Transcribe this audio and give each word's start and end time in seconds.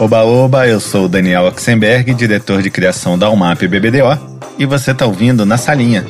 Oba 0.00 0.24
Oba, 0.24 0.66
eu 0.66 0.80
sou 0.80 1.04
o 1.04 1.08
Daniel 1.10 1.44
Oxenberg, 1.44 2.14
diretor 2.14 2.62
de 2.62 2.70
criação 2.70 3.18
da 3.18 3.28
UMAP 3.28 3.68
BBDO, 3.68 4.18
e 4.58 4.64
você 4.64 4.92
está 4.92 5.04
ouvindo 5.04 5.44
Na 5.44 5.58
Salinha. 5.58 6.06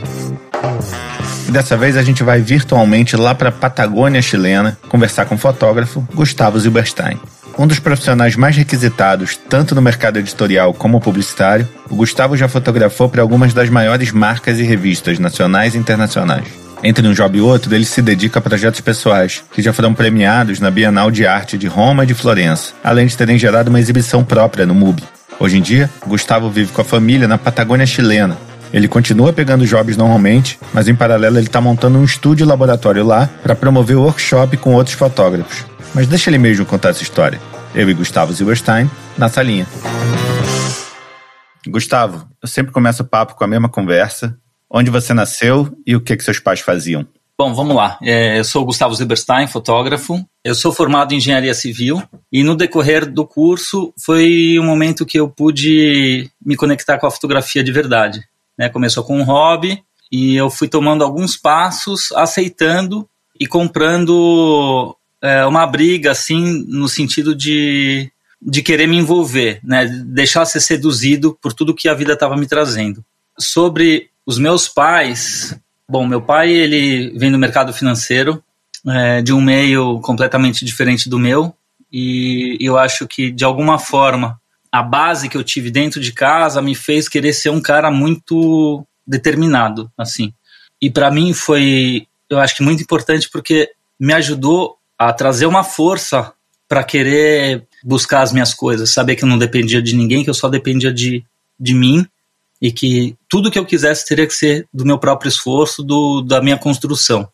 E 1.49 1.51
dessa 1.51 1.77
vez 1.77 1.97
a 1.97 2.03
gente 2.05 2.23
vai 2.23 2.41
virtualmente 2.41 3.17
lá 3.17 3.35
para 3.35 3.49
a 3.49 3.53
Patagônia 3.53 4.23
chilena 4.23 4.79
conversar 4.89 5.25
com 5.25 5.35
o 5.35 5.39
fotógrafo 5.39 6.07
Gustavo 6.15 6.57
Zilberstein. 6.61 7.19
Um 7.59 7.67
dos 7.67 7.81
profissionais 7.81 8.37
mais 8.37 8.57
requisitados, 8.57 9.37
tanto 9.37 9.75
no 9.75 9.83
mercado 9.83 10.21
editorial 10.21 10.73
como 10.73 11.01
publicitário, 11.01 11.69
o 11.91 11.97
Gustavo 11.97 12.37
já 12.37 12.47
fotografou 12.47 13.09
para 13.09 13.23
algumas 13.23 13.53
das 13.53 13.69
maiores 13.69 14.13
marcas 14.13 14.61
e 14.61 14.63
revistas 14.63 15.19
nacionais 15.19 15.75
e 15.75 15.79
internacionais. 15.79 16.47
Entre 16.83 17.07
um 17.07 17.13
job 17.13 17.37
e 17.37 17.41
outro, 17.43 17.75
ele 17.75 17.85
se 17.85 18.01
dedica 18.01 18.39
a 18.39 18.43
projetos 18.43 18.81
pessoais, 18.81 19.45
que 19.53 19.61
já 19.61 19.71
foram 19.71 19.93
premiados 19.93 20.61
na 20.61 20.71
Bienal 20.71 21.11
de 21.11 21.27
Arte 21.27 21.59
de 21.59 21.67
Roma 21.67 22.05
e 22.05 22.07
de 22.07 22.15
Florença, 22.15 22.73
além 22.83 23.07
de 23.07 23.17
terem 23.17 23.39
gerado 23.39 23.69
uma 23.69 23.79
exibição 23.79 24.25
própria 24.25 24.65
no 24.65 24.75
MUBI. 24.75 25.05
Hoje 25.39 25.59
em 25.59 25.61
dia, 25.61 25.91
Gustavo 26.07 26.49
vive 26.49 26.73
com 26.73 26.81
a 26.81 26.85
família 26.85 27.29
na 27.29 27.37
Patagônia 27.37 27.85
chilena. 27.85 28.37
Ele 28.73 28.89
continua 28.89 29.33
pegando 29.33 29.67
jobs 29.67 29.97
normalmente, 29.97 30.59
mas 30.73 30.89
em 30.89 30.95
paralelo 30.95 31.37
ele 31.37 31.47
está 31.47 31.61
montando 31.61 31.99
um 31.99 32.05
estúdio 32.05 32.47
laboratório 32.47 33.05
lá 33.05 33.29
para 33.43 33.55
promover 33.55 33.99
workshop 33.99 34.57
com 34.57 34.75
outros 34.75 34.95
fotógrafos. 34.95 35.67
Mas 35.95 36.07
deixa 36.07 36.31
ele 36.31 36.39
mesmo 36.39 36.65
contar 36.65 36.91
essa 36.91 37.03
história. 37.03 37.41
Eu 37.75 37.91
e 37.91 37.95
Gustavo 37.95 38.33
Silberstein, 38.33 38.91
na 39.19 39.29
salinha. 39.29 39.67
Gustavo, 41.67 42.27
eu 42.43 42.49
sempre 42.49 42.73
começo 42.73 43.03
o 43.03 43.07
papo 43.07 43.35
com 43.35 43.45
a 43.45 43.47
mesma 43.47 43.69
conversa, 43.69 44.35
Onde 44.71 44.89
você 44.89 45.13
nasceu 45.13 45.77
e 45.85 45.97
o 45.97 46.01
que, 46.01 46.17
que 46.17 46.23
seus 46.23 46.39
pais 46.39 46.61
faziam? 46.61 47.05
Bom, 47.37 47.55
vamos 47.55 47.75
lá. 47.75 47.99
É, 48.03 48.39
eu 48.39 48.45
sou 48.45 48.65
Gustavo 48.65 48.95
Zilberstein, 48.95 49.47
fotógrafo. 49.47 50.23
Eu 50.45 50.55
sou 50.55 50.73
formado 50.73 51.13
em 51.13 51.17
engenharia 51.17 51.55
civil 51.55 52.03
e 52.31 52.45
no 52.45 52.55
decorrer 52.55 53.11
do 53.11 53.27
curso 53.27 53.93
foi 53.99 54.59
um 54.61 54.65
momento 54.65 55.07
que 55.07 55.19
eu 55.19 55.27
pude 55.27 56.31
me 56.45 56.55
conectar 56.55 56.99
com 56.99 57.07
a 57.07 57.11
fotografia 57.11 57.65
de 57.65 57.73
verdade. 57.73 58.23
Né? 58.59 58.69
Começou 58.69 59.03
com 59.03 59.19
um 59.19 59.25
hobby 59.25 59.83
e 60.13 60.37
eu 60.37 60.51
fui 60.51 60.69
tomando 60.69 61.03
alguns 61.03 61.35
passos, 61.35 62.13
aceitando 62.13 63.09
e 63.41 63.47
comprando 63.47 64.95
é, 65.23 65.47
uma 65.47 65.67
briga, 65.67 66.11
assim, 66.11 66.63
no 66.69 66.89
sentido 66.91 67.35
de, 67.35 68.13
de 68.41 68.63
querer 68.63 68.87
me 68.87 68.99
envolver, 68.99 69.61
né? 69.65 69.87
deixar 70.05 70.45
ser 70.45 70.61
seduzido 70.61 71.37
por 71.41 71.55
tudo 71.55 71.75
que 71.75 71.89
a 71.89 71.95
vida 71.95 72.13
estava 72.13 72.37
me 72.37 72.47
trazendo. 72.47 73.03
Sobre 73.39 74.10
os 74.31 74.39
meus 74.39 74.69
pais, 74.69 75.59
bom, 75.89 76.07
meu 76.07 76.23
pai 76.23 76.53
ele 76.53 77.11
vem 77.19 77.33
do 77.33 77.39
mercado 77.39 77.73
financeiro, 77.73 78.41
é, 78.87 79.21
de 79.21 79.33
um 79.33 79.41
meio 79.41 79.99
completamente 80.03 80.65
diferente 80.65 81.09
do 81.09 81.19
meu, 81.19 81.53
e 81.93 82.57
eu 82.61 82.79
acho 82.79 83.09
que 83.09 83.33
de 83.33 83.45
alguma 83.45 83.77
forma 83.77 84.41
a 84.71 84.85
base 84.85 85.29
que 85.29 85.37
eu 85.37 85.43
tive 85.43 85.69
dentro 85.69 86.01
de 86.01 86.13
casa 86.13 86.63
me 86.63 86.77
fez 86.77 87.09
querer 87.09 87.33
ser 87.33 87.51
um 87.51 87.61
cara 87.61 87.91
muito 87.91 88.87
determinado, 89.05 89.91
assim. 89.99 90.33
E 90.81 90.89
para 90.89 91.11
mim 91.11 91.33
foi, 91.33 92.07
eu 92.31 92.39
acho 92.39 92.55
que 92.55 92.63
muito 92.63 92.85
importante 92.85 93.29
porque 93.29 93.73
me 93.99 94.13
ajudou 94.13 94.77
a 94.97 95.13
trazer 95.13 95.47
uma 95.47 95.65
força 95.65 96.33
para 96.69 96.85
querer 96.85 97.67
buscar 97.83 98.23
as 98.23 98.33
minhas 98.33 98.55
coisas, 98.55 98.91
saber 98.91 99.17
que 99.17 99.25
eu 99.25 99.29
não 99.29 99.37
dependia 99.37 99.83
de 99.83 99.97
ninguém, 99.97 100.23
que 100.23 100.31
eu 100.31 100.35
só 100.35 100.49
dependia 100.49 100.95
de, 100.95 101.25
de 101.59 101.75
mim 101.75 102.07
e 102.61 102.71
que 102.71 103.17
tudo 103.29 103.51
que 103.51 103.59
eu 103.59 103.65
quisesse 103.65 104.07
teria 104.07 104.27
que 104.27 104.35
ser 104.35 104.69
do 104.73 104.85
meu 104.85 104.99
próprio 104.99 105.29
esforço, 105.29 105.83
do, 105.83 106.21
da 106.21 106.43
minha 106.43 106.59
construção. 106.59 107.29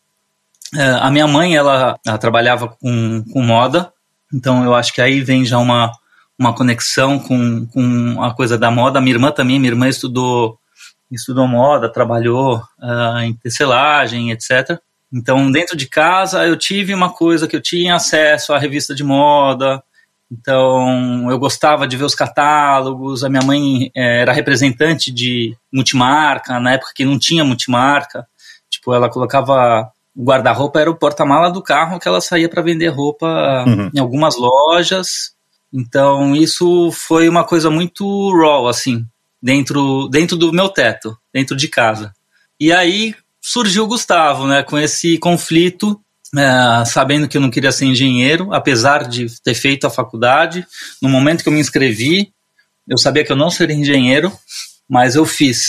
É, 0.75 0.83
a 0.83 1.09
minha 1.09 1.27
mãe, 1.27 1.55
ela, 1.55 1.97
ela, 2.05 2.17
trabalhava 2.17 2.67
com, 2.67 3.23
com 3.31 3.41
moda, 3.41 3.91
então 4.33 4.63
eu 4.63 4.73
acho 4.73 4.93
que 4.93 5.01
aí 5.01 5.21
vem 5.21 5.45
já 5.45 5.57
uma, 5.57 5.91
uma 6.37 6.53
conexão 6.53 7.19
com, 7.19 7.65
com 7.67 8.23
a 8.23 8.33
coisa 8.33 8.57
da 8.57 8.69
moda. 8.69 9.01
Minha 9.01 9.15
irmã 9.15 9.31
também, 9.31 9.59
minha 9.59 9.71
irmã 9.71 9.87
estudou, 9.87 10.57
estudou 11.11 11.47
moda, 11.47 11.91
trabalhou 11.91 12.57
uh, 12.79 13.19
em 13.19 13.33
tecelagem, 13.33 14.31
etc. 14.31 14.79
Então, 15.11 15.49
dentro 15.51 15.75
de 15.75 15.87
casa, 15.87 16.45
eu 16.45 16.57
tive 16.57 16.93
uma 16.93 17.11
coisa 17.11 17.47
que 17.47 17.55
eu 17.55 17.61
tinha 17.61 17.95
acesso 17.95 18.53
à 18.53 18.59
revista 18.59 18.93
de 18.93 19.03
moda, 19.03 19.81
então, 20.31 21.31
eu 21.31 21.39
gostava 21.39 21.87
de 21.87 21.95
ver 21.95 22.03
os 22.03 22.15
catálogos. 22.15 23.23
A 23.23 23.29
minha 23.29 23.43
mãe 23.43 23.91
é, 23.95 24.21
era 24.21 24.33
representante 24.33 25.11
de 25.11 25.55
multimarca, 25.71 26.59
na 26.59 26.73
época 26.73 26.91
que 26.93 27.05
não 27.05 27.17
tinha 27.17 27.45
multimarca. 27.45 28.27
Tipo, 28.69 28.93
ela 28.93 29.09
colocava 29.09 29.91
o 30.15 30.23
guarda-roupa 30.23 30.81
era 30.81 30.89
o 30.89 30.95
porta-mala 30.95 31.51
do 31.51 31.61
carro 31.61 31.99
que 31.99 32.07
ela 32.07 32.19
saía 32.19 32.49
para 32.49 32.63
vender 32.63 32.87
roupa 32.87 33.63
uhum. 33.67 33.91
em 33.93 33.99
algumas 33.99 34.35
lojas. 34.35 35.35
Então, 35.71 36.35
isso 36.35 36.91
foi 36.91 37.29
uma 37.29 37.43
coisa 37.43 37.69
muito 37.69 38.31
raw, 38.35 38.67
assim, 38.67 39.05
dentro, 39.41 40.07
dentro 40.09 40.35
do 40.35 40.51
meu 40.51 40.69
teto, 40.69 41.15
dentro 41.31 41.55
de 41.55 41.67
casa. 41.67 42.13
E 42.59 42.73
aí 42.73 43.13
surgiu 43.39 43.83
o 43.83 43.87
Gustavo, 43.87 44.47
né, 44.47 44.63
com 44.63 44.77
esse 44.77 45.19
conflito 45.19 46.01
é, 46.35 46.85
sabendo 46.85 47.27
que 47.27 47.37
eu 47.37 47.41
não 47.41 47.49
queria 47.49 47.71
ser 47.71 47.85
engenheiro, 47.85 48.53
apesar 48.53 49.07
de 49.07 49.27
ter 49.41 49.53
feito 49.53 49.87
a 49.87 49.89
faculdade. 49.89 50.65
No 51.01 51.09
momento 51.09 51.43
que 51.43 51.49
eu 51.49 51.53
me 51.53 51.59
inscrevi, 51.59 52.31
eu 52.87 52.97
sabia 52.97 53.23
que 53.23 53.31
eu 53.31 53.35
não 53.35 53.49
seria 53.49 53.75
engenheiro, 53.75 54.31
mas 54.89 55.15
eu 55.15 55.25
fiz. 55.25 55.67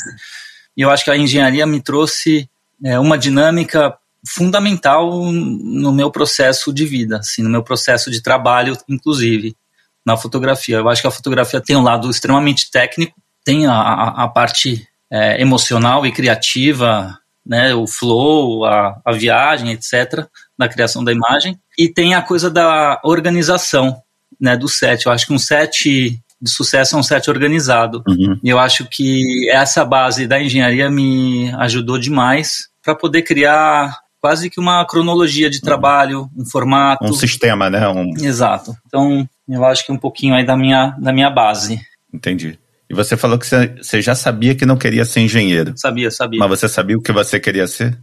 E 0.76 0.82
eu 0.82 0.90
acho 0.90 1.04
que 1.04 1.10
a 1.10 1.16
engenharia 1.16 1.66
me 1.66 1.80
trouxe 1.80 2.48
é, 2.84 2.98
uma 2.98 3.18
dinâmica 3.18 3.96
fundamental 4.26 5.32
no 5.32 5.92
meu 5.92 6.10
processo 6.10 6.72
de 6.72 6.84
vida, 6.84 7.18
assim, 7.18 7.42
no 7.42 7.50
meu 7.50 7.62
processo 7.62 8.10
de 8.10 8.22
trabalho, 8.22 8.76
inclusive 8.88 9.56
na 10.04 10.16
fotografia. 10.16 10.76
Eu 10.76 10.88
acho 10.88 11.02
que 11.02 11.08
a 11.08 11.12
fotografia 11.12 11.60
tem 11.60 11.76
um 11.76 11.82
lado 11.82 12.10
extremamente 12.10 12.70
técnico, 12.70 13.14
tem 13.44 13.66
a, 13.66 13.74
a, 13.74 14.24
a 14.24 14.28
parte 14.28 14.86
é, 15.10 15.40
emocional 15.40 16.06
e 16.06 16.12
criativa, 16.12 17.18
né, 17.48 17.74
o 17.74 17.86
flow, 17.86 18.64
a, 18.64 19.00
a 19.04 19.12
viagem, 19.12 19.72
etc 19.72 20.28
na 20.58 20.68
criação 20.68 21.04
da 21.04 21.12
imagem. 21.12 21.56
E 21.78 21.88
tem 21.88 22.14
a 22.14 22.20
coisa 22.20 22.50
da 22.50 23.00
organização 23.04 24.02
né, 24.40 24.56
do 24.56 24.68
set. 24.68 25.06
Eu 25.06 25.12
acho 25.12 25.26
que 25.26 25.32
um 25.32 25.38
set 25.38 26.20
de 26.40 26.50
sucesso 26.50 26.96
é 26.96 26.98
um 26.98 27.02
set 27.02 27.30
organizado. 27.30 28.02
Uhum. 28.06 28.38
E 28.42 28.48
eu 28.48 28.58
acho 28.58 28.86
que 28.90 29.48
essa 29.50 29.84
base 29.84 30.26
da 30.26 30.42
engenharia 30.42 30.90
me 30.90 31.50
ajudou 31.54 31.98
demais 31.98 32.68
para 32.82 32.94
poder 32.94 33.22
criar 33.22 33.96
quase 34.20 34.50
que 34.50 34.58
uma 34.58 34.84
cronologia 34.84 35.48
de 35.48 35.60
trabalho, 35.60 36.28
um 36.36 36.44
formato. 36.44 37.04
Um 37.04 37.12
sistema, 37.12 37.70
né? 37.70 37.88
Um... 37.88 38.12
Exato. 38.18 38.74
Então, 38.86 39.28
eu 39.48 39.64
acho 39.64 39.86
que 39.86 39.92
um 39.92 39.98
pouquinho 39.98 40.34
aí 40.34 40.44
da 40.44 40.56
minha, 40.56 40.96
da 40.98 41.12
minha 41.12 41.30
base. 41.30 41.80
Entendi. 42.12 42.58
E 42.90 42.94
você 42.94 43.16
falou 43.16 43.38
que 43.38 43.46
você 43.46 44.00
já 44.00 44.14
sabia 44.14 44.54
que 44.54 44.64
não 44.64 44.76
queria 44.76 45.04
ser 45.04 45.20
engenheiro. 45.20 45.74
Sabia, 45.76 46.10
sabia. 46.10 46.38
Mas 46.38 46.48
você 46.48 46.68
sabia 46.68 46.96
o 46.96 47.02
que 47.02 47.12
você 47.12 47.38
queria 47.38 47.66
ser? 47.66 47.98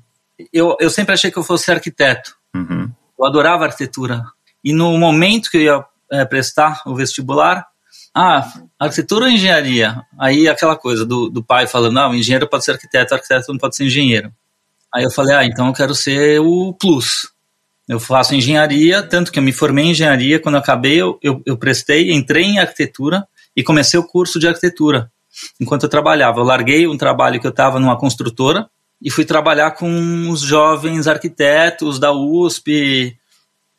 Eu, 0.54 0.78
eu 0.80 0.90
sempre 0.90 1.14
achei 1.14 1.32
que 1.32 1.38
eu 1.38 1.44
fosse 1.44 1.72
arquiteto. 1.72 2.36
Uhum. 2.56 2.92
Eu 3.18 3.26
adorava 3.26 3.66
arquitetura. 3.66 4.24
E 4.64 4.74
no 4.74 4.96
momento 4.98 5.50
que 5.50 5.58
eu 5.58 5.62
ia 5.62 5.86
é, 6.12 6.26
prestar 6.26 6.82
o 6.86 6.94
vestibular, 6.94 7.66
ah, 8.14 8.48
arquitetura 8.80 9.26
ou 9.26 9.32
engenharia? 9.32 10.04
Aí 10.20 10.48
aquela 10.48 10.76
coisa 10.76 11.06
do, 11.06 11.30
do 11.30 11.44
pai 11.44 11.66
falando, 11.66 11.94
não, 11.94 12.14
engenheiro 12.14 12.48
pode 12.48 12.64
ser 12.64 12.72
arquiteto, 12.72 13.14
arquiteto 13.14 13.52
não 13.52 13.58
pode 13.58 13.76
ser 13.76 13.86
engenheiro. 13.86 14.32
Aí 14.94 15.04
eu 15.04 15.12
falei, 15.12 15.36
ah, 15.36 15.46
então 15.46 15.68
eu 15.68 15.74
quero 15.74 15.96
ser 15.96 16.40
o 16.40 16.74
plus. 16.74 17.30
Eu 17.88 18.00
faço 18.00 18.36
engenharia, 18.36 19.04
tanto 19.04 19.32
que 19.32 19.40
eu 19.40 19.44
me 19.44 19.52
formei 19.52 19.86
em 19.86 19.92
engenharia, 19.92 20.40
quando 20.40 20.56
eu 20.56 20.62
acabei 20.62 21.02
eu, 21.02 21.20
eu, 21.22 21.42
eu 21.46 21.58
prestei, 21.58 22.12
entrei 22.12 22.44
em 22.44 22.60
arquitetura 22.60 23.28
e 23.56 23.64
comecei 23.64 24.00
o 24.00 24.08
curso 24.08 24.40
de 24.40 24.48
arquitetura 24.48 25.12
enquanto 25.60 25.84
eu 25.84 25.90
trabalhava. 25.90 26.40
Eu 26.40 26.46
larguei 26.46 26.88
um 26.88 26.98
trabalho 26.98 27.40
que 27.40 27.48
eu 27.48 27.52
estava 27.52 27.80
numa 27.80 27.98
construtora, 27.98 28.70
e 29.02 29.12
fui 29.12 29.26
trabalhar 29.26 29.72
com 29.72 30.30
os 30.30 30.42
jovens 30.42 31.08
arquitetos 31.08 32.00
da 32.00 32.12
USP. 32.12 33.16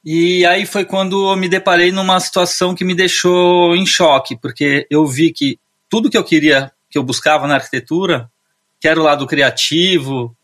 E 0.05 0.47
aí 0.47 0.65
foi 0.67 0.85
quando 0.85 1.33
eu 1.33 1.37
me 1.37 1.49
deparei 1.49 1.91
numa 1.91 2.21
situação 2.21 2.75
que 2.75 2.85
me 2.85 2.95
deixou 2.95 3.75
em 3.75 3.84
choque, 3.87 4.37
porque 4.37 4.87
eu 4.91 5.07
vi 5.07 5.33
que 5.33 5.59
tudo 5.91 6.11
que 6.11 6.17
eu 6.17 6.25
queria, 6.25 6.71
que 6.91 6.99
eu 6.99 7.03
buscava 7.03 7.47
na 7.47 7.55
arquitetura, 7.55 8.31
que 8.81 8.87
era 8.87 9.01
o 9.01 9.03
lado 9.03 9.27
criativo, 9.27 10.37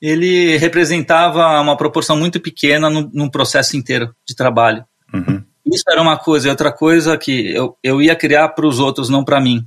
ele 0.00 0.56
representava 0.58 1.60
uma 1.60 1.76
proporção 1.76 2.16
muito 2.16 2.38
pequena 2.40 2.90
no, 2.90 3.10
no 3.12 3.30
processo 3.30 3.76
inteiro 3.76 4.14
de 4.28 4.34
trabalho. 4.34 4.84
Uhum. 5.14 5.42
Isso 5.72 5.84
era 5.88 6.00
uma 6.00 6.16
coisa. 6.16 6.48
E 6.48 6.50
outra 6.50 6.72
coisa 6.72 7.16
que 7.16 7.52
eu, 7.52 7.76
eu 7.82 8.00
ia 8.00 8.16
criar 8.16 8.48
para 8.50 8.66
os 8.66 8.78
outros, 8.78 9.08
não 9.08 9.24
para 9.24 9.40
mim. 9.40 9.64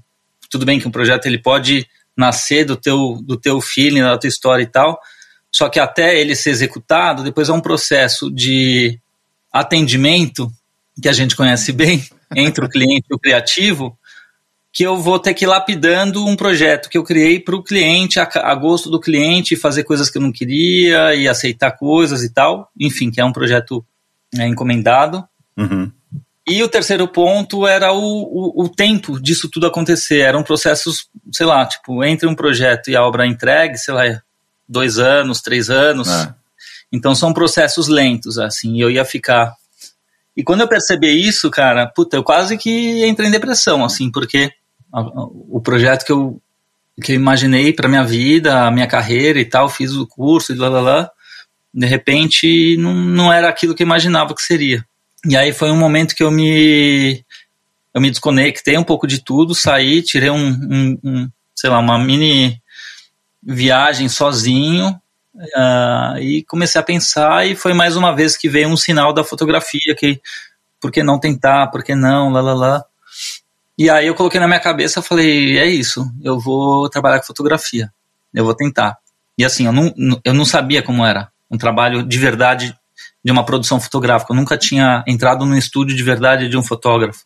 Tudo 0.49 0.65
bem 0.65 0.79
que 0.79 0.87
um 0.87 0.91
projeto 0.91 1.25
ele 1.25 1.37
pode 1.37 1.87
nascer 2.15 2.65
do 2.65 2.75
teu, 2.75 3.19
do 3.23 3.37
teu 3.37 3.61
feeling, 3.61 4.01
da 4.01 4.17
tua 4.17 4.27
história 4.27 4.63
e 4.63 4.67
tal. 4.67 4.99
Só 5.51 5.69
que 5.69 5.79
até 5.79 6.19
ele 6.19 6.35
ser 6.35 6.51
executado, 6.51 7.23
depois 7.23 7.49
é 7.49 7.53
um 7.53 7.61
processo 7.61 8.31
de 8.31 8.99
atendimento, 9.51 10.51
que 11.01 11.09
a 11.09 11.13
gente 11.13 11.35
conhece 11.35 11.71
bem, 11.71 12.03
entre 12.35 12.63
o 12.63 12.69
cliente 12.69 13.05
e 13.09 13.15
o 13.15 13.19
criativo, 13.19 13.97
que 14.73 14.83
eu 14.83 14.97
vou 14.97 15.19
ter 15.19 15.33
que 15.33 15.43
ir 15.43 15.47
lapidando 15.47 16.25
um 16.25 16.35
projeto 16.35 16.89
que 16.89 16.97
eu 16.97 17.03
criei 17.03 17.39
para 17.39 17.55
o 17.55 17.63
cliente, 17.63 18.19
a, 18.19 18.29
a, 18.35 18.55
gosto 18.55 18.89
do 18.89 19.01
cliente, 19.01 19.57
fazer 19.57 19.83
coisas 19.83 20.09
que 20.09 20.17
eu 20.17 20.21
não 20.21 20.31
queria 20.31 21.13
e 21.13 21.27
aceitar 21.27 21.71
coisas 21.71 22.23
e 22.23 22.29
tal. 22.29 22.71
Enfim, 22.79 23.11
que 23.11 23.19
é 23.19 23.25
um 23.25 23.33
projeto 23.33 23.85
é, 24.37 24.47
encomendado. 24.47 25.27
Uhum. 25.57 25.91
E 26.47 26.63
o 26.63 26.69
terceiro 26.69 27.07
ponto 27.07 27.67
era 27.67 27.93
o, 27.93 27.99
o, 27.99 28.63
o, 28.63 28.69
tempo 28.69 29.21
disso 29.21 29.49
tudo 29.49 29.67
acontecer. 29.67 30.19
Eram 30.19 30.43
processos, 30.43 31.07
sei 31.31 31.45
lá, 31.45 31.65
tipo, 31.65 32.03
entre 32.03 32.27
um 32.27 32.35
projeto 32.35 32.89
e 32.89 32.95
a 32.95 33.03
obra 33.03 33.27
entregue, 33.27 33.77
sei 33.77 33.93
lá, 33.93 34.21
dois 34.67 34.97
anos, 34.97 35.41
três 35.41 35.69
anos. 35.69 36.09
Ah. 36.09 36.35
Então 36.91 37.15
são 37.15 37.31
processos 37.31 37.87
lentos, 37.87 38.37
assim, 38.37 38.75
e 38.75 38.81
eu 38.81 38.89
ia 38.89 39.05
ficar. 39.05 39.53
E 40.35 40.43
quando 40.43 40.61
eu 40.61 40.67
percebi 40.67 41.25
isso, 41.25 41.49
cara, 41.49 41.87
puta, 41.87 42.17
eu 42.17 42.23
quase 42.23 42.57
que 42.57 43.05
entrei 43.05 43.29
em 43.29 43.31
depressão, 43.31 43.85
assim, 43.85 44.11
porque 44.11 44.51
o 44.93 45.61
projeto 45.61 46.05
que 46.05 46.11
eu, 46.11 46.41
que 47.01 47.13
eu 47.13 47.15
imaginei 47.15 47.71
para 47.71 47.87
minha 47.87 48.03
vida, 48.03 48.65
a 48.65 48.71
minha 48.71 48.87
carreira 48.87 49.39
e 49.39 49.45
tal, 49.45 49.69
fiz 49.69 49.93
o 49.93 50.07
curso 50.07 50.51
e 50.51 50.55
lá, 50.55 50.67
lá, 50.67 50.81
lá, 50.81 51.11
de 51.73 51.85
repente 51.85 52.75
não, 52.77 52.93
não 52.93 53.31
era 53.31 53.47
aquilo 53.47 53.73
que 53.73 53.83
eu 53.83 53.87
imaginava 53.87 54.35
que 54.35 54.41
seria. 54.41 54.85
E 55.25 55.37
aí 55.37 55.53
foi 55.53 55.69
um 55.71 55.77
momento 55.77 56.15
que 56.15 56.23
eu 56.23 56.31
me 56.31 57.23
eu 57.93 58.01
me 58.01 58.09
desconectei 58.09 58.77
um 58.77 58.83
pouco 58.83 59.05
de 59.05 59.23
tudo, 59.23 59.53
saí, 59.53 60.01
tirei 60.01 60.29
um, 60.29 60.47
um, 60.47 60.99
um 61.03 61.29
sei 61.53 61.69
lá, 61.69 61.79
uma 61.79 61.99
mini 61.99 62.61
viagem 63.43 64.07
sozinho 64.07 64.99
uh, 65.35 66.17
e 66.19 66.43
comecei 66.47 66.79
a 66.79 66.83
pensar 66.83 67.45
e 67.45 67.55
foi 67.55 67.73
mais 67.73 67.95
uma 67.95 68.15
vez 68.15 68.37
que 68.37 68.47
veio 68.47 68.69
um 68.69 68.77
sinal 68.77 69.13
da 69.13 69.23
fotografia 69.23 69.95
que 69.97 70.21
por 70.79 70.91
que 70.91 71.03
não 71.03 71.19
tentar, 71.19 71.67
por 71.67 71.83
que 71.83 71.93
não, 71.93 72.29
lá 72.29 72.41
lá 72.41 72.53
lá. 72.53 72.85
E 73.77 73.89
aí 73.89 74.07
eu 74.07 74.15
coloquei 74.15 74.39
na 74.39 74.47
minha 74.47 74.59
cabeça, 74.59 75.01
falei, 75.01 75.57
é 75.57 75.65
isso, 75.65 76.09
eu 76.23 76.39
vou 76.39 76.89
trabalhar 76.89 77.19
com 77.19 77.25
fotografia, 77.25 77.91
eu 78.33 78.43
vou 78.43 78.55
tentar. 78.55 78.97
E 79.37 79.45
assim, 79.45 79.65
eu 79.65 79.71
não, 79.71 79.93
eu 80.23 80.33
não 80.33 80.45
sabia 80.45 80.81
como 80.81 81.05
era 81.05 81.29
um 81.49 81.57
trabalho 81.57 82.03
de 82.03 82.17
verdade 82.17 82.75
de 83.23 83.31
uma 83.31 83.45
produção 83.45 83.79
fotográfica. 83.79 84.33
Eu 84.33 84.37
nunca 84.37 84.57
tinha 84.57 85.03
entrado 85.07 85.45
no 85.45 85.57
estúdio 85.57 85.95
de 85.95 86.03
verdade 86.03 86.49
de 86.49 86.57
um 86.57 86.63
fotógrafo. 86.63 87.21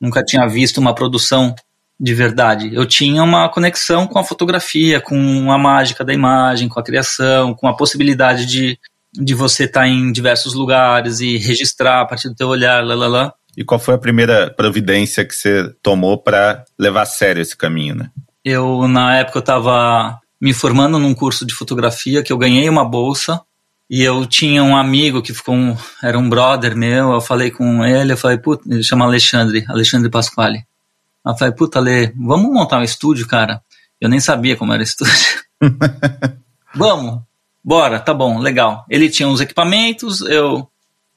Nunca 0.00 0.22
tinha 0.22 0.46
visto 0.46 0.78
uma 0.78 0.94
produção 0.94 1.54
de 1.98 2.14
verdade. 2.14 2.74
Eu 2.74 2.86
tinha 2.86 3.22
uma 3.22 3.48
conexão 3.48 4.06
com 4.06 4.18
a 4.18 4.24
fotografia, 4.24 5.00
com 5.00 5.50
a 5.50 5.58
mágica 5.58 6.04
da 6.04 6.12
imagem, 6.12 6.68
com 6.68 6.78
a 6.78 6.84
criação, 6.84 7.54
com 7.54 7.68
a 7.68 7.76
possibilidade 7.76 8.46
de, 8.46 8.78
de 9.12 9.34
você 9.34 9.64
estar 9.64 9.80
tá 9.80 9.88
em 9.88 10.12
diversos 10.12 10.54
lugares 10.54 11.20
e 11.20 11.36
registrar 11.38 12.00
a 12.00 12.06
partir 12.06 12.28
do 12.28 12.34
teu 12.34 12.48
olhar, 12.48 12.84
lá, 12.84 12.94
lá, 12.94 13.06
lá. 13.06 13.34
E 13.56 13.64
qual 13.64 13.78
foi 13.78 13.94
a 13.94 13.98
primeira 13.98 14.50
providência 14.50 15.24
que 15.24 15.34
você 15.34 15.72
tomou 15.82 16.18
para 16.18 16.64
levar 16.78 17.02
a 17.02 17.06
sério 17.06 17.40
esse 17.40 17.56
caminho, 17.56 17.94
né? 17.94 18.10
Eu, 18.44 18.86
na 18.88 19.16
época, 19.16 19.38
eu 19.38 19.40
estava 19.40 20.18
me 20.40 20.52
formando 20.52 20.98
num 20.98 21.14
curso 21.14 21.46
de 21.46 21.54
fotografia 21.54 22.22
que 22.22 22.32
eu 22.32 22.36
ganhei 22.36 22.68
uma 22.68 22.84
bolsa 22.84 23.40
e 23.88 24.02
eu 24.02 24.26
tinha 24.26 24.62
um 24.62 24.76
amigo 24.76 25.22
que 25.22 25.34
ficou 25.34 25.54
um, 25.54 25.76
era 26.02 26.18
um 26.18 26.28
brother 26.28 26.76
meu, 26.76 27.12
eu 27.12 27.20
falei 27.20 27.50
com 27.50 27.84
ele, 27.84 28.12
eu 28.12 28.16
falei, 28.16 28.38
puta, 28.38 28.62
ele 28.68 28.82
chama 28.82 29.04
Alexandre, 29.04 29.64
Alexandre 29.68 30.10
Pasquale. 30.10 30.64
Eu 31.24 31.36
falei, 31.36 31.54
puta, 31.54 31.78
Ale, 31.78 32.12
vamos 32.16 32.52
montar 32.52 32.78
um 32.78 32.82
estúdio, 32.82 33.26
cara? 33.26 33.62
Eu 34.00 34.08
nem 34.08 34.20
sabia 34.20 34.56
como 34.56 34.72
era 34.72 34.82
estúdio. 34.82 35.14
vamos, 36.74 37.22
bora, 37.62 37.98
tá 37.98 38.12
bom, 38.12 38.38
legal. 38.38 38.84
Ele 38.88 39.08
tinha 39.08 39.28
uns 39.28 39.40
equipamentos, 39.40 40.20
eu. 40.22 40.68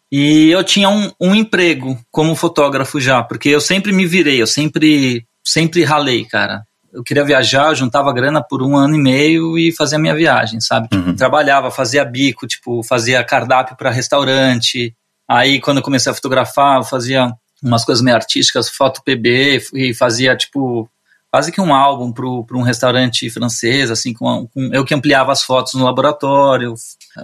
E 0.09 0.49
eu 0.49 0.63
tinha 0.63 0.89
um, 0.89 1.11
um 1.19 1.35
emprego 1.35 1.99
como 2.09 2.35
fotógrafo 2.35 2.99
já, 2.99 3.21
porque 3.21 3.49
eu 3.49 3.59
sempre 3.59 3.91
me 3.91 4.05
virei, 4.05 4.41
eu 4.41 4.47
sempre, 4.47 5.27
sempre 5.43 5.83
ralei, 5.83 6.23
cara 6.23 6.65
eu 6.97 7.03
queria 7.03 7.23
viajar, 7.23 7.69
eu 7.69 7.75
juntava 7.75 8.11
grana 8.11 8.41
por 8.41 8.63
um 8.63 8.75
ano 8.75 8.95
e 8.95 8.99
meio 8.99 9.55
e 9.55 9.71
fazia 9.71 9.99
minha 9.99 10.15
viagem, 10.15 10.59
sabe? 10.59 10.87
Uhum. 10.91 11.15
Trabalhava, 11.15 11.69
fazia 11.69 12.03
bico, 12.03 12.47
tipo, 12.47 12.81
fazia 12.81 13.23
cardápio 13.23 13.77
para 13.77 13.91
restaurante. 13.91 14.95
Aí, 15.29 15.61
quando 15.61 15.77
eu 15.77 15.83
comecei 15.83 16.11
a 16.11 16.15
fotografar, 16.15 16.77
eu 16.77 16.83
fazia 16.83 17.31
umas 17.61 17.85
coisas 17.85 18.03
meio 18.03 18.17
artísticas, 18.17 18.67
foto 18.67 19.03
PB, 19.05 19.61
e 19.75 19.93
fazia, 19.93 20.35
tipo, 20.35 20.89
quase 21.31 21.51
que 21.51 21.61
um 21.61 21.71
álbum 21.71 22.11
para 22.11 22.57
um 22.57 22.63
restaurante 22.63 23.29
francês, 23.29 23.91
assim, 23.91 24.11
com, 24.11 24.47
com, 24.47 24.73
eu 24.73 24.83
que 24.83 24.95
ampliava 24.95 25.31
as 25.31 25.43
fotos 25.43 25.75
no 25.75 25.85
laboratório. 25.85 26.73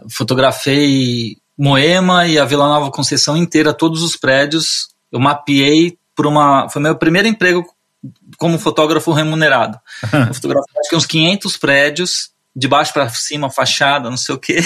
Fotografei 0.07 1.37
Moema 1.57 2.27
e 2.27 2.37
a 2.37 2.45
Vila 2.45 2.67
Nova 2.67 2.91
Conceição 2.91 3.35
inteira, 3.35 3.73
todos 3.73 4.03
os 4.03 4.15
prédios. 4.15 4.89
Eu 5.11 5.19
mapeei 5.19 5.97
por 6.15 6.27
uma. 6.27 6.69
Foi 6.69 6.79
meu 6.79 6.95
primeiro 6.95 7.27
emprego 7.27 7.65
como 8.37 8.59
fotógrafo 8.59 9.11
remunerado. 9.11 9.79
Eu 10.11 10.33
fotografei 10.33 10.79
acho 10.79 10.89
que 10.89 10.95
uns 10.95 11.05
500 11.05 11.57
prédios, 11.57 12.31
de 12.55 12.67
baixo 12.67 12.93
para 12.93 13.09
cima, 13.09 13.49
fachada, 13.49 14.09
não 14.09 14.17
sei 14.17 14.35
o 14.35 14.39
quê, 14.39 14.59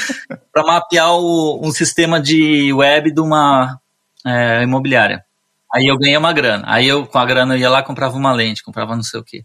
para 0.52 0.62
mapear 0.62 1.14
o, 1.14 1.60
um 1.62 1.72
sistema 1.72 2.20
de 2.20 2.72
web 2.72 3.12
de 3.12 3.20
uma 3.20 3.78
é, 4.26 4.62
imobiliária. 4.62 5.24
Aí 5.72 5.86
eu 5.86 5.96
ganhei 5.96 6.16
uma 6.16 6.32
grana. 6.32 6.64
Aí 6.66 6.88
eu, 6.88 7.06
com 7.06 7.18
a 7.18 7.24
grana, 7.24 7.54
eu 7.54 7.58
ia 7.60 7.70
lá 7.70 7.82
comprava 7.82 8.16
uma 8.16 8.32
lente, 8.32 8.62
comprava 8.62 8.96
não 8.96 9.02
sei 9.02 9.20
o 9.20 9.24
quê. 9.24 9.44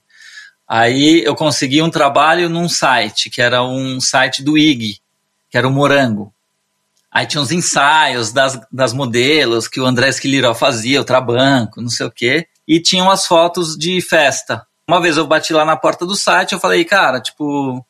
Aí 0.68 1.24
eu 1.24 1.36
consegui 1.36 1.82
um 1.82 1.92
trabalho 1.92 2.50
num 2.50 2.68
site, 2.68 3.30
que 3.30 3.42
era 3.42 3.64
um 3.64 4.02
site 4.02 4.44
do 4.44 4.58
IG, 4.58 5.00
que 5.50 5.58
era 5.58 5.68
o 5.68 5.72
Morango. 5.72 6.34
Aí 7.12 7.28
tinha 7.28 7.42
uns 7.42 7.52
ensaios 7.52 8.34
das, 8.34 8.60
das 8.72 8.92
modelos 8.92 9.68
que 9.68 9.80
o 9.80 9.86
André 9.86 10.10
Esquiliró 10.10 10.56
fazia, 10.56 11.00
o 11.00 11.06
Trabanco, 11.06 11.80
não 11.80 11.90
sei 11.90 12.08
o 12.08 12.12
quê 12.12 12.48
e 12.68 12.80
tinham 12.80 13.10
as 13.10 13.26
fotos 13.26 13.78
de 13.78 14.02
festa. 14.02 14.66
Uma 14.88 15.02
vez 15.02 15.18
eu 15.18 15.26
bati 15.26 15.54
lá 15.54 15.66
na 15.66 15.76
porta 15.76 16.06
do 16.06 16.16
site, 16.16 16.54
eu 16.54 16.60
falei, 16.60 16.86
cara, 16.86 17.20
tipo, 17.20 17.84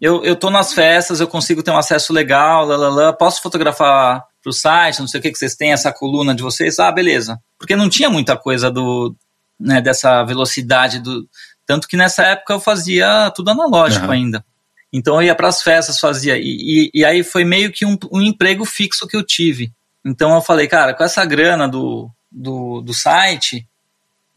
eu, 0.00 0.24
eu 0.24 0.36
tô 0.36 0.50
nas 0.50 0.72
festas, 0.72 1.20
eu 1.20 1.26
consigo 1.26 1.62
ter 1.62 1.70
um 1.70 1.76
acesso 1.76 2.12
legal, 2.12 2.64
lalala, 2.64 3.12
posso 3.12 3.42
fotografar 3.42 4.24
pro 4.42 4.52
site, 4.52 5.00
não 5.00 5.08
sei 5.08 5.20
o 5.20 5.22
que 5.22 5.32
que 5.32 5.38
vocês 5.38 5.56
têm, 5.56 5.72
essa 5.72 5.92
coluna 5.92 6.34
de 6.34 6.42
vocês? 6.42 6.78
Ah, 6.78 6.90
beleza. 6.90 7.38
Porque 7.58 7.76
não 7.76 7.88
tinha 7.88 8.08
muita 8.08 8.36
coisa 8.36 8.70
do, 8.70 9.14
né, 9.58 9.80
dessa 9.80 10.22
velocidade 10.24 11.00
do... 11.00 11.28
Tanto 11.66 11.86
que 11.86 11.96
nessa 11.96 12.22
época 12.22 12.54
eu 12.54 12.60
fazia 12.60 13.30
tudo 13.34 13.50
analógico 13.50 14.06
uhum. 14.06 14.12
ainda. 14.12 14.44
Então 14.92 15.16
eu 15.16 15.22
ia 15.22 15.34
para 15.34 15.48
as 15.48 15.62
festas, 15.62 15.98
fazia. 15.98 16.38
E, 16.38 16.42
e, 16.42 16.90
e, 16.94 17.04
aí 17.04 17.22
foi 17.22 17.44
meio 17.44 17.70
que 17.70 17.84
um, 17.84 17.98
um 18.10 18.22
emprego 18.22 18.64
fixo 18.64 19.06
que 19.06 19.16
eu 19.16 19.22
tive. 19.22 19.70
Então 20.04 20.34
eu 20.34 20.40
falei, 20.40 20.66
cara, 20.66 20.94
com 20.94 21.04
essa 21.04 21.24
grana 21.26 21.68
do, 21.68 22.10
do, 22.30 22.80
do 22.80 22.94
site, 22.94 23.66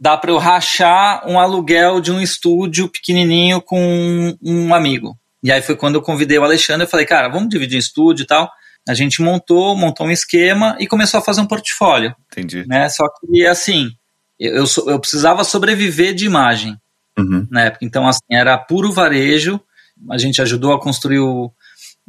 dá 0.01 0.17
para 0.17 0.31
eu 0.31 0.39
rachar 0.39 1.21
um 1.29 1.39
aluguel 1.39 2.01
de 2.01 2.11
um 2.11 2.19
estúdio 2.19 2.89
pequenininho 2.89 3.61
com 3.61 4.35
um 4.41 4.73
amigo. 4.73 5.15
E 5.43 5.51
aí 5.51 5.61
foi 5.61 5.75
quando 5.75 5.93
eu 5.93 6.01
convidei 6.01 6.39
o 6.39 6.43
Alexandre, 6.43 6.85
eu 6.85 6.89
falei, 6.89 7.05
cara, 7.05 7.29
vamos 7.29 7.49
dividir 7.49 7.75
um 7.75 7.79
estúdio 7.79 8.23
e 8.23 8.25
tal. 8.25 8.49
A 8.89 8.95
gente 8.95 9.21
montou, 9.21 9.77
montou 9.77 10.07
um 10.07 10.11
esquema 10.11 10.75
e 10.79 10.87
começou 10.87 11.19
a 11.19 11.23
fazer 11.23 11.41
um 11.41 11.45
portfólio. 11.45 12.15
Entendi. 12.31 12.65
Né? 12.67 12.89
Só 12.89 13.03
que, 13.07 13.45
assim, 13.45 13.91
eu, 14.39 14.65
eu, 14.65 14.65
eu 14.87 14.99
precisava 14.99 15.43
sobreviver 15.43 16.15
de 16.15 16.25
imagem 16.25 16.75
uhum. 17.15 17.47
na 17.51 17.65
época. 17.65 17.85
Então, 17.85 18.07
assim, 18.07 18.25
era 18.31 18.57
puro 18.57 18.91
varejo. 18.91 19.61
A 20.09 20.17
gente 20.17 20.41
ajudou 20.41 20.73
a 20.73 20.81
construir 20.81 21.19
o, 21.19 21.51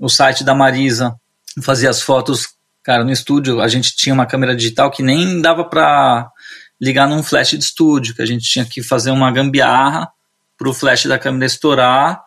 o 0.00 0.09
site 0.09 0.43
da 0.43 0.55
Marisa, 0.55 1.14
fazia 1.62 1.90
as 1.90 2.00
fotos, 2.00 2.49
cara, 2.83 3.05
no 3.05 3.12
estúdio. 3.12 3.61
A 3.61 3.69
gente 3.69 3.95
tinha 3.95 4.14
uma 4.14 4.25
câmera 4.25 4.57
digital 4.57 4.90
que 4.90 5.02
nem 5.02 5.43
dava 5.43 5.62
para 5.62 6.31
ligar 6.83 7.09
num 7.09 7.23
flash 7.23 7.51
de 7.51 7.61
estúdio, 7.61 8.12
que 8.12 8.23
a 8.23 8.27
gente 8.27 8.45
tinha 8.45 8.65
que 8.65 8.83
fazer 8.83 9.12
uma 9.12 9.31
gambiarra 9.31 10.11
para 10.59 10.69
o 10.69 10.75
flash 10.75 11.07
da 11.07 11.17
câmera 11.17 11.47
estourar 11.47 12.21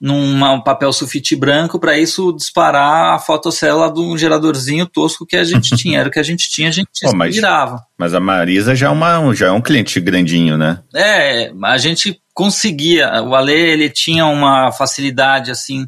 num 0.00 0.60
papel 0.60 0.92
sulfite 0.92 1.36
branco 1.36 1.78
para 1.78 1.96
isso 1.96 2.32
disparar 2.32 3.14
a 3.14 3.20
fotocélula 3.20 3.92
de 3.92 4.00
um 4.00 4.18
geradorzinho 4.18 4.84
tosco 4.84 5.24
que 5.24 5.36
a 5.36 5.44
gente 5.44 5.74
tinha. 5.78 6.00
Era 6.00 6.08
o 6.08 6.12
que 6.12 6.18
a 6.18 6.24
gente 6.24 6.50
tinha, 6.50 6.68
a 6.68 6.72
gente 6.72 6.88
Pô, 7.00 7.14
mas, 7.14 7.32
virava. 7.32 7.80
Mas 7.96 8.12
a 8.12 8.18
Marisa 8.18 8.74
já 8.74 8.88
é, 8.88 8.90
uma, 8.90 9.32
já 9.32 9.46
é 9.46 9.52
um 9.52 9.60
cliente 9.60 10.00
grandinho, 10.00 10.58
né? 10.58 10.82
É, 10.92 11.52
a 11.62 11.78
gente 11.78 12.20
conseguia. 12.34 13.22
O 13.22 13.36
Ale, 13.36 13.52
ele 13.52 13.88
tinha 13.88 14.26
uma 14.26 14.72
facilidade, 14.72 15.52
assim, 15.52 15.86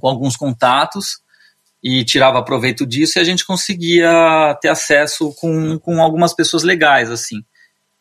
com 0.00 0.08
alguns 0.08 0.34
contatos 0.34 1.18
e 1.88 2.04
tirava 2.04 2.42
proveito 2.42 2.84
disso 2.84 3.16
e 3.16 3.20
a 3.20 3.24
gente 3.24 3.46
conseguia 3.46 4.58
ter 4.60 4.68
acesso 4.68 5.32
com, 5.38 5.78
com 5.78 6.02
algumas 6.02 6.34
pessoas 6.34 6.64
legais, 6.64 7.12
assim. 7.12 7.44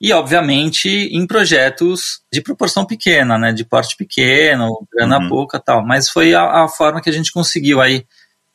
E, 0.01 0.12
obviamente, 0.12 0.89
em 0.89 1.27
projetos 1.27 2.22
de 2.34 2.42
proporção 2.42 2.84
pequena, 2.84 3.38
né? 3.38 3.54
De 3.54 3.63
porte 3.63 3.96
pequeno, 3.96 4.75
grana 4.92 5.20
uhum. 5.20 5.30
pouca 5.30 5.60
tal. 5.60 5.86
Mas 5.86 6.10
foi 6.10 6.34
a, 6.34 6.63
a, 6.63 6.68
forma 6.68 7.00
que 7.00 7.12
a 7.12 7.13
gente 7.13 7.32
conseguiu. 7.32 7.80
Aí, 7.80 8.04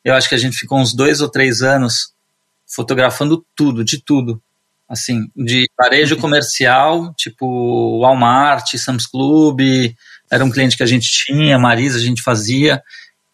eu 0.05 0.15
acho 0.15 0.29
que 0.29 0.35
a 0.35 0.39
gente 0.39 0.57
ficou 0.57 0.81
uns 0.81 0.93
dois 0.93 1.21
ou 1.21 1.31
três 1.31 1.63
anos 1.63 2.13
fotografando 2.67 3.47
tudo, 3.55 3.85
de 3.85 4.03
tudo. 4.03 4.43
Assim, 4.89 5.31
de 5.37 5.71
varejo 5.79 6.17
comercial, 6.17 7.15
tipo 7.15 8.01
Walmart, 8.01 8.75
Sam's 8.75 9.07
Club, 9.07 9.61
era 10.29 10.45
um 10.45 10.51
cliente 10.51 10.77
que 10.77 10.83
a 10.83 10.87
gente 10.87 11.09
tinha, 11.09 11.57
Marisa 11.57 11.99
a 11.99 12.03
gente 12.03 12.21
fazia 12.21 12.83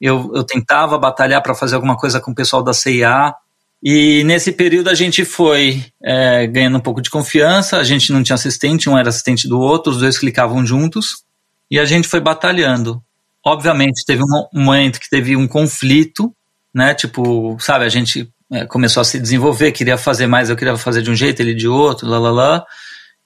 eu, 0.01 0.31
eu 0.35 0.45
tentava 0.45 0.99
batalhar 0.99 1.43
para 1.43 1.55
fazer 1.55 1.75
alguma 1.75 1.97
coisa 1.97 2.21
com 2.21 2.31
o 2.31 2.35
pessoal 2.35 2.63
da 2.63 2.73
CIA. 2.73 3.35
E 3.83 4.25
nesse 4.25 4.53
período 4.53 4.89
a 4.89 4.95
gente 4.95 5.25
foi 5.25 5.85
é, 6.03 6.47
ganhando 6.47 6.79
um 6.79 6.81
pouco 6.81 7.01
de 7.01 7.11
confiança. 7.11 7.79
A 7.79 7.85
gente 7.85 8.13
não 8.13 8.23
tinha 8.23 8.35
assistente, 8.35 8.89
um 8.89 8.99
era 8.99 9.09
assistente 9.09 9.49
do 9.49 9.59
outro, 9.59 9.93
os 9.93 9.99
dois 9.99 10.19
clicavam 10.19 10.65
juntos. 10.67 11.25
E 11.71 11.79
a 11.79 11.85
gente 11.85 12.09
foi 12.09 12.21
batalhando. 12.21 13.03
Obviamente, 13.45 14.05
teve 14.05 14.23
um 14.23 14.49
momento 14.53 14.99
que 14.99 15.09
teve 15.09 15.37
um 15.37 15.47
conflito, 15.47 16.35
né? 16.75 16.95
Tipo, 16.95 17.57
sabe, 17.61 17.85
a 17.85 17.89
gente 17.89 18.29
é, 18.51 18.67
começou 18.67 19.01
a 19.01 19.05
se 19.05 19.21
desenvolver, 19.21 19.73
queria 19.73 19.97
fazer 19.97 20.27
mais, 20.27 20.51
eu 20.51 20.57
queria 20.57 20.77
fazer 20.77 21.03
de 21.03 21.11
um 21.11 21.15
jeito, 21.15 21.41
ele 21.41 21.55
de 21.55 21.69
outro, 21.69 22.09
lá, 22.09 22.19
lá, 22.19 22.31
lá. 22.31 22.67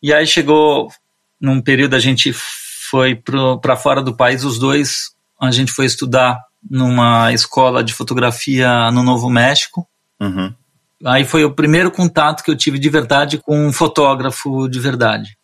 E 0.03 0.13
aí 0.13 0.27
chegou 0.27 0.89
num 1.41 1.61
período 1.61 1.95
a 1.95 1.99
gente 1.99 2.35
foi 2.91 3.15
para 3.63 3.77
fora 3.77 4.03
do 4.03 4.15
país, 4.15 4.45
os 4.45 4.59
dois, 4.59 5.13
a 5.41 5.51
gente 5.51 5.73
foi 5.73 5.87
estudar 5.87 6.39
numa 6.69 7.33
escola 7.33 7.83
de 7.83 7.95
fotografia 7.95 8.91
no 8.91 9.03
Novo 9.03 9.29
México. 9.31 9.87
Uhum. 10.21 10.53
Aí 11.05 11.25
foi 11.25 11.45
o 11.45 11.53
primeiro 11.53 11.91
contato 11.91 12.43
que 12.43 12.51
eu 12.51 12.57
tive 12.57 12.79
de 12.79 12.91
verdade 12.91 13.39
com 13.39 13.67
um 13.67 13.73
fotógrafo 13.73 14.69
de 14.69 14.79
verdade. 14.79 15.37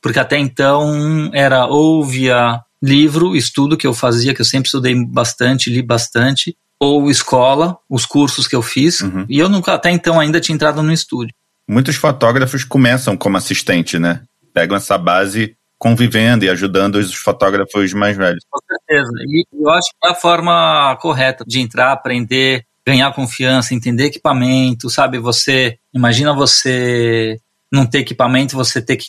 Porque 0.00 0.18
até 0.18 0.38
então 0.38 1.30
era 1.32 1.66
ou 1.66 2.04
via 2.04 2.60
livro, 2.82 3.36
estudo 3.36 3.76
que 3.76 3.86
eu 3.86 3.92
fazia, 3.92 4.34
que 4.34 4.40
eu 4.40 4.44
sempre 4.44 4.68
estudei 4.68 4.94
bastante, 5.04 5.68
li 5.68 5.82
bastante, 5.82 6.56
ou 6.78 7.10
escola, 7.10 7.76
os 7.88 8.06
cursos 8.06 8.48
que 8.48 8.56
eu 8.56 8.62
fiz, 8.62 9.02
uhum. 9.02 9.26
e 9.28 9.38
eu 9.38 9.48
nunca 9.48 9.74
até 9.74 9.90
então 9.90 10.18
ainda 10.18 10.40
tinha 10.40 10.54
entrado 10.54 10.82
no 10.82 10.92
estúdio. 10.92 11.34
Muitos 11.68 11.96
fotógrafos 11.96 12.64
começam 12.64 13.16
como 13.16 13.36
assistente, 13.36 13.98
né? 13.98 14.22
Pegam 14.54 14.76
essa 14.76 14.96
base 14.96 15.54
convivendo 15.80 16.44
e 16.44 16.50
ajudando 16.50 16.96
os 16.96 17.14
fotógrafos 17.14 17.94
mais 17.94 18.14
velhos. 18.14 18.44
Com 18.50 18.60
certeza. 18.66 19.10
E 19.26 19.44
eu 19.50 19.70
acho 19.70 19.88
que 19.88 20.06
é 20.06 20.10
a 20.10 20.14
forma 20.14 20.94
correta 21.00 21.42
de 21.48 21.58
entrar, 21.58 21.90
aprender, 21.90 22.66
ganhar 22.86 23.12
confiança, 23.14 23.74
entender 23.74 24.04
equipamento, 24.04 24.90
sabe? 24.90 25.18
Você, 25.18 25.78
imagina 25.92 26.34
você 26.34 27.38
não 27.72 27.86
ter 27.86 28.00
equipamento, 28.00 28.54
você 28.54 28.82
ter 28.82 28.98
que 28.98 29.06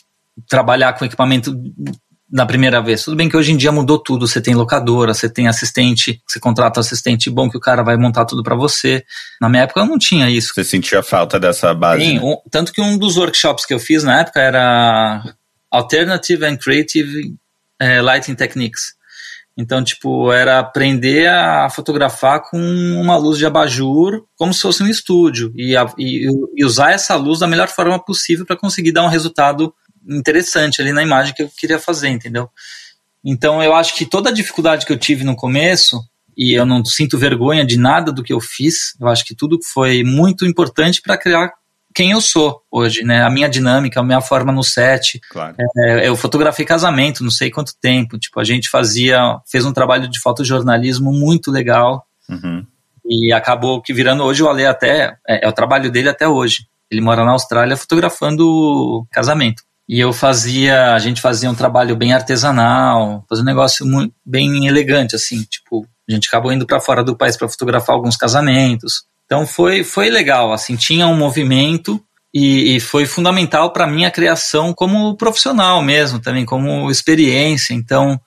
trabalhar 0.48 0.94
com 0.94 1.04
equipamento 1.04 1.54
na 2.30 2.46
primeira 2.46 2.80
vez. 2.80 3.04
Tudo 3.04 3.18
bem 3.18 3.28
que 3.28 3.36
hoje 3.36 3.52
em 3.52 3.56
dia 3.58 3.70
mudou 3.70 3.98
tudo. 3.98 4.26
Você 4.26 4.40
tem 4.40 4.54
locadora, 4.54 5.12
você 5.12 5.28
tem 5.28 5.48
assistente, 5.48 6.22
você 6.26 6.40
contrata 6.40 6.80
um 6.80 6.82
assistente 6.82 7.28
bom 7.28 7.50
que 7.50 7.58
o 7.58 7.60
cara 7.60 7.82
vai 7.82 7.98
montar 7.98 8.24
tudo 8.24 8.42
para 8.42 8.56
você. 8.56 9.04
Na 9.38 9.50
minha 9.50 9.64
época 9.64 9.80
eu 9.80 9.86
não 9.86 9.98
tinha 9.98 10.30
isso. 10.30 10.54
Você 10.54 10.64
sentia 10.64 11.02
falta 11.02 11.38
dessa 11.38 11.74
base? 11.74 12.02
Sim, 12.02 12.18
um, 12.20 12.38
tanto 12.50 12.72
que 12.72 12.80
um 12.80 12.96
dos 12.96 13.18
workshops 13.18 13.66
que 13.66 13.74
eu 13.74 13.78
fiz 13.78 14.02
na 14.02 14.20
época 14.20 14.40
era 14.40 15.22
Alternative 15.72 16.44
and 16.44 16.56
Creative 16.58 17.34
é, 17.80 18.00
Lighting 18.00 18.34
Techniques. 18.34 18.94
Então, 19.56 19.84
tipo, 19.84 20.32
era 20.32 20.58
aprender 20.58 21.28
a 21.28 21.68
fotografar 21.68 22.42
com 22.42 22.58
uma 22.58 23.16
luz 23.16 23.38
de 23.38 23.44
abajur, 23.44 24.24
como 24.36 24.52
se 24.54 24.62
fosse 24.62 24.82
um 24.82 24.88
estúdio, 24.88 25.52
e, 25.54 25.76
a, 25.76 25.92
e, 25.98 26.26
e 26.56 26.64
usar 26.64 26.92
essa 26.92 27.14
luz 27.16 27.40
da 27.40 27.46
melhor 27.46 27.68
forma 27.68 28.02
possível 28.02 28.46
para 28.46 28.56
conseguir 28.56 28.92
dar 28.92 29.04
um 29.04 29.08
resultado 29.08 29.74
interessante 30.08 30.80
ali 30.80 30.92
na 30.92 31.02
imagem 31.02 31.34
que 31.34 31.42
eu 31.42 31.50
queria 31.56 31.78
fazer, 31.78 32.08
entendeu? 32.08 32.48
Então, 33.22 33.62
eu 33.62 33.74
acho 33.74 33.94
que 33.94 34.06
toda 34.06 34.30
a 34.30 34.32
dificuldade 34.32 34.86
que 34.86 34.92
eu 34.92 34.98
tive 34.98 35.22
no 35.22 35.36
começo, 35.36 36.02
e 36.36 36.54
eu 36.54 36.64
não 36.64 36.84
sinto 36.84 37.18
vergonha 37.18 37.64
de 37.64 37.76
nada 37.76 38.10
do 38.10 38.22
que 38.22 38.32
eu 38.32 38.40
fiz, 38.40 38.94
eu 38.98 39.06
acho 39.06 39.24
que 39.24 39.34
tudo 39.34 39.58
foi 39.62 40.02
muito 40.02 40.46
importante 40.46 41.00
para 41.02 41.18
criar 41.18 41.52
quem 41.94 42.12
eu 42.12 42.20
sou 42.20 42.62
hoje, 42.70 43.02
né? 43.02 43.22
A 43.22 43.30
minha 43.30 43.48
dinâmica, 43.48 44.00
a 44.00 44.04
minha 44.04 44.20
forma 44.20 44.52
no 44.52 44.62
set. 44.62 45.20
Claro. 45.30 45.54
É, 45.78 46.08
eu 46.08 46.16
fotografei 46.16 46.64
casamento, 46.64 47.22
não 47.22 47.30
sei 47.30 47.50
quanto 47.50 47.74
tempo. 47.80 48.18
Tipo, 48.18 48.40
a 48.40 48.44
gente 48.44 48.68
fazia, 48.68 49.38
fez 49.50 49.64
um 49.64 49.72
trabalho 49.72 50.08
de 50.08 50.20
fotojornalismo 50.20 51.12
muito 51.12 51.50
legal. 51.50 52.06
Uhum. 52.28 52.66
E 53.04 53.32
acabou 53.32 53.82
que 53.82 53.92
virando 53.92 54.22
hoje 54.22 54.42
o 54.42 54.48
Ale 54.48 54.64
até, 54.64 55.16
é, 55.28 55.46
é, 55.46 55.48
o 55.48 55.52
trabalho 55.52 55.90
dele 55.90 56.08
até 56.08 56.26
hoje. 56.26 56.66
Ele 56.90 57.00
mora 57.00 57.24
na 57.24 57.32
Austrália 57.32 57.76
fotografando 57.76 59.06
casamento. 59.10 59.62
E 59.88 59.98
eu 59.98 60.12
fazia, 60.12 60.94
a 60.94 60.98
gente 60.98 61.20
fazia 61.20 61.50
um 61.50 61.54
trabalho 61.54 61.96
bem 61.96 62.12
artesanal, 62.12 63.24
fazia 63.28 63.42
um 63.42 63.46
negócio 63.46 63.84
muito, 63.84 64.14
bem 64.24 64.66
elegante, 64.66 65.16
assim, 65.16 65.42
tipo, 65.42 65.86
a 66.08 66.12
gente 66.12 66.28
acabou 66.28 66.52
indo 66.52 66.66
para 66.66 66.80
fora 66.80 67.02
do 67.02 67.16
país 67.16 67.36
para 67.36 67.48
fotografar 67.48 67.94
alguns 67.94 68.16
casamentos. 68.16 69.04
Então 69.32 69.46
foi, 69.46 69.82
foi 69.82 70.10
legal, 70.10 70.52
assim, 70.52 70.76
tinha 70.76 71.06
um 71.06 71.16
movimento 71.16 71.98
e, 72.34 72.76
e 72.76 72.80
foi 72.80 73.06
fundamental 73.06 73.72
para 73.72 73.86
minha 73.86 74.10
criação 74.10 74.74
como 74.74 75.16
profissional 75.16 75.80
mesmo, 75.80 76.18
também 76.18 76.44
como 76.44 76.90
experiência. 76.90 77.72
Então, 77.72 78.20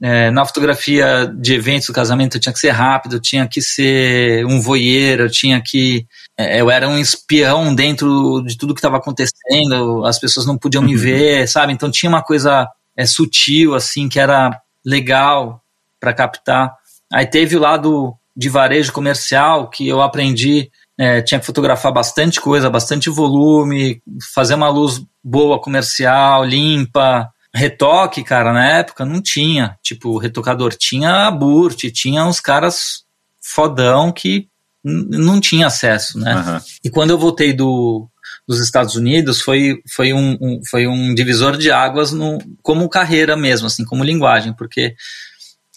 é, 0.00 0.30
na 0.30 0.46
fotografia 0.46 1.30
de 1.38 1.52
eventos 1.52 1.88
do 1.88 1.92
casamento 1.92 2.38
eu 2.38 2.40
tinha 2.40 2.52
que 2.54 2.60
ser 2.60 2.70
rápido, 2.70 3.16
eu 3.16 3.20
tinha 3.20 3.46
que 3.46 3.60
ser 3.60 4.46
um 4.46 4.58
voyeur, 4.58 5.20
eu 5.20 5.30
tinha 5.30 5.60
que. 5.60 6.06
É, 6.34 6.62
eu 6.62 6.70
era 6.70 6.88
um 6.88 6.98
espião 6.98 7.74
dentro 7.74 8.42
de 8.46 8.56
tudo 8.56 8.72
que 8.72 8.80
estava 8.80 8.96
acontecendo, 8.96 10.02
as 10.06 10.18
pessoas 10.18 10.46
não 10.46 10.56
podiam 10.56 10.82
me 10.82 10.94
uhum. 10.94 11.02
ver, 11.02 11.46
sabe? 11.46 11.74
Então 11.74 11.90
tinha 11.90 12.08
uma 12.08 12.22
coisa 12.22 12.66
é, 12.96 13.04
sutil, 13.04 13.74
assim, 13.74 14.08
que 14.08 14.18
era 14.18 14.58
legal 14.82 15.62
para 16.00 16.14
captar. 16.14 16.74
Aí 17.12 17.26
teve 17.26 17.54
o 17.54 17.60
lado 17.60 18.16
de 18.38 18.48
varejo 18.48 18.92
comercial 18.92 19.68
que 19.68 19.88
eu 19.88 20.00
aprendi, 20.00 20.70
é, 20.96 21.20
tinha 21.20 21.40
que 21.40 21.46
fotografar 21.46 21.92
bastante 21.92 22.40
coisa, 22.40 22.70
bastante 22.70 23.10
volume, 23.10 24.00
fazer 24.32 24.54
uma 24.54 24.68
luz 24.68 25.04
boa 25.24 25.60
comercial, 25.60 26.44
limpa. 26.44 27.28
Retoque, 27.52 28.22
cara, 28.22 28.52
na 28.52 28.64
época 28.64 29.04
não 29.04 29.20
tinha. 29.20 29.76
Tipo, 29.82 30.10
o 30.10 30.18
retocador 30.18 30.72
tinha 30.72 31.26
a 31.26 31.30
Burt, 31.32 31.90
tinha 31.92 32.24
uns 32.24 32.38
caras 32.38 33.02
fodão 33.40 34.12
que 34.12 34.46
não 34.84 35.40
tinha 35.40 35.66
acesso, 35.66 36.16
né? 36.20 36.36
Uhum. 36.36 36.60
E 36.84 36.90
quando 36.90 37.10
eu 37.10 37.18
voltei 37.18 37.52
do, 37.52 38.08
dos 38.46 38.60
Estados 38.60 38.94
Unidos 38.94 39.40
foi, 39.40 39.82
foi, 39.92 40.12
um, 40.12 40.38
um, 40.40 40.60
foi 40.70 40.86
um 40.86 41.12
divisor 41.12 41.56
de 41.56 41.72
águas 41.72 42.12
no, 42.12 42.38
como 42.62 42.88
carreira 42.88 43.36
mesmo, 43.36 43.66
assim, 43.66 43.84
como 43.84 44.04
linguagem, 44.04 44.52
porque 44.52 44.94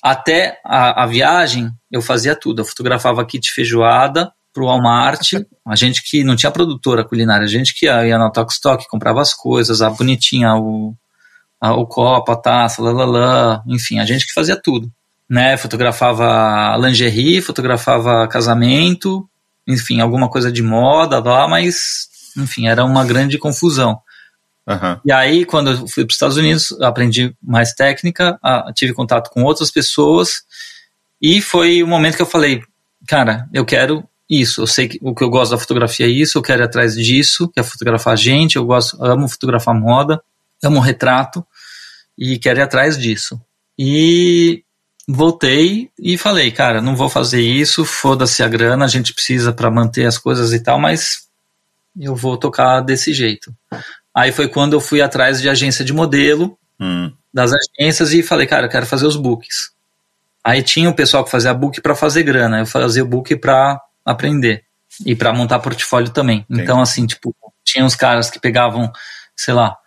até 0.03 0.59
a, 0.63 1.03
a 1.03 1.07
viagem, 1.07 1.71
eu 1.91 2.01
fazia 2.01 2.35
tudo. 2.35 2.61
Eu 2.61 2.65
fotografava 2.65 3.25
kit 3.25 3.51
feijoada 3.51 4.31
pro 4.53 4.65
Walmart, 4.65 5.33
a 5.65 5.75
gente 5.75 6.03
que 6.03 6.23
não 6.23 6.35
tinha 6.35 6.51
produtora 6.51 7.03
culinária, 7.05 7.45
a 7.45 7.49
gente 7.49 7.73
que 7.73 7.85
ia, 7.85 8.05
ia 8.05 8.17
na 8.17 8.29
Tokstok, 8.29 8.85
comprava 8.89 9.21
as 9.21 9.33
coisas, 9.33 9.81
a 9.81 9.89
bonitinha, 9.89 10.55
o, 10.55 10.93
a, 11.59 11.73
o 11.73 11.85
copo, 11.85 12.31
a 12.31 12.35
taça, 12.35 12.81
lalala, 12.81 13.63
enfim, 13.65 13.99
a 13.99 14.05
gente 14.05 14.25
que 14.25 14.33
fazia 14.33 14.59
tudo. 14.61 14.91
Né, 15.29 15.55
fotografava 15.55 16.75
lingerie, 16.75 17.41
fotografava 17.41 18.27
casamento, 18.27 19.25
enfim, 19.65 20.01
alguma 20.01 20.29
coisa 20.29 20.51
de 20.51 20.61
moda 20.61 21.19
lá, 21.19 21.47
mas, 21.47 22.09
enfim, 22.37 22.67
era 22.67 22.83
uma 22.83 23.05
grande 23.05 23.37
confusão. 23.37 24.01
Uhum. 24.67 24.99
E 25.05 25.11
aí, 25.11 25.45
quando 25.45 25.71
eu 25.71 25.87
fui 25.87 26.03
para 26.03 26.11
os 26.11 26.15
Estados 26.15 26.35
Unidos, 26.35 26.73
aprendi 26.81 27.33
mais 27.41 27.71
técnica, 27.73 28.37
tive 28.75 28.93
contato 28.93 29.29
com 29.29 29.43
outras 29.43 29.71
pessoas, 29.71 30.43
e 31.21 31.41
foi 31.41 31.83
o 31.83 31.87
momento 31.87 32.15
que 32.15 32.21
eu 32.21 32.27
falei, 32.27 32.63
cara, 33.07 33.47
eu 33.53 33.63
quero 33.63 34.03
isso, 34.29 34.61
eu 34.61 34.67
sei 34.67 34.87
que 34.87 34.99
o 35.01 35.13
que 35.13 35.23
eu 35.23 35.29
gosto 35.29 35.51
da 35.51 35.57
fotografia 35.57 36.05
é 36.05 36.09
isso, 36.09 36.37
eu 36.37 36.41
quero 36.41 36.61
ir 36.61 36.65
atrás 36.65 36.95
disso, 36.95 37.49
que 37.49 37.59
é 37.59 37.63
fotografar 37.63 38.17
gente, 38.17 38.55
eu 38.55 38.65
gosto, 38.65 38.97
amo 39.03 39.27
fotografar 39.27 39.75
moda, 39.75 40.21
amo 40.63 40.79
retrato, 40.79 41.45
e 42.17 42.39
quero 42.39 42.59
ir 42.59 42.63
atrás 42.63 42.97
disso. 42.97 43.39
E 43.77 44.63
voltei 45.07 45.89
e 45.99 46.17
falei, 46.17 46.49
cara, 46.51 46.81
não 46.81 46.95
vou 46.95 47.09
fazer 47.09 47.41
isso, 47.41 47.83
foda-se 47.83 48.41
a 48.41 48.47
grana, 48.47 48.85
a 48.85 48.87
gente 48.87 49.13
precisa 49.13 49.51
para 49.51 49.69
manter 49.69 50.05
as 50.05 50.17
coisas 50.17 50.53
e 50.53 50.59
tal, 50.59 50.79
mas 50.79 51.27
eu 51.99 52.15
vou 52.15 52.37
tocar 52.37 52.79
desse 52.81 53.13
jeito. 53.13 53.53
Aí 54.15 54.31
foi 54.31 54.47
quando 54.47 54.73
eu 54.73 54.79
fui 54.79 55.01
atrás 55.01 55.41
de 55.41 55.49
agência 55.49 55.83
de 55.83 55.93
modelo, 55.93 56.57
hum. 56.79 57.11
das 57.33 57.51
agências, 57.53 58.13
e 58.13 58.23
falei, 58.23 58.47
cara, 58.47 58.67
eu 58.67 58.69
quero 58.69 58.85
fazer 58.85 59.05
os 59.05 59.15
books. 59.15 59.71
Aí 60.43 60.63
tinha 60.63 60.89
o 60.89 60.95
pessoal 60.95 61.23
que 61.23 61.31
fazia 61.31 61.53
book 61.53 61.79
para 61.81 61.95
fazer 61.95 62.23
grana, 62.23 62.59
eu 62.59 62.65
fazia 62.65 63.05
book 63.05 63.35
para 63.35 63.79
aprender 64.05 64.63
e 65.05 65.15
para 65.15 65.31
montar 65.33 65.59
portfólio 65.59 66.09
também. 66.09 66.45
Entendi. 66.49 66.61
Então, 66.61 66.81
assim, 66.81 67.05
tipo, 67.05 67.35
tinha 67.63 67.85
uns 67.85 67.95
caras 67.95 68.29
que 68.29 68.39
pegavam, 68.39 68.91
sei 69.35 69.53
lá, 69.53 69.77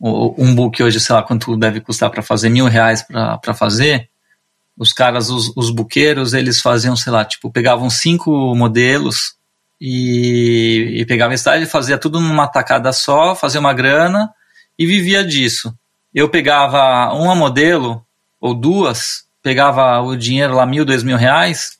um 0.00 0.54
book 0.54 0.82
hoje, 0.82 1.00
sei 1.00 1.14
lá, 1.14 1.22
quanto 1.22 1.56
deve 1.56 1.80
custar 1.80 2.10
para 2.10 2.22
fazer 2.22 2.48
mil 2.48 2.66
reais 2.66 3.04
para 3.40 3.54
fazer. 3.54 4.08
Os 4.76 4.92
caras, 4.92 5.30
os, 5.30 5.52
os 5.56 5.70
buqueiros, 5.70 6.34
eles 6.34 6.60
faziam, 6.60 6.96
sei 6.96 7.12
lá, 7.12 7.24
tipo, 7.24 7.50
pegavam 7.50 7.88
cinco 7.88 8.54
modelos 8.54 9.34
e, 9.80 11.00
e 11.00 11.06
pegava 11.06 11.34
estágio, 11.34 11.66
fazia 11.66 11.96
tudo 11.96 12.20
numa 12.20 12.46
tacada 12.46 12.92
só, 12.92 13.34
fazia 13.34 13.60
uma 13.60 13.72
grana 13.72 14.30
e 14.78 14.84
vivia 14.84 15.24
disso. 15.24 15.74
Eu 16.12 16.28
pegava 16.28 17.12
uma 17.14 17.34
modelo 17.34 18.04
ou 18.40 18.54
duas, 18.54 19.23
pegava 19.44 20.00
o 20.00 20.16
dinheiro 20.16 20.54
lá, 20.54 20.66
mil, 20.66 20.84
dois 20.84 21.04
mil 21.04 21.16
reais, 21.16 21.78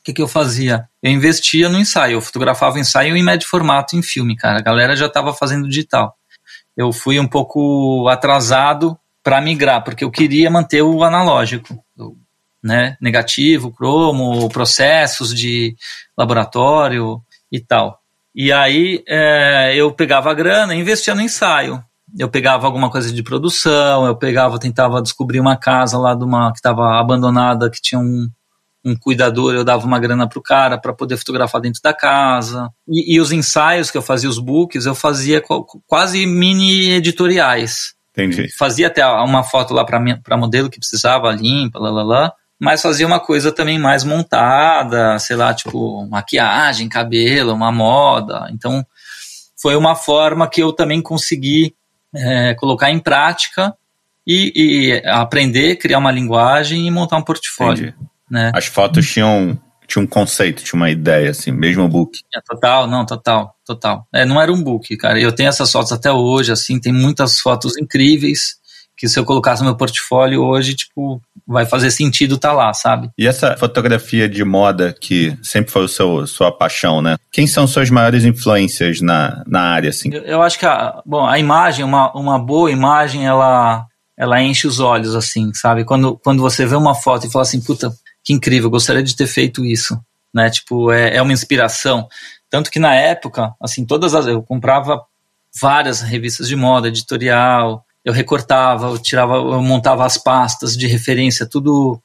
o 0.00 0.04
que, 0.04 0.12
que 0.12 0.20
eu 0.20 0.28
fazia? 0.28 0.86
Eu 1.02 1.10
investia 1.10 1.70
no 1.70 1.78
ensaio, 1.78 2.16
eu 2.16 2.20
fotografava 2.20 2.76
o 2.76 2.78
ensaio 2.78 3.16
em 3.16 3.22
médio 3.22 3.48
formato, 3.48 3.96
em 3.96 4.02
filme, 4.02 4.36
cara. 4.36 4.58
A 4.58 4.62
galera 4.62 4.94
já 4.94 5.06
estava 5.06 5.32
fazendo 5.32 5.66
digital. 5.66 6.14
Eu 6.76 6.92
fui 6.92 7.18
um 7.18 7.26
pouco 7.26 8.06
atrasado 8.08 8.98
para 9.22 9.40
migrar, 9.40 9.82
porque 9.82 10.04
eu 10.04 10.10
queria 10.10 10.50
manter 10.50 10.82
o 10.82 11.02
analógico, 11.02 11.82
né? 12.62 12.98
Negativo, 13.00 13.72
cromo, 13.72 14.46
processos 14.50 15.34
de 15.34 15.74
laboratório, 16.18 17.22
e 17.54 17.60
tal. 17.60 18.00
E 18.34 18.52
aí 18.52 19.04
é, 19.06 19.74
eu 19.76 19.92
pegava 19.92 20.30
a 20.30 20.34
grana 20.34 20.74
e 20.74 20.80
investia 20.80 21.14
no 21.14 21.22
ensaio. 21.22 21.82
Eu 22.16 22.28
pegava 22.28 22.66
alguma 22.66 22.90
coisa 22.90 23.12
de 23.12 23.22
produção, 23.22 24.06
eu 24.06 24.16
pegava, 24.16 24.58
tentava 24.58 25.02
descobrir 25.02 25.40
uma 25.40 25.56
casa 25.56 25.98
lá 25.98 26.14
de 26.14 26.24
uma 26.24 26.52
que 26.52 26.58
estava 26.58 26.98
abandonada, 26.98 27.68
que 27.68 27.80
tinha 27.80 28.00
um, 28.00 28.28
um 28.84 28.94
cuidador, 28.94 29.54
eu 29.54 29.64
dava 29.64 29.86
uma 29.86 29.98
grana 29.98 30.28
pro 30.28 30.42
cara 30.42 30.78
para 30.78 30.92
poder 30.92 31.16
fotografar 31.16 31.60
dentro 31.60 31.80
da 31.82 31.94
casa. 31.94 32.68
E, 32.86 33.16
e, 33.16 33.20
os 33.20 33.32
ensaios 33.32 33.90
que 33.90 33.96
eu 33.96 34.02
fazia, 34.02 34.28
os 34.28 34.38
books, 34.38 34.86
eu 34.86 34.94
fazia 34.94 35.42
quase 35.86 36.26
mini 36.26 36.92
editoriais. 36.92 37.94
Entendi. 38.16 38.54
Fazia 38.56 38.86
até 38.86 39.04
uma 39.04 39.42
foto 39.42 39.74
lá 39.74 39.84
para 39.84 40.36
modelo 40.36 40.70
que 40.70 40.78
precisava, 40.78 41.32
limpa, 41.32 41.80
lá, 41.80 41.90
lá, 41.90 42.02
lá. 42.02 42.32
Mas 42.60 42.82
fazia 42.82 43.06
uma 43.06 43.18
coisa 43.18 43.50
também 43.50 43.78
mais 43.78 44.04
montada, 44.04 45.18
sei 45.18 45.34
lá, 45.34 45.52
tipo 45.52 46.06
maquiagem, 46.06 46.88
cabelo, 46.88 47.52
uma 47.52 47.72
moda. 47.72 48.48
Então, 48.52 48.86
foi 49.60 49.74
uma 49.74 49.96
forma 49.96 50.48
que 50.48 50.62
eu 50.62 50.72
também 50.72 51.02
consegui 51.02 51.74
é, 52.14 52.54
colocar 52.54 52.90
em 52.90 52.98
prática 52.98 53.74
e, 54.26 54.52
e, 54.54 55.08
aprender, 55.08 55.76
criar 55.76 55.98
uma 55.98 56.10
linguagem 56.10 56.86
e 56.86 56.90
montar 56.90 57.16
um 57.16 57.22
portfólio. 57.22 57.88
Entendi. 57.88 58.08
Né? 58.30 58.52
As 58.54 58.66
fotos 58.66 59.10
tinham, 59.10 59.58
tinham 59.86 60.04
um 60.04 60.08
conceito, 60.08 60.64
tinha 60.64 60.78
uma 60.78 60.90
ideia, 60.90 61.30
assim, 61.30 61.52
mesmo 61.52 61.88
book. 61.88 62.18
É, 62.34 62.40
total, 62.40 62.86
não, 62.86 63.04
total, 63.04 63.54
total. 63.64 64.06
É, 64.12 64.24
não 64.24 64.40
era 64.40 64.52
um 64.52 64.62
book, 64.62 64.96
cara. 64.96 65.20
Eu 65.20 65.34
tenho 65.34 65.48
essas 65.48 65.70
fotos 65.70 65.92
até 65.92 66.10
hoje, 66.10 66.50
assim, 66.52 66.80
tem 66.80 66.92
muitas 66.92 67.38
fotos 67.38 67.76
incríveis 67.76 68.56
que 68.96 69.08
se 69.08 69.18
eu 69.18 69.24
colocasse 69.24 69.62
no 69.62 69.68
meu 69.68 69.76
portfólio 69.76 70.42
hoje, 70.42 70.74
tipo, 70.74 71.20
vai 71.46 71.66
fazer 71.66 71.90
sentido 71.90 72.38
tá 72.38 72.52
lá, 72.52 72.72
sabe? 72.72 73.10
E 73.18 73.26
essa 73.26 73.56
fotografia 73.56 74.28
de 74.28 74.44
moda 74.44 74.94
que 74.98 75.36
sempre 75.42 75.70
foi 75.70 75.84
o 75.84 75.88
seu 75.88 76.26
sua 76.26 76.50
paixão, 76.50 77.02
né? 77.02 77.16
Quem 77.32 77.46
são 77.46 77.66
suas 77.66 77.90
maiores 77.90 78.24
influências 78.24 79.00
na, 79.00 79.42
na 79.46 79.60
área, 79.60 79.90
assim? 79.90 80.10
Eu, 80.12 80.22
eu 80.22 80.42
acho 80.42 80.58
que 80.58 80.66
a, 80.66 81.02
bom, 81.04 81.26
a 81.26 81.38
imagem, 81.38 81.84
uma, 81.84 82.12
uma 82.12 82.38
boa 82.38 82.70
imagem, 82.70 83.26
ela 83.26 83.86
ela 84.16 84.40
enche 84.40 84.66
os 84.66 84.78
olhos, 84.78 85.14
assim, 85.14 85.52
sabe? 85.54 85.84
Quando, 85.84 86.16
quando 86.22 86.40
você 86.40 86.64
vê 86.64 86.76
uma 86.76 86.94
foto 86.94 87.26
e 87.26 87.30
fala 87.30 87.42
assim, 87.42 87.60
puta, 87.60 87.92
que 88.22 88.32
incrível, 88.32 88.70
gostaria 88.70 89.02
de 89.02 89.16
ter 89.16 89.26
feito 89.26 89.64
isso, 89.64 89.98
né? 90.32 90.48
Tipo, 90.50 90.92
é, 90.92 91.16
é 91.16 91.22
uma 91.22 91.32
inspiração. 91.32 92.08
Tanto 92.48 92.70
que 92.70 92.78
na 92.78 92.94
época, 92.94 93.52
assim, 93.60 93.84
todas 93.84 94.14
as. 94.14 94.26
Eu 94.26 94.42
comprava 94.42 95.02
várias 95.60 96.00
revistas 96.00 96.48
de 96.48 96.56
moda, 96.56 96.88
editorial, 96.88 97.83
eu 98.04 98.12
recortava, 98.12 98.88
eu 98.88 98.98
tirava, 98.98 99.34
eu 99.34 99.62
montava 99.62 100.04
as 100.04 100.18
pastas 100.18 100.76
de 100.76 100.86
referência, 100.86 101.46
tudo 101.46 102.00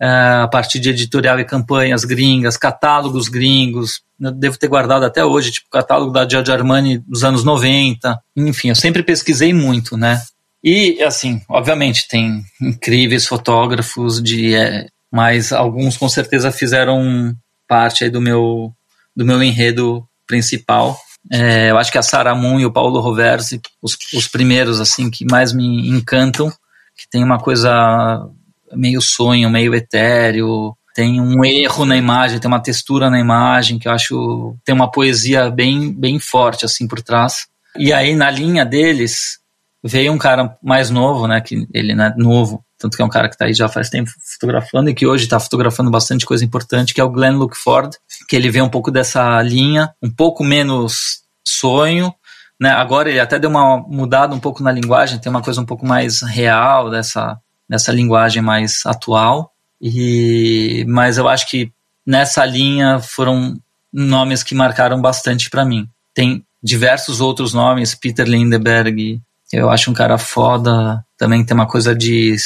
é, 0.00 0.06
a 0.42 0.48
partir 0.48 0.78
de 0.78 0.90
editorial 0.90 1.40
e 1.40 1.44
campanhas 1.44 2.04
gringas, 2.04 2.56
catálogos 2.56 3.28
gringos. 3.28 4.02
Eu 4.20 4.30
devo 4.30 4.58
ter 4.58 4.68
guardado 4.68 5.04
até 5.04 5.24
hoje, 5.24 5.50
tipo, 5.52 5.68
catálogo 5.70 6.12
da 6.12 6.28
Giorgio 6.28 6.54
Armani 6.54 6.98
dos 6.98 7.24
anos 7.24 7.44
90. 7.44 8.20
Enfim, 8.36 8.68
eu 8.68 8.74
sempre 8.74 9.02
pesquisei 9.02 9.52
muito, 9.52 9.96
né? 9.96 10.22
E, 10.62 11.02
assim, 11.02 11.40
obviamente, 11.48 12.06
tem 12.08 12.44
incríveis 12.60 13.26
fotógrafos 13.26 14.22
de. 14.22 14.54
É, 14.54 14.86
mas 15.10 15.52
alguns 15.52 15.96
com 15.96 16.08
certeza 16.08 16.52
fizeram 16.52 17.34
parte 17.66 18.04
aí 18.04 18.10
do 18.10 18.20
meu, 18.20 18.72
do 19.16 19.24
meu 19.24 19.42
enredo 19.42 20.06
principal. 20.26 20.98
É, 21.30 21.70
eu 21.70 21.78
acho 21.78 21.92
que 21.92 21.98
a 21.98 22.02
Sarah 22.02 22.34
Moon 22.34 22.58
e 22.58 22.66
o 22.66 22.72
Paulo 22.72 23.00
Roversi, 23.00 23.60
os, 23.82 23.96
os 24.14 24.26
primeiros, 24.26 24.80
assim, 24.80 25.10
que 25.10 25.24
mais 25.30 25.52
me 25.52 25.88
encantam, 25.88 26.50
que 26.96 27.08
tem 27.10 27.22
uma 27.22 27.38
coisa 27.38 28.28
meio 28.72 29.00
sonho, 29.00 29.50
meio 29.50 29.74
etéreo, 29.74 30.76
tem 30.94 31.20
um 31.20 31.44
erro 31.44 31.84
na 31.84 31.96
imagem, 31.96 32.40
tem 32.40 32.48
uma 32.48 32.60
textura 32.60 33.08
na 33.08 33.20
imagem 33.20 33.78
que 33.78 33.86
eu 33.86 33.92
acho 33.92 34.56
tem 34.64 34.74
uma 34.74 34.90
poesia 34.90 35.48
bem 35.48 35.92
bem 35.92 36.18
forte 36.18 36.64
assim 36.64 36.88
por 36.88 37.00
trás. 37.00 37.46
E 37.76 37.92
aí 37.92 38.16
na 38.16 38.30
linha 38.30 38.64
deles 38.64 39.38
veio 39.84 40.12
um 40.12 40.18
cara 40.18 40.58
mais 40.60 40.90
novo, 40.90 41.28
né, 41.28 41.40
que 41.40 41.68
ele 41.72 41.94
não 41.94 42.04
é 42.04 42.14
novo, 42.16 42.64
tanto 42.76 42.96
que 42.96 43.02
é 43.02 43.04
um 43.04 43.08
cara 43.08 43.28
que 43.28 43.36
está 43.36 43.44
aí 43.44 43.54
já 43.54 43.68
faz 43.68 43.88
tempo 43.88 44.10
fotografando 44.32 44.90
e 44.90 44.94
que 44.94 45.06
hoje 45.06 45.24
está 45.24 45.38
fotografando 45.38 45.88
bastante 45.88 46.26
coisa 46.26 46.44
importante, 46.44 46.92
que 46.92 47.00
é 47.00 47.04
o 47.04 47.10
Glenn 47.10 47.36
Lookford, 47.36 47.96
que 48.28 48.36
ele 48.36 48.50
vê 48.50 48.60
um 48.60 48.68
pouco 48.68 48.90
dessa 48.90 49.40
linha, 49.42 49.90
um 50.02 50.10
pouco 50.10 50.44
menos 50.44 51.22
sonho, 51.46 52.14
né? 52.60 52.70
Agora 52.70 53.08
ele 53.08 53.18
até 53.18 53.38
deu 53.38 53.48
uma 53.48 53.78
mudada 53.78 54.34
um 54.34 54.40
pouco 54.40 54.62
na 54.62 54.70
linguagem, 54.70 55.18
tem 55.18 55.30
uma 55.30 55.42
coisa 55.42 55.60
um 55.60 55.66
pouco 55.66 55.86
mais 55.86 56.22
real 56.22 56.90
dessa, 56.90 57.40
dessa 57.68 57.90
linguagem 57.90 58.42
mais 58.42 58.82
atual. 58.84 59.52
E 59.80 60.84
mas 60.86 61.16
eu 61.18 61.28
acho 61.28 61.48
que 61.48 61.72
nessa 62.06 62.44
linha 62.44 63.00
foram 63.00 63.56
nomes 63.92 64.42
que 64.42 64.54
marcaram 64.54 65.00
bastante 65.00 65.48
para 65.48 65.64
mim. 65.64 65.88
Tem 66.12 66.44
diversos 66.62 67.20
outros 67.20 67.54
nomes, 67.54 67.94
Peter 67.94 68.26
Lindeberg, 68.26 69.20
eu 69.52 69.70
acho 69.70 69.90
um 69.90 69.94
cara 69.94 70.18
foda. 70.18 71.04
Também 71.16 71.44
tem 71.44 71.54
uma 71.54 71.66
coisa 71.66 71.94
de 71.94 72.36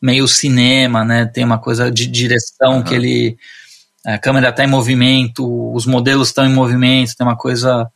meio 0.00 0.28
cinema, 0.28 1.04
né? 1.04 1.26
Tem 1.26 1.44
uma 1.44 1.58
coisa 1.58 1.90
de 1.90 2.06
direção 2.06 2.76
uhum. 2.76 2.82
que 2.82 2.94
ele. 2.94 3.36
A 4.06 4.18
câmera 4.18 4.50
está 4.50 4.64
em 4.64 4.68
movimento, 4.68 5.72
os 5.74 5.86
modelos 5.86 6.28
estão 6.28 6.46
em 6.46 6.52
movimento, 6.52 7.16
tem 7.16 7.26
uma 7.26 7.36
coisa. 7.36 7.90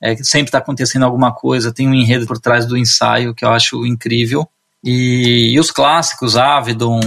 É, 0.00 0.16
sempre 0.16 0.48
está 0.48 0.58
acontecendo 0.58 1.04
alguma 1.04 1.32
coisa, 1.32 1.72
tem 1.72 1.88
um 1.88 1.94
enredo 1.94 2.26
por 2.26 2.38
trás 2.38 2.66
do 2.66 2.76
ensaio 2.76 3.34
que 3.34 3.44
eu 3.44 3.50
acho 3.50 3.86
incrível. 3.86 4.48
E, 4.82 5.52
e 5.52 5.60
os 5.60 5.70
clássicos, 5.70 6.36
Avedon, 6.36 7.00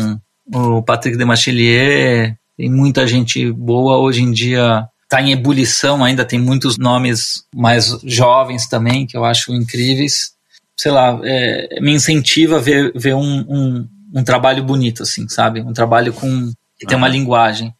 o 0.54 0.82
Patrick 0.82 1.18
Demachelier, 1.18 2.38
tem 2.56 2.72
muita 2.72 3.06
gente 3.06 3.52
boa 3.52 3.98
hoje 3.98 4.22
em 4.22 4.32
dia 4.32 4.88
está 5.04 5.22
em 5.22 5.32
ebulição 5.32 6.04
ainda, 6.04 6.26
tem 6.26 6.40
muitos 6.40 6.80
nomes 6.80 7.44
mais 7.54 7.96
jovens 8.04 8.68
também 8.68 9.06
que 9.06 9.16
eu 9.16 9.24
acho 9.24 9.54
incríveis 9.54 10.36
sei 10.76 10.92
lá, 10.92 11.20
é, 11.24 11.80
me 11.80 11.94
incentiva 11.94 12.58
a 12.58 12.60
ver, 12.60 12.92
ver 12.96 13.16
um, 13.16 13.46
um, 13.48 13.90
um, 14.14 14.24
trabalho 14.24 14.64
bonito, 14.64 15.04
assim, 15.04 15.28
sabe? 15.30 15.62
Um 15.62 15.74
trabalho 15.74 16.12
com 16.12 16.52
que 16.78 16.86
tem 16.86 16.98
uma 16.98 17.08
linguagem. 17.08 17.74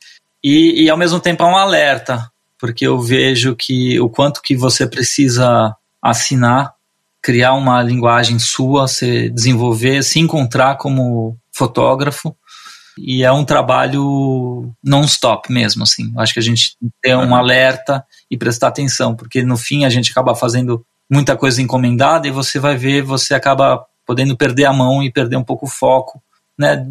E, 0.48 0.84
e 0.84 0.90
ao 0.92 0.98
mesmo 0.98 1.20
tempo 1.20 1.42
é 1.42 1.48
um 1.48 1.58
alerta, 1.58 2.32
porque 2.60 2.86
eu 2.86 3.00
vejo 3.00 3.56
que 3.56 4.00
o 4.00 4.08
quanto 4.08 4.44
que 4.44 4.56
você 4.56 4.86
precisa 4.86 5.76
assinar, 6.00 6.72
criar 7.20 7.56
uma 7.56 7.82
linguagem 7.82 8.38
sua, 8.38 8.88
se 8.88 9.32
desenvolver, 9.32 10.04
se 10.04 10.20
encontrar 10.20 10.78
como 10.78 11.36
fotógrafo. 11.52 12.38
E 12.96 13.24
é 13.24 13.32
um 13.32 13.44
trabalho 13.44 14.72
non-stop 14.84 15.52
mesmo, 15.52 15.82
assim. 15.82 16.12
Eu 16.14 16.22
acho 16.22 16.32
que 16.32 16.40
a 16.40 16.44
gente 16.44 16.78
tem 17.02 17.16
um 17.16 17.34
alerta 17.34 18.06
e 18.30 18.38
prestar 18.38 18.68
atenção, 18.68 19.16
porque 19.16 19.42
no 19.42 19.58
fim 19.58 19.84
a 19.84 19.90
gente 19.90 20.12
acaba 20.12 20.36
fazendo 20.36 20.86
muita 21.10 21.36
coisa 21.36 21.60
encomendada 21.60 22.28
e 22.28 22.32
você 22.32 22.60
vai 22.60 22.78
ver, 22.78 23.02
você 23.02 23.34
acaba 23.34 23.84
podendo 24.06 24.38
perder 24.38 24.66
a 24.66 24.74
mão 24.74 25.02
e 25.02 25.12
perder 25.12 25.38
um 25.38 25.44
pouco 25.44 25.66
o 25.66 25.70
foco 25.70 26.22
né, 26.58 26.82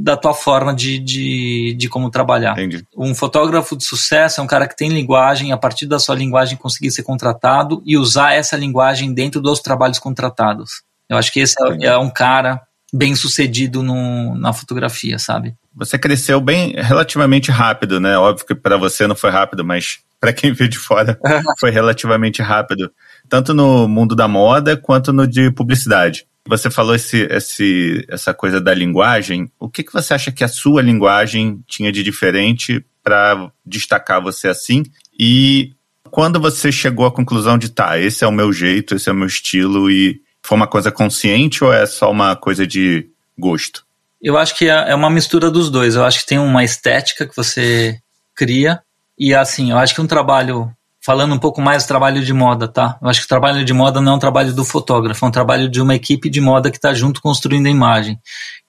da 0.00 0.16
tua 0.16 0.32
forma 0.32 0.74
de, 0.74 0.98
de, 0.98 1.74
de 1.76 1.88
como 1.88 2.10
trabalhar. 2.10 2.52
Entendi. 2.52 2.84
Um 2.96 3.14
fotógrafo 3.14 3.76
de 3.76 3.84
sucesso 3.84 4.40
é 4.40 4.44
um 4.44 4.46
cara 4.46 4.68
que 4.68 4.76
tem 4.76 4.88
linguagem, 4.88 5.52
a 5.52 5.56
partir 5.56 5.86
da 5.86 5.98
sua 5.98 6.14
linguagem 6.14 6.56
conseguir 6.56 6.90
ser 6.90 7.02
contratado 7.02 7.82
e 7.84 7.96
usar 7.96 8.32
essa 8.32 8.56
linguagem 8.56 9.12
dentro 9.12 9.40
dos 9.40 9.60
trabalhos 9.60 9.98
contratados. 9.98 10.82
Eu 11.08 11.16
acho 11.16 11.32
que 11.32 11.40
esse 11.40 11.54
é, 11.82 11.86
é 11.86 11.98
um 11.98 12.10
cara 12.10 12.60
bem 12.92 13.14
sucedido 13.14 13.82
no, 13.82 14.34
na 14.36 14.52
fotografia, 14.52 15.18
sabe? 15.18 15.54
Você 15.74 15.98
cresceu 15.98 16.40
bem 16.40 16.74
relativamente 16.76 17.50
rápido, 17.50 18.00
né? 18.00 18.16
Óbvio 18.16 18.46
que 18.46 18.54
para 18.54 18.76
você 18.76 19.06
não 19.06 19.16
foi 19.16 19.30
rápido, 19.30 19.64
mas 19.64 19.98
para 20.20 20.32
quem 20.32 20.52
viu 20.52 20.68
de 20.68 20.78
fora 20.78 21.18
foi 21.58 21.70
relativamente 21.70 22.40
rápido 22.42 22.90
tanto 23.28 23.52
no 23.52 23.86
mundo 23.86 24.16
da 24.16 24.26
moda 24.26 24.76
quanto 24.76 25.12
no 25.12 25.26
de 25.26 25.50
publicidade. 25.50 26.26
Você 26.48 26.70
falou 26.70 26.94
esse, 26.94 27.26
esse, 27.30 28.04
essa 28.08 28.32
coisa 28.32 28.60
da 28.60 28.72
linguagem. 28.72 29.50
O 29.58 29.68
que, 29.68 29.82
que 29.82 29.92
você 29.92 30.14
acha 30.14 30.32
que 30.32 30.42
a 30.42 30.48
sua 30.48 30.80
linguagem 30.82 31.62
tinha 31.66 31.92
de 31.92 32.02
diferente 32.02 32.84
para 33.02 33.50
destacar 33.64 34.22
você 34.22 34.48
assim? 34.48 34.84
E 35.18 35.72
quando 36.10 36.40
você 36.40 36.72
chegou 36.72 37.06
à 37.06 37.12
conclusão 37.12 37.58
de, 37.58 37.68
tá, 37.68 37.98
esse 37.98 38.24
é 38.24 38.26
o 38.26 38.32
meu 38.32 38.52
jeito, 38.52 38.94
esse 38.94 39.08
é 39.08 39.12
o 39.12 39.14
meu 39.14 39.26
estilo, 39.26 39.90
e 39.90 40.20
foi 40.42 40.56
uma 40.56 40.66
coisa 40.66 40.90
consciente 40.90 41.62
ou 41.62 41.72
é 41.72 41.84
só 41.84 42.10
uma 42.10 42.34
coisa 42.34 42.66
de 42.66 43.08
gosto? 43.38 43.84
Eu 44.20 44.36
acho 44.36 44.56
que 44.56 44.68
é, 44.68 44.90
é 44.90 44.94
uma 44.94 45.10
mistura 45.10 45.50
dos 45.50 45.70
dois. 45.70 45.94
Eu 45.94 46.04
acho 46.04 46.20
que 46.20 46.26
tem 46.26 46.38
uma 46.38 46.64
estética 46.64 47.26
que 47.26 47.36
você 47.36 47.98
cria, 48.34 48.80
e 49.18 49.34
assim, 49.34 49.70
eu 49.70 49.78
acho 49.78 49.94
que 49.94 50.00
um 50.00 50.06
trabalho 50.06 50.72
falando 51.08 51.34
um 51.34 51.38
pouco 51.38 51.62
mais 51.62 51.84
do 51.84 51.88
trabalho 51.88 52.22
de 52.22 52.34
moda, 52.34 52.68
tá? 52.68 52.98
Eu 53.00 53.08
acho 53.08 53.20
que 53.20 53.24
o 53.24 53.28
trabalho 53.30 53.64
de 53.64 53.72
moda 53.72 53.98
não 53.98 54.12
é 54.12 54.14
um 54.16 54.18
trabalho 54.18 54.52
do 54.52 54.62
fotógrafo, 54.62 55.24
é 55.24 55.28
um 55.28 55.30
trabalho 55.30 55.66
de 55.66 55.80
uma 55.80 55.94
equipe 55.94 56.28
de 56.28 56.38
moda 56.38 56.70
que 56.70 56.76
está 56.76 56.92
junto 56.92 57.22
construindo 57.22 57.64
a 57.64 57.70
imagem. 57.70 58.20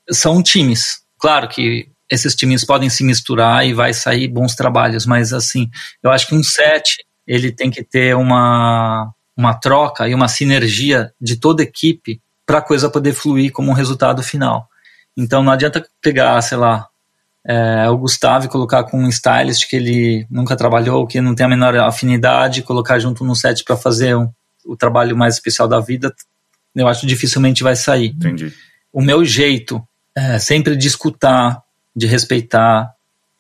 São 0.10 0.42
times. 0.42 1.02
Claro 1.20 1.50
que 1.50 1.90
esses 2.10 2.34
times 2.34 2.64
podem 2.64 2.90
se 2.90 3.04
misturar 3.04 3.68
e 3.68 3.74
vai 3.74 3.94
sair 3.94 4.30
bons 4.30 4.56
trabalhos, 4.56 5.06
mas 5.06 5.34
assim, 5.34 5.70
eu 6.02 6.12
acho 6.12 6.28
que 6.28 6.34
um 6.34 6.42
set 6.42 7.04
ele 7.28 7.52
tem 7.52 7.70
que 7.70 7.84
ter 7.84 8.16
uma, 8.16 9.12
uma 9.36 9.54
troca 9.56 10.08
e 10.08 10.16
uma 10.16 10.30
sinergia 10.30 11.12
de 11.20 11.36
toda 11.36 11.62
a 11.62 11.66
equipe 11.66 12.22
para 12.46 12.60
a 12.60 12.66
coisa 12.66 12.90
poder 12.90 13.12
fluir 13.12 13.52
como 13.52 13.70
um 13.70 13.76
resultado 13.76 14.24
final. 14.24 14.66
Então 15.18 15.44
não 15.44 15.52
adianta 15.52 15.86
pegar, 16.02 16.42
sei 16.42 16.58
lá, 16.58 16.88
é, 17.46 17.90
o 17.90 17.98
Gustavo 17.98 18.46
e 18.46 18.50
colocar 18.50 18.84
com 18.84 19.00
um 19.00 19.10
stylist 19.10 19.68
que 19.70 19.76
ele 19.76 20.28
nunca 20.30 20.56
trabalhou, 20.56 21.08
que 21.08 21.22
não 21.22 21.34
tem 21.34 21.46
a 21.46 21.50
menor 21.50 21.76
afinidade, 21.78 22.64
colocar 22.64 23.00
junto 23.00 23.24
no 23.24 23.36
set 23.36 23.64
para 23.64 23.78
fazer 23.78 24.16
um, 24.16 24.30
o 24.66 24.76
trabalho 24.76 25.16
mais 25.16 25.36
especial 25.36 25.68
da 25.68 25.80
vida, 25.80 26.14
eu 26.76 26.88
acho 26.88 27.02
que 27.02 27.08
dificilmente 27.08 27.64
vai 27.64 27.76
sair. 27.76 28.08
Entendi. 28.08 28.54
O 28.92 29.02
meu 29.02 29.24
jeito 29.24 29.82
é 30.16 30.40
sempre 30.40 30.76
de 30.76 30.88
escutar, 30.88 31.62
de 31.96 32.08
respeitar, 32.08 32.94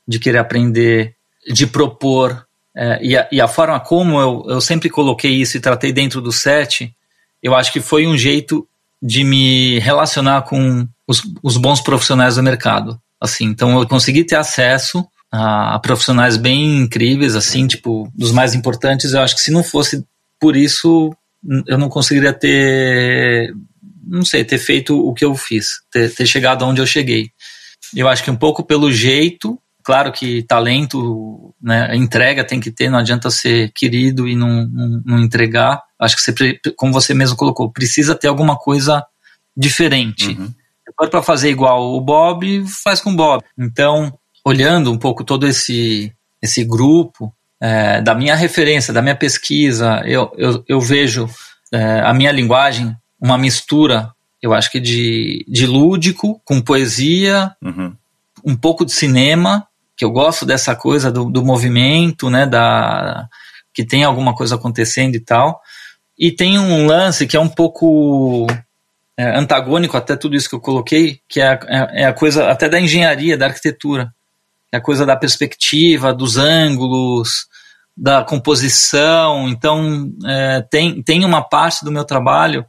de 0.07 0.19
querer 0.19 0.39
aprender, 0.39 1.15
de 1.47 1.67
propor. 1.67 2.45
É, 2.75 2.99
e, 3.01 3.17
a, 3.17 3.27
e, 3.31 3.41
a, 3.41 3.47
forma 3.47 3.79
como 3.79 4.19
eu, 4.19 4.45
eu 4.47 4.61
sempre 4.61 4.89
coloquei 4.89 5.31
isso 5.31 5.57
e 5.57 5.59
tratei 5.59 5.91
dentro 5.91 6.21
do 6.21 6.31
set, 6.31 6.93
eu 7.41 7.55
acho 7.55 7.71
que 7.71 7.79
foi 7.79 8.07
um 8.07 8.17
jeito 8.17 8.67
de 9.01 9.23
me 9.23 9.79
relacionar 9.79 10.43
com 10.43 10.87
os, 11.07 11.23
os 11.41 11.57
bons 11.57 11.81
profissionais 11.81 12.35
do 12.35 12.43
mercado. 12.43 12.99
Assim, 13.21 13.45
então 13.45 13.79
eu 13.79 13.87
consegui 13.87 14.23
ter 14.23 14.35
acesso 14.35 15.05
a, 15.31 15.75
a, 15.75 15.79
profissionais 15.79 16.37
bem 16.37 16.77
incríveis, 16.77 17.35
assim, 17.35 17.67
tipo, 17.67 18.11
dos 18.15 18.31
mais 18.31 18.55
importantes. 18.55 19.13
Eu 19.13 19.21
acho 19.21 19.35
que 19.35 19.41
se 19.41 19.51
não 19.51 19.63
fosse 19.63 20.05
por 20.39 20.55
isso, 20.55 21.13
eu 21.67 21.77
não 21.77 21.89
conseguiria 21.89 22.33
ter, 22.33 23.53
não 24.07 24.23
sei, 24.23 24.43
ter 24.43 24.57
feito 24.57 24.97
o 24.97 25.13
que 25.13 25.25
eu 25.25 25.35
fiz, 25.35 25.81
ter, 25.91 26.13
ter 26.13 26.25
chegado 26.25 26.65
onde 26.65 26.81
eu 26.81 26.87
cheguei. 26.87 27.29
Eu 27.95 28.07
acho 28.07 28.23
que 28.23 28.31
um 28.31 28.35
pouco 28.35 28.63
pelo 28.63 28.91
jeito, 28.91 29.59
claro 29.83 30.11
que 30.11 30.43
talento, 30.43 31.53
né, 31.61 31.95
entrega 31.95 32.43
tem 32.43 32.59
que 32.59 32.71
ter, 32.71 32.89
não 32.89 32.99
adianta 32.99 33.29
ser 33.29 33.71
querido 33.73 34.27
e 34.27 34.35
não, 34.35 34.65
não, 34.67 35.01
não 35.05 35.19
entregar. 35.19 35.81
Acho 35.99 36.15
que 36.15 36.21
você, 36.21 36.59
como 36.77 36.93
você 36.93 37.13
mesmo 37.13 37.35
colocou, 37.35 37.71
precisa 37.71 38.15
ter 38.15 38.27
alguma 38.27 38.57
coisa 38.57 39.05
diferente. 39.57 40.29
Uhum. 40.29 40.53
Para 41.07 41.21
fazer 41.21 41.49
igual 41.49 41.93
o 41.93 42.01
Bob, 42.01 42.65
faz 42.83 42.99
com 42.99 43.11
o 43.11 43.15
Bob. 43.15 43.43
Então, 43.57 44.13
olhando 44.43 44.91
um 44.91 44.97
pouco 44.97 45.23
todo 45.23 45.47
esse, 45.47 46.11
esse 46.41 46.63
grupo, 46.63 47.33
é, 47.61 48.01
da 48.01 48.15
minha 48.15 48.35
referência, 48.35 48.93
da 48.93 49.01
minha 49.01 49.15
pesquisa, 49.15 50.01
eu, 50.05 50.31
eu, 50.37 50.63
eu 50.67 50.81
vejo 50.81 51.29
é, 51.71 52.01
a 52.01 52.13
minha 52.13 52.31
linguagem 52.31 52.95
uma 53.19 53.37
mistura, 53.37 54.11
eu 54.41 54.53
acho 54.53 54.71
que 54.71 54.79
de, 54.79 55.45
de 55.47 55.65
lúdico 55.65 56.41
com 56.45 56.61
poesia, 56.61 57.53
uhum. 57.61 57.93
um 58.45 58.55
pouco 58.55 58.85
de 58.85 58.91
cinema, 58.91 59.67
que 59.97 60.05
eu 60.05 60.11
gosto 60.11 60.45
dessa 60.45 60.75
coisa 60.75 61.11
do, 61.11 61.29
do 61.29 61.43
movimento, 61.43 62.29
né, 62.29 62.45
da, 62.45 63.27
que 63.73 63.83
tem 63.83 64.03
alguma 64.03 64.33
coisa 64.33 64.55
acontecendo 64.55 65.15
e 65.15 65.19
tal. 65.19 65.61
E 66.17 66.31
tem 66.31 66.57
um 66.57 66.85
lance 66.85 67.27
que 67.27 67.35
é 67.35 67.39
um 67.39 67.49
pouco 67.49 68.47
é, 69.19 69.37
antagônico 69.37 69.97
até 69.97 70.15
tudo 70.15 70.37
isso 70.37 70.47
que 70.47 70.55
eu 70.55 70.61
coloquei, 70.61 71.19
que 71.27 71.41
é, 71.41 71.59
é, 71.67 72.03
é 72.03 72.05
a 72.05 72.13
coisa 72.13 72.49
até 72.49 72.69
da 72.69 72.79
engenharia, 72.79 73.37
da 73.37 73.47
arquitetura 73.47 74.13
é 74.71 74.77
a 74.77 74.81
coisa 74.81 75.05
da 75.05 75.15
perspectiva, 75.15 76.13
dos 76.13 76.37
ângulos, 76.37 77.47
da 77.97 78.23
composição. 78.23 79.49
Então, 79.49 80.09
é, 80.25 80.61
tem, 80.61 81.01
tem 81.01 81.25
uma 81.25 81.41
parte 81.41 81.83
do 81.83 81.91
meu 81.91 82.05
trabalho 82.05 82.65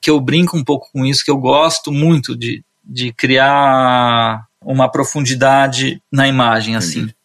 que 0.00 0.10
eu 0.10 0.20
brinco 0.20 0.56
um 0.56 0.64
pouco 0.64 0.88
com 0.92 1.04
isso, 1.04 1.24
que 1.24 1.30
eu 1.30 1.36
gosto 1.36 1.92
muito 1.92 2.36
de, 2.36 2.64
de 2.82 3.12
criar 3.12 4.44
uma 4.60 4.90
profundidade 4.90 6.02
na 6.10 6.26
imagem, 6.26 6.74
assim. 6.74 7.00
Entendi. 7.00 7.16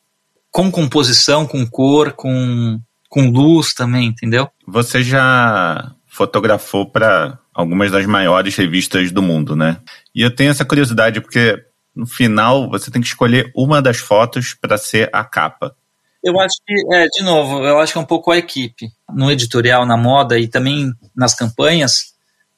Com 0.52 0.72
composição, 0.72 1.48
com 1.48 1.66
cor, 1.66 2.14
com, 2.14 2.80
com 3.10 3.30
luz 3.30 3.74
também, 3.74 4.08
entendeu? 4.08 4.50
Você 4.68 5.02
já 5.02 5.96
fotografou 6.18 6.90
para 6.90 7.38
algumas 7.54 7.92
das 7.92 8.08
maiores 8.08 8.56
revistas 8.56 9.12
do 9.12 9.22
mundo, 9.22 9.56
né? 9.56 9.78
E 10.16 10.24
eu 10.24 10.36
tenho 10.36 10.50
essa 10.50 10.66
curiosidade 10.66 11.22
porque 11.22 11.64
no 11.96 12.08
final 12.08 12.68
você 12.70 12.90
tem 12.90 13.02
que 13.02 13.08
escolher 13.08 13.52
uma 13.56 13.82
das 13.82 13.98
fotos 13.98 14.56
para 14.56 14.78
ser 14.78 15.10
a 15.14 15.24
capa. 15.24 15.76
Eu 16.24 16.40
acho 16.40 16.56
que, 16.66 16.74
é, 16.92 17.06
de 17.06 17.24
novo, 17.24 17.64
eu 17.64 17.80
acho 17.80 17.94
que 17.94 18.00
é 18.00 18.02
um 18.02 18.06
pouco 18.06 18.32
a 18.32 18.38
equipe. 18.38 18.90
No 19.14 19.32
editorial, 19.32 19.86
na 19.86 19.96
moda 19.96 20.40
e 20.40 20.48
também 20.48 20.92
nas 21.16 21.36
campanhas, 21.36 22.16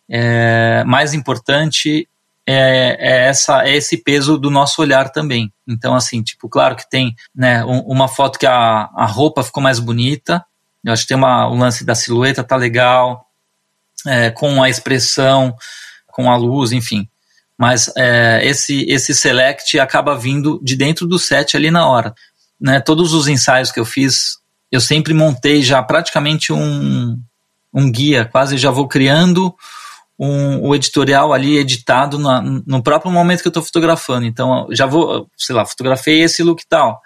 é, 0.09 0.83
mais 0.85 1.13
importante 1.13 2.07
é, 2.47 2.97
é, 2.97 3.27
essa, 3.27 3.63
é 3.67 3.75
esse 3.75 3.97
peso 3.97 4.37
do 4.37 4.49
nosso 4.49 4.81
olhar 4.81 5.09
também. 5.11 5.51
Então, 5.67 5.93
assim, 5.93 6.23
tipo, 6.23 6.47
claro 6.47 6.77
que 6.77 6.89
tem 6.89 7.13
né, 7.35 7.63
um, 7.65 7.79
uma 7.81 8.07
foto 8.07 8.39
que 8.39 8.47
a, 8.47 8.89
a 8.95 9.05
roupa 9.05 9.43
ficou 9.43 9.61
mais 9.61 9.79
bonita, 9.79 10.43
eu 10.83 10.93
acho 10.93 11.01
que 11.01 11.09
tem 11.09 11.17
uma, 11.17 11.47
o 11.49 11.55
lance 11.55 11.85
da 11.85 11.93
silhueta 11.93 12.43
tá 12.43 12.55
legal, 12.55 13.28
é, 14.09 14.31
com 14.31 14.61
a 14.61 14.69
expressão, 14.69 15.55
com 16.07 16.31
a 16.31 16.35
luz, 16.35 16.71
enfim 16.71 17.07
mas 17.59 17.91
é, 17.97 18.39
esse, 18.41 18.85
esse 18.87 19.13
select 19.13 19.77
acaba 19.77 20.17
vindo 20.17 20.61
de 20.63 20.77
dentro 20.77 21.05
do 21.05 21.19
set 21.19 21.57
ali 21.57 21.69
na 21.69 21.85
hora. 21.85 22.15
Né? 22.59 22.79
Todos 22.79 23.13
os 23.13 23.27
ensaios 23.27 23.69
que 23.69 23.81
eu 23.81 23.83
fiz, 23.83 24.37
eu 24.71 24.79
sempre 24.79 25.13
montei 25.13 25.61
já 25.61 25.83
praticamente 25.83 26.53
um, 26.53 27.17
um 27.73 27.91
guia, 27.91 28.23
quase 28.23 28.57
já 28.57 28.71
vou 28.71 28.87
criando 28.87 29.53
um, 30.17 30.69
o 30.69 30.73
editorial 30.73 31.33
ali 31.33 31.57
editado 31.57 32.17
na, 32.17 32.41
no 32.41 32.81
próprio 32.81 33.11
momento 33.11 33.41
que 33.41 33.47
eu 33.49 33.51
estou 33.51 33.63
fotografando. 33.63 34.25
Então, 34.25 34.65
já 34.71 34.85
vou, 34.85 35.27
sei 35.37 35.53
lá, 35.53 35.65
fotografei 35.65 36.21
esse 36.21 36.41
look 36.41 36.63
tal. 36.69 37.01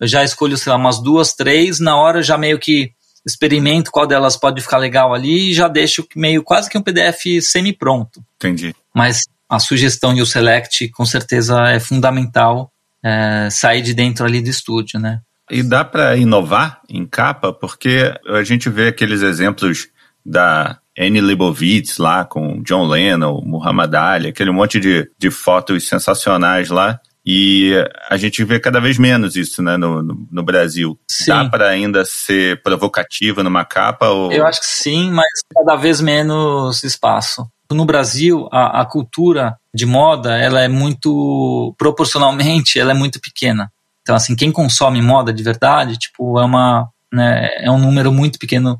Eu 0.00 0.08
já 0.08 0.24
escolho, 0.24 0.56
sei 0.56 0.72
lá, 0.72 0.78
umas 0.78 1.02
duas, 1.02 1.34
três, 1.34 1.80
na 1.80 1.96
hora 1.96 2.22
já 2.22 2.38
meio 2.38 2.58
que 2.58 2.92
experimento 3.26 3.90
qual 3.90 4.06
delas 4.06 4.36
pode 4.36 4.60
ficar 4.62 4.78
legal 4.78 5.14
ali 5.14 5.50
e 5.50 5.54
já 5.54 5.68
deixo 5.68 6.06
meio 6.14 6.42
quase 6.42 6.68
que 6.68 6.78
um 6.78 6.82
PDF 6.82 7.40
semi-pronto. 7.42 8.22
Entendi. 8.36 8.74
Mas 8.94 9.24
a 9.48 9.58
sugestão 9.58 10.14
e 10.14 10.22
o 10.22 10.26
select 10.26 10.88
com 10.88 11.04
certeza 11.04 11.68
é 11.68 11.80
fundamental 11.80 12.70
é, 13.02 13.48
sair 13.50 13.82
de 13.82 13.94
dentro 13.94 14.24
ali 14.24 14.40
do 14.40 14.50
estúdio, 14.50 14.98
né? 14.98 15.20
E 15.50 15.62
dá 15.62 15.84
para 15.84 16.16
inovar 16.16 16.80
em 16.88 17.06
capa, 17.06 17.52
porque 17.52 18.12
a 18.28 18.42
gente 18.42 18.68
vê 18.68 18.88
aqueles 18.88 19.22
exemplos 19.22 19.88
da 20.24 20.78
Annie 20.98 21.22
Leibovitz 21.22 21.96
lá 21.96 22.24
com 22.24 22.62
John 22.62 22.86
Lennon, 22.86 23.40
Muhammad 23.42 23.94
Ali, 23.94 24.28
aquele 24.28 24.50
monte 24.50 24.78
de, 24.78 25.10
de 25.18 25.30
fotos 25.30 25.88
sensacionais 25.88 26.68
lá. 26.68 27.00
E 27.30 27.74
a 28.08 28.16
gente 28.16 28.42
vê 28.42 28.58
cada 28.58 28.80
vez 28.80 28.96
menos 28.96 29.36
isso 29.36 29.62
né, 29.62 29.76
no, 29.76 30.02
no, 30.02 30.26
no 30.32 30.42
Brasil. 30.42 30.98
Sim. 31.06 31.26
Dá 31.26 31.44
para 31.44 31.68
ainda 31.68 32.02
ser 32.06 32.62
provocativa 32.62 33.42
numa 33.42 33.66
capa? 33.66 34.08
Ou... 34.08 34.32
Eu 34.32 34.46
acho 34.46 34.60
que 34.60 34.66
sim, 34.66 35.10
mas 35.10 35.28
cada 35.54 35.76
vez 35.76 36.00
menos 36.00 36.82
espaço. 36.82 37.46
No 37.70 37.84
Brasil, 37.84 38.48
a, 38.50 38.80
a 38.80 38.86
cultura 38.86 39.58
de 39.74 39.84
moda, 39.84 40.38
ela 40.38 40.62
é 40.62 40.68
muito, 40.68 41.74
proporcionalmente, 41.76 42.80
ela 42.80 42.92
é 42.92 42.94
muito 42.94 43.20
pequena. 43.20 43.70
Então, 44.00 44.16
assim, 44.16 44.34
quem 44.34 44.50
consome 44.50 45.02
moda 45.02 45.30
de 45.30 45.42
verdade, 45.42 45.98
tipo, 45.98 46.40
é 46.40 46.44
uma, 46.46 46.88
né, 47.12 47.50
é 47.58 47.70
um 47.70 47.78
número 47.78 48.10
muito 48.10 48.38
pequeno 48.38 48.78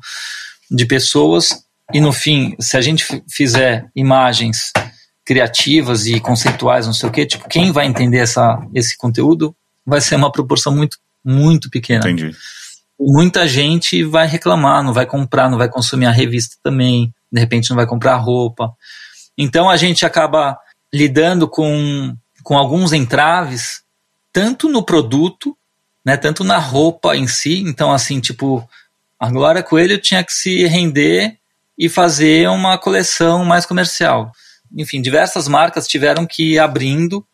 de 0.71 0.87
pessoas. 0.87 1.63
E 1.93 2.01
no 2.01 2.11
fim, 2.11 2.55
se 2.59 2.75
a 2.77 2.81
gente 2.81 3.05
fizer 3.29 3.85
imagens 3.95 4.71
criativas 5.29 6.07
e 6.07 6.19
conceituais, 6.19 6.87
não 6.87 6.93
sei 6.93 7.07
o 7.07 7.11
quê, 7.11 7.23
tipo, 7.23 7.47
quem 7.47 7.71
vai 7.71 7.85
entender 7.85 8.17
essa, 8.17 8.59
esse 8.73 8.97
conteúdo 8.97 9.55
vai 9.85 10.01
ser 10.01 10.15
uma 10.15 10.31
proporção 10.31 10.75
muito, 10.75 10.97
muito 11.23 11.69
pequena. 11.69 12.09
Entendi. 12.09 12.35
Muita 12.99 13.47
gente 13.47 14.03
vai 14.03 14.25
reclamar, 14.25 14.83
não 14.83 14.91
vai 14.91 15.05
comprar, 15.05 15.47
não 15.47 15.59
vai 15.59 15.69
consumir 15.69 16.07
a 16.07 16.11
revista 16.11 16.55
também 16.63 17.13
de 17.31 17.39
repente 17.39 17.69
não 17.69 17.77
vai 17.77 17.85
comprar 17.85 18.15
roupa. 18.15 18.73
Então 19.37 19.69
a 19.69 19.77
gente 19.77 20.03
acaba 20.03 20.57
lidando 20.91 21.47
com, 21.47 22.15
com 22.43 22.57
alguns 22.57 22.91
entraves, 22.91 23.83
tanto 24.33 24.67
no 24.67 24.83
produto, 24.83 25.55
né, 26.03 26.17
tanto 26.17 26.43
na 26.43 26.57
roupa 26.57 27.15
em 27.15 27.27
si. 27.27 27.63
Então, 27.67 27.91
assim, 27.91 28.19
tipo, 28.19 28.67
a 29.19 29.29
Glória 29.29 29.61
Coelho 29.61 29.99
tinha 29.99 30.23
que 30.23 30.33
se 30.33 30.65
render 30.65 31.37
e 31.77 31.87
fazer 31.87 32.49
uma 32.49 32.77
coleção 32.77 33.45
mais 33.45 33.65
comercial. 33.65 34.31
Enfim, 34.75 35.01
diversas 35.01 35.47
marcas 35.47 35.87
tiveram 35.87 36.25
que 36.25 36.53
ir 36.53 36.59
abrindo, 36.59 37.25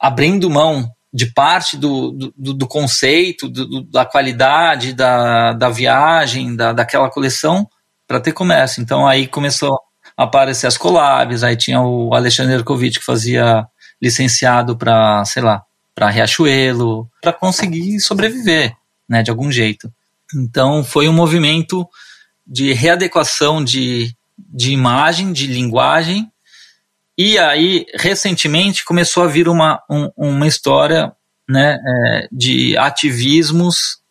abrindo 0.00 0.50
mão 0.50 0.90
de 1.12 1.26
parte 1.26 1.76
do, 1.76 2.32
do, 2.36 2.52
do 2.54 2.66
conceito, 2.66 3.48
do, 3.48 3.82
da 3.84 4.04
qualidade 4.04 4.92
da, 4.92 5.52
da 5.52 5.70
viagem, 5.70 6.56
da, 6.56 6.72
daquela 6.72 7.08
coleção, 7.08 7.68
para 8.06 8.20
ter 8.20 8.32
comércio. 8.32 8.82
Então 8.82 9.06
aí 9.06 9.26
começou 9.26 9.78
a 10.16 10.24
aparecer 10.24 10.66
as 10.66 10.76
collabs, 10.76 11.42
aí 11.42 11.56
tinha 11.56 11.80
o 11.80 12.12
Alexandre 12.14 12.54
Erkovic 12.54 12.98
que 12.98 13.04
fazia 13.04 13.66
licenciado 14.02 14.76
para, 14.76 15.24
sei 15.24 15.42
lá, 15.42 15.62
para 15.94 16.10
Riachuelo, 16.10 17.08
para 17.22 17.32
conseguir 17.32 18.00
sobreviver, 18.00 18.74
né, 19.08 19.22
de 19.22 19.30
algum 19.30 19.50
jeito. 19.50 19.92
Então 20.34 20.82
foi 20.82 21.08
um 21.08 21.12
movimento 21.12 21.88
de 22.46 22.72
readequação 22.72 23.62
de, 23.64 24.14
de 24.36 24.72
imagem, 24.72 25.32
de 25.32 25.46
linguagem, 25.46 26.30
e 27.16 27.38
aí 27.38 27.86
recentemente 27.94 28.84
começou 28.84 29.22
a 29.22 29.28
vir 29.28 29.48
uma, 29.48 29.82
um, 29.90 30.10
uma 30.16 30.46
história 30.46 31.12
né, 31.48 31.78
é, 31.86 32.28
de 32.32 32.76
ativismos 32.76 34.02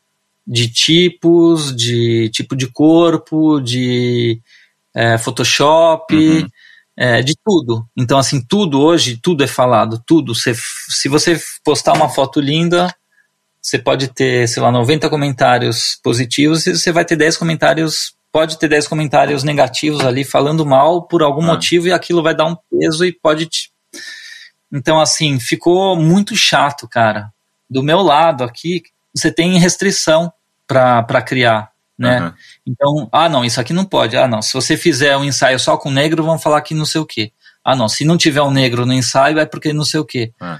de 0.45 0.67
tipos, 0.69 1.75
de 1.75 2.29
tipo 2.29 2.55
de 2.55 2.67
corpo, 2.67 3.59
de 3.61 4.41
é, 4.93 5.17
Photoshop, 5.17 6.15
uhum. 6.15 6.47
é, 6.97 7.21
de 7.21 7.33
tudo. 7.43 7.87
Então, 7.95 8.17
assim, 8.17 8.41
tudo 8.41 8.81
hoje, 8.81 9.17
tudo 9.21 9.43
é 9.43 9.47
falado, 9.47 10.01
tudo. 10.05 10.35
Cê, 10.35 10.53
se 10.89 11.07
você 11.07 11.39
postar 11.63 11.93
uma 11.93 12.09
foto 12.09 12.39
linda, 12.39 12.93
você 13.61 13.79
pode 13.79 14.09
ter, 14.09 14.47
sei 14.47 14.61
lá, 14.61 14.71
90 14.71 15.09
comentários 15.09 15.97
positivos 16.03 16.67
e 16.67 16.75
você 16.75 16.91
vai 16.91 17.05
ter 17.05 17.15
10 17.15 17.37
comentários, 17.37 18.13
pode 18.33 18.59
ter 18.59 18.67
10 18.67 18.89
comentários 18.89 19.43
negativos 19.43 20.01
ali 20.01 20.25
falando 20.25 20.65
mal 20.65 21.03
por 21.03 21.23
algum 21.23 21.43
ah. 21.43 21.53
motivo 21.53 21.87
e 21.87 21.93
aquilo 21.93 22.21
vai 22.21 22.35
dar 22.35 22.47
um 22.47 22.57
peso 22.69 23.05
e 23.05 23.13
pode 23.13 23.45
te... 23.45 23.71
Então, 24.69 24.99
assim, 24.99 25.39
ficou 25.39 25.95
muito 25.95 26.35
chato, 26.35 26.89
cara 26.89 27.31
do 27.73 27.81
meu 27.81 28.01
lado 28.01 28.43
aqui, 28.43 28.83
você 29.13 29.31
tem 29.31 29.57
restrição 29.57 30.31
para 30.67 31.21
criar, 31.21 31.71
né? 31.97 32.21
Uhum. 32.21 32.33
Então, 32.67 33.09
ah, 33.11 33.27
não, 33.27 33.43
isso 33.43 33.59
aqui 33.59 33.73
não 33.73 33.83
pode. 33.83 34.15
Ah, 34.15 34.27
não, 34.27 34.41
se 34.41 34.53
você 34.53 34.77
fizer 34.77 35.17
um 35.17 35.23
ensaio 35.23 35.59
só 35.59 35.75
com 35.75 35.89
negro, 35.89 36.23
vão 36.23 36.37
falar 36.37 36.61
que 36.61 36.75
não 36.75 36.85
sei 36.85 37.01
o 37.01 37.05
quê. 37.05 37.31
Ah, 37.63 37.75
não, 37.75 37.89
se 37.89 38.05
não 38.05 38.17
tiver 38.17 38.41
um 38.41 38.51
negro 38.51 38.85
no 38.85 38.93
ensaio, 38.93 39.39
é 39.39 39.45
porque 39.45 39.73
não 39.73 39.83
sei 39.83 39.99
o 39.99 40.05
quê. 40.05 40.31
Uhum. 40.39 40.57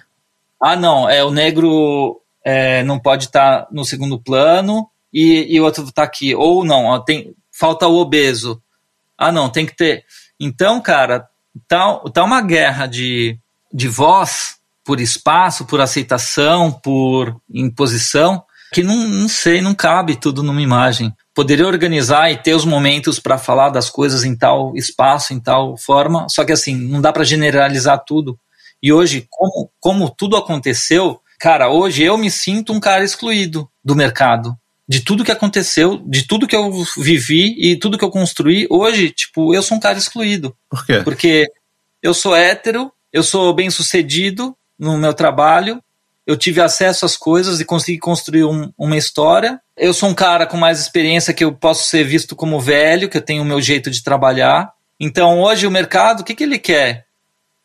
Ah, 0.61 0.75
não, 0.75 1.09
é 1.09 1.23
o 1.23 1.31
negro 1.31 2.19
é, 2.43 2.83
não 2.83 2.99
pode 2.99 3.25
estar 3.25 3.63
tá 3.63 3.67
no 3.71 3.85
segundo 3.85 4.19
plano 4.19 4.89
e, 5.13 5.47
e 5.49 5.59
o 5.59 5.65
outro 5.65 5.83
está 5.83 6.03
aqui. 6.03 6.33
Ou 6.33 6.65
não, 6.65 6.85
ó, 6.85 6.99
tem, 6.99 7.35
falta 7.57 7.87
o 7.87 7.95
obeso. 7.95 8.61
Ah, 9.17 9.31
não, 9.31 9.49
tem 9.49 9.65
que 9.65 9.75
ter. 9.75 10.03
Então, 10.39 10.81
cara, 10.81 11.27
tá, 11.67 11.99
tá 12.13 12.23
uma 12.23 12.41
guerra 12.41 12.87
de, 12.87 13.37
de 13.71 13.87
voz 13.87 14.57
por 14.83 14.99
espaço, 14.99 15.65
por 15.65 15.79
aceitação, 15.79 16.71
por 16.71 17.39
imposição, 17.53 18.43
que 18.73 18.83
não, 18.83 19.07
não 19.07 19.29
sei, 19.29 19.61
não 19.61 19.73
cabe 19.73 20.15
tudo 20.15 20.43
numa 20.43 20.61
imagem. 20.61 21.13
Poderia 21.33 21.67
organizar 21.67 22.31
e 22.31 22.37
ter 22.37 22.53
os 22.53 22.65
momentos 22.65 23.19
para 23.19 23.37
falar 23.37 23.69
das 23.69 23.89
coisas 23.89 24.23
em 24.23 24.35
tal 24.35 24.75
espaço, 24.75 25.33
em 25.33 25.39
tal 25.39 25.77
forma, 25.77 26.27
só 26.29 26.43
que 26.43 26.51
assim, 26.51 26.75
não 26.75 26.99
dá 26.99 27.13
para 27.13 27.23
generalizar 27.23 28.03
tudo. 28.05 28.37
E 28.81 28.91
hoje, 28.91 29.25
como, 29.29 29.71
como 29.79 30.09
tudo 30.09 30.35
aconteceu, 30.35 31.21
cara, 31.39 31.69
hoje 31.69 32.03
eu 32.03 32.17
me 32.17 32.29
sinto 32.29 32.73
um 32.73 32.79
cara 32.79 33.03
excluído 33.03 33.69
do 33.83 33.95
mercado. 33.95 34.57
De 34.87 35.01
tudo 35.01 35.23
que 35.23 35.31
aconteceu, 35.31 36.01
de 36.05 36.27
tudo 36.27 36.47
que 36.47 36.55
eu 36.55 36.71
vivi 36.97 37.55
e 37.57 37.77
tudo 37.77 37.97
que 37.97 38.03
eu 38.03 38.11
construí, 38.11 38.67
hoje, 38.69 39.11
tipo, 39.11 39.53
eu 39.53 39.61
sou 39.61 39.77
um 39.77 39.79
cara 39.79 39.97
excluído. 39.97 40.55
Por 40.69 40.85
quê? 40.85 41.01
Porque 41.03 41.47
eu 42.01 42.13
sou 42.13 42.35
hétero, 42.35 42.91
eu 43.11 43.23
sou 43.23 43.53
bem 43.53 43.69
sucedido, 43.69 44.55
no 44.77 44.97
meu 44.97 45.13
trabalho, 45.13 45.81
eu 46.25 46.37
tive 46.37 46.61
acesso 46.61 47.05
às 47.05 47.17
coisas 47.17 47.59
e 47.59 47.65
consegui 47.65 47.97
construir 47.97 48.45
um, 48.45 48.71
uma 48.77 48.97
história. 48.97 49.59
Eu 49.75 49.93
sou 49.93 50.09
um 50.09 50.13
cara 50.13 50.45
com 50.45 50.57
mais 50.57 50.79
experiência 50.79 51.33
que 51.33 51.43
eu 51.43 51.53
posso 51.53 51.89
ser 51.89 52.03
visto 52.03 52.35
como 52.35 52.59
velho, 52.59 53.09
que 53.09 53.17
eu 53.17 53.21
tenho 53.21 53.43
o 53.43 53.45
meu 53.45 53.61
jeito 53.61 53.89
de 53.91 54.03
trabalhar. 54.03 54.71
Então 54.99 55.41
hoje 55.41 55.67
o 55.67 55.71
mercado, 55.71 56.21
o 56.21 56.23
que, 56.23 56.35
que 56.35 56.43
ele 56.43 56.57
quer? 56.57 57.05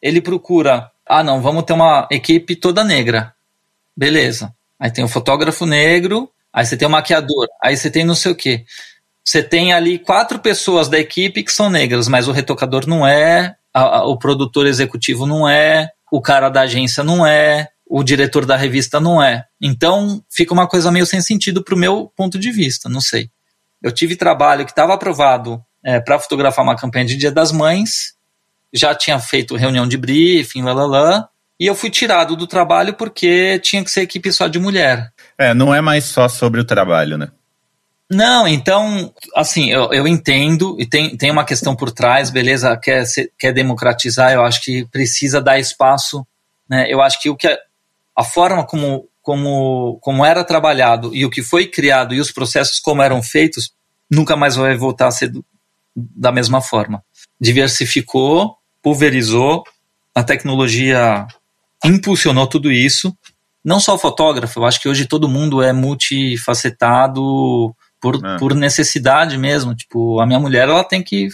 Ele 0.03 0.21
procura, 0.21 0.91
ah 1.07 1.23
não, 1.23 1.41
vamos 1.41 1.65
ter 1.65 1.73
uma 1.73 2.09
equipe 2.11 2.57
toda 2.57 2.83
negra. 2.83 3.33
Beleza. 3.97 4.53
Aí 4.79 4.91
tem 4.91 5.05
o 5.05 5.07
um 5.07 5.11
fotógrafo 5.11 5.65
negro, 5.65 6.31
aí 6.59 6.67
você 6.67 6.77
tem 6.77 6.89
o 6.89 6.91
maquiador, 6.91 7.47
aí 7.63 7.77
você 7.77 7.89
tem 7.89 8.05
não 8.05 8.17
sei 8.17 8.33
o 8.33 8.35
quê. 8.35 8.65
Você 9.25 9.45
tem 9.45 9.73
ali 9.73 9.97
quatro 9.97 10.41
pessoas 10.41 10.89
da 10.89 10.99
equipe 10.99 11.45
que 11.45 11.53
são 11.53 11.71
negras, 11.71 12.09
mas 12.09 12.27
o 12.27 12.33
retocador 12.33 12.85
não 12.85 13.07
é, 13.07 13.55
a, 13.73 13.99
a, 13.99 14.05
o 14.09 14.19
produtor 14.19 14.67
executivo 14.67 15.25
não 15.25 15.49
é, 15.49 15.89
o 16.11 16.21
cara 16.21 16.49
da 16.49 16.63
agência 16.63 17.05
não 17.05 17.25
é, 17.25 17.69
o 17.87 18.03
diretor 18.03 18.45
da 18.45 18.57
revista 18.57 18.99
não 18.99 19.23
é. 19.23 19.45
Então 19.61 20.21
fica 20.29 20.53
uma 20.53 20.67
coisa 20.67 20.91
meio 20.91 21.07
sem 21.07 21.21
sentido 21.21 21.63
para 21.63 21.77
o 21.77 21.79
meu 21.79 22.13
ponto 22.17 22.37
de 22.41 22.51
vista, 22.51 22.89
não 22.89 23.01
sei. 23.01 23.31
Eu 23.81 23.93
tive 23.93 24.17
trabalho 24.17 24.65
que 24.65 24.73
estava 24.73 24.95
aprovado 24.95 25.63
é, 25.85 26.01
para 26.01 26.19
fotografar 26.19 26.65
uma 26.65 26.77
campanha 26.77 27.05
de 27.05 27.17
Dia 27.17 27.31
das 27.31 27.53
Mães, 27.53 28.15
já 28.73 28.97
tinha 28.97 29.21
feito 29.21 29.55
reunião 29.55 29.87
de 29.87 29.97
briefing, 29.97 30.63
lá, 30.63 31.29
e 31.61 31.67
eu 31.67 31.75
fui 31.77 31.89
tirado 31.89 32.35
do 32.35 32.49
trabalho 32.49 32.95
porque 32.95 33.61
tinha 33.61 33.85
que 33.85 33.93
ser 33.93 34.03
equipe 34.03 34.33
só 34.33 34.49
de 34.49 34.59
mulher. 34.59 35.13
É, 35.39 35.55
não 35.55 35.73
é 35.75 35.81
mais 35.81 36.05
só 36.05 36.29
sobre 36.29 36.61
o 36.61 36.65
trabalho, 36.65 37.17
né? 37.17 37.31
Não, 38.11 38.49
então, 38.49 39.13
assim, 39.37 39.71
eu, 39.71 39.93
eu 39.93 40.09
entendo, 40.09 40.77
e 40.81 40.87
tem, 40.87 41.15
tem 41.17 41.31
uma 41.31 41.45
questão 41.45 41.77
por 41.77 41.91
trás, 41.91 42.31
beleza, 42.31 42.75
quer, 42.77 43.05
quer 43.39 43.53
democratizar, 43.53 44.33
eu 44.33 44.43
acho 44.43 44.63
que 44.63 44.87
precisa 44.87 45.43
dar 45.43 45.59
espaço, 45.59 46.27
né? 46.69 46.87
Eu 46.91 47.03
acho 47.03 47.21
que 47.21 47.29
o 47.29 47.37
que 47.37 47.47
a, 47.47 47.59
a 48.17 48.25
forma 48.25 48.65
como, 48.65 49.07
como, 49.21 49.99
como 50.01 50.25
era 50.25 50.43
trabalhado 50.43 51.15
e 51.15 51.25
o 51.25 51.31
que 51.31 51.43
foi 51.43 51.67
criado 51.67 52.15
e 52.15 52.21
os 52.21 52.33
processos 52.33 52.81
como 52.81 53.03
eram 53.03 53.23
feitos, 53.23 53.73
nunca 54.11 54.35
mais 54.37 54.57
vai 54.57 54.75
voltar 54.75 55.09
a 55.09 55.13
ser 55.13 55.29
do, 55.29 55.45
da 55.95 56.33
mesma 56.33 56.63
forma. 56.63 57.05
Diversificou, 57.39 58.57
pulverizou, 58.83 59.65
a 60.15 60.25
tecnologia 60.25 61.27
impulsionou 61.85 62.47
tudo 62.47 62.73
isso. 62.73 63.17
Não 63.65 63.81
só 63.81 63.95
o 63.95 63.99
fotógrafo, 63.99 64.61
eu 64.61 64.65
acho 64.65 64.81
que 64.81 64.89
hoje 64.89 65.07
todo 65.07 65.29
mundo 65.29 65.63
é 65.63 65.73
multifacetado, 65.73 67.75
por, 68.01 68.25
é. 68.25 68.39
por 68.39 68.55
necessidade 68.55 69.37
mesmo. 69.37 69.75
Tipo, 69.75 70.21
a 70.21 70.27
minha 70.27 70.39
mulher, 70.39 70.69
ela 70.69 70.85
tem 70.85 71.03
que 71.03 71.29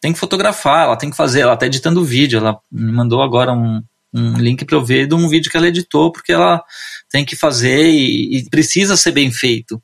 tem 0.00 0.12
que 0.12 0.18
fotografar, 0.18 0.84
ela 0.84 0.96
tem 0.96 1.10
que 1.10 1.16
fazer, 1.16 1.40
ela 1.40 1.56
tá 1.56 1.66
editando 1.66 2.04
vídeo, 2.04 2.38
ela 2.38 2.58
me 2.70 2.92
mandou 2.92 3.22
agora 3.22 3.52
um, 3.52 3.82
um 4.12 4.36
link 4.36 4.64
para 4.64 4.76
eu 4.76 4.84
ver 4.84 5.06
de 5.06 5.14
um 5.14 5.28
vídeo 5.28 5.50
que 5.50 5.56
ela 5.56 5.68
editou, 5.68 6.12
porque 6.12 6.32
ela 6.32 6.62
tem 7.10 7.24
que 7.24 7.34
fazer 7.34 7.88
e, 7.88 8.38
e 8.38 8.50
precisa 8.50 8.96
ser 8.96 9.12
bem 9.12 9.32
feito. 9.32 9.82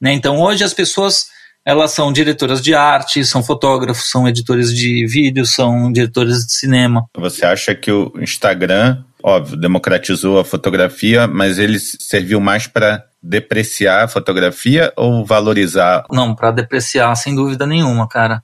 Né? 0.00 0.12
Então 0.12 0.40
hoje 0.40 0.62
as 0.62 0.74
pessoas 0.74 1.26
elas 1.64 1.90
são 1.90 2.12
diretoras 2.12 2.62
de 2.62 2.74
arte, 2.74 3.24
são 3.24 3.42
fotógrafos, 3.42 4.08
são 4.08 4.28
editores 4.28 4.72
de 4.72 5.04
vídeo, 5.06 5.44
são 5.44 5.90
diretores 5.90 6.46
de 6.46 6.52
cinema. 6.52 7.04
Você 7.16 7.44
acha 7.44 7.74
que 7.74 7.90
o 7.90 8.12
Instagram, 8.20 9.02
óbvio, 9.26 9.56
democratizou 9.56 10.38
a 10.38 10.44
fotografia, 10.44 11.26
mas 11.26 11.58
ele 11.58 11.80
serviu 11.80 12.40
mais 12.40 12.68
para 12.68 13.04
depreciar 13.20 14.04
a 14.04 14.08
fotografia 14.08 14.92
ou 14.96 15.24
valorizar? 15.24 16.04
Não, 16.12 16.32
para 16.32 16.52
depreciar, 16.52 17.12
sem 17.16 17.34
dúvida 17.34 17.66
nenhuma, 17.66 18.06
cara. 18.06 18.40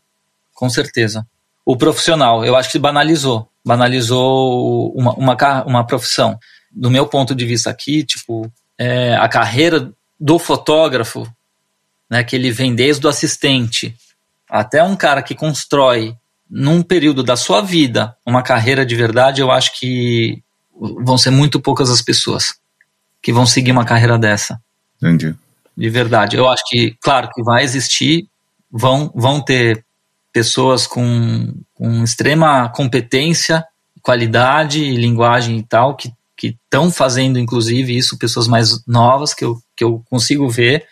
Com 0.53 0.69
certeza. 0.69 1.25
O 1.65 1.77
profissional, 1.77 2.45
eu 2.45 2.57
acho 2.57 2.69
que 2.69 2.81
banalizou. 2.81 3.49
Banalizou 3.65 4.93
uma, 4.93 5.15
uma, 5.15 5.65
uma 5.65 5.87
profissão. 5.87 6.37
Do 6.73 6.91
meu 6.91 7.07
ponto 7.07 7.33
de 7.33 7.47
vista 7.47 7.71
aqui, 7.71 8.03
tipo, 8.03 8.51
é, 8.77 9.15
a 9.15 9.29
carreira 9.29 9.93
do 10.19 10.37
fotógrafo, 10.37 11.33
né, 12.11 12.25
que 12.25 12.35
ele 12.35 12.51
vem 12.51 12.75
desde 12.75 13.07
o 13.07 13.09
assistente 13.09 13.95
até 14.51 14.83
um 14.83 14.97
cara 14.97 15.23
que 15.23 15.35
constrói 15.35 16.17
num 16.51 16.83
período 16.83 17.23
da 17.23 17.37
sua 17.37 17.63
vida 17.63 18.15
uma 18.27 18.43
carreira 18.43 18.85
de 18.85 18.95
verdade, 18.95 19.41
eu 19.41 19.51
acho 19.51 19.79
que 19.79 20.43
vão 20.79 21.17
ser 21.19 21.31
muito 21.31 21.61
poucas 21.61 21.91
as 21.91 22.03
pessoas 22.03 22.55
que 23.21 23.33
vão 23.33 23.47
seguir 23.47 23.73
uma 23.73 23.85
carreira 23.85 24.19
dessa. 24.19 24.61
Entendi. 24.97 25.35
De 25.77 25.89
verdade. 25.89 26.37
Eu 26.37 26.49
acho 26.49 26.63
que, 26.67 26.97
claro, 27.01 27.31
que 27.33 27.43
vai 27.43 27.63
existir, 27.63 28.29
vão, 28.71 29.11
vão 29.15 29.41
ter 29.41 29.85
pessoas 30.33 30.87
com, 30.87 31.55
com 31.75 32.03
extrema 32.03 32.69
competência, 32.71 33.65
qualidade, 34.03 34.97
linguagem 34.97 35.59
e 35.59 35.63
tal, 35.63 35.97
que 35.97 36.13
estão 36.43 36.91
fazendo, 36.91 37.39
inclusive, 37.39 37.97
isso, 37.97 38.19
pessoas 38.19 38.49
mais 38.49 38.85
novas 38.87 39.33
que 39.33 39.45
eu, 39.45 39.63
que 39.77 39.85
eu 39.85 40.03
consigo 40.11 40.49
ver. 40.51 40.87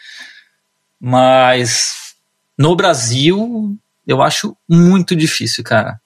Mas 1.00 2.14
no 2.56 2.76
Brasil, 2.76 3.76
eu 4.06 4.22
acho 4.22 4.56
muito 4.68 5.16
difícil, 5.16 5.64
cara. 5.64 6.00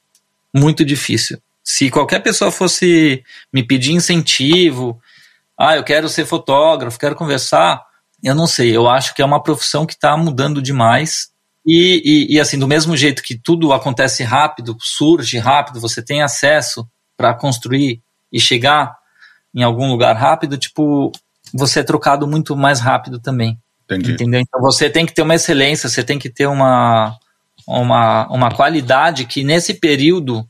Muito 0.54 0.84
difícil. 0.84 1.38
Se 1.64 1.90
qualquer 1.90 2.20
pessoa 2.20 2.50
fosse 2.50 3.24
me 3.52 3.62
pedir 3.62 3.92
incentivo, 3.92 5.00
ah, 5.58 5.76
eu 5.76 5.82
quero 5.82 6.08
ser 6.08 6.26
fotógrafo, 6.26 6.98
quero 6.98 7.16
conversar, 7.16 7.82
eu 8.22 8.34
não 8.34 8.46
sei, 8.46 8.76
eu 8.76 8.88
acho 8.88 9.14
que 9.14 9.22
é 9.22 9.24
uma 9.24 9.42
profissão 9.42 9.86
que 9.86 9.94
está 9.94 10.16
mudando 10.16 10.60
demais. 10.60 11.32
E, 11.66 12.02
e, 12.04 12.34
e, 12.34 12.40
assim, 12.40 12.58
do 12.58 12.68
mesmo 12.68 12.94
jeito 12.94 13.22
que 13.22 13.34
tudo 13.34 13.72
acontece 13.72 14.22
rápido, 14.22 14.76
surge 14.78 15.38
rápido, 15.38 15.80
você 15.80 16.02
tem 16.02 16.22
acesso 16.22 16.86
para 17.16 17.32
construir 17.32 18.02
e 18.30 18.38
chegar 18.38 18.94
em 19.54 19.62
algum 19.62 19.88
lugar 19.88 20.14
rápido, 20.16 20.58
tipo, 20.58 21.10
você 21.52 21.80
é 21.80 21.84
trocado 21.84 22.26
muito 22.26 22.56
mais 22.56 22.80
rápido 22.80 23.18
também. 23.18 23.58
Entendi. 23.84 24.12
Entendeu? 24.12 24.40
Então 24.40 24.60
você 24.60 24.90
tem 24.90 25.06
que 25.06 25.14
ter 25.14 25.22
uma 25.22 25.34
excelência, 25.34 25.88
você 25.88 26.02
tem 26.02 26.18
que 26.18 26.28
ter 26.28 26.46
uma, 26.46 27.16
uma, 27.66 28.26
uma 28.28 28.50
qualidade 28.50 29.24
que 29.24 29.44
nesse 29.44 29.74
período 29.74 30.46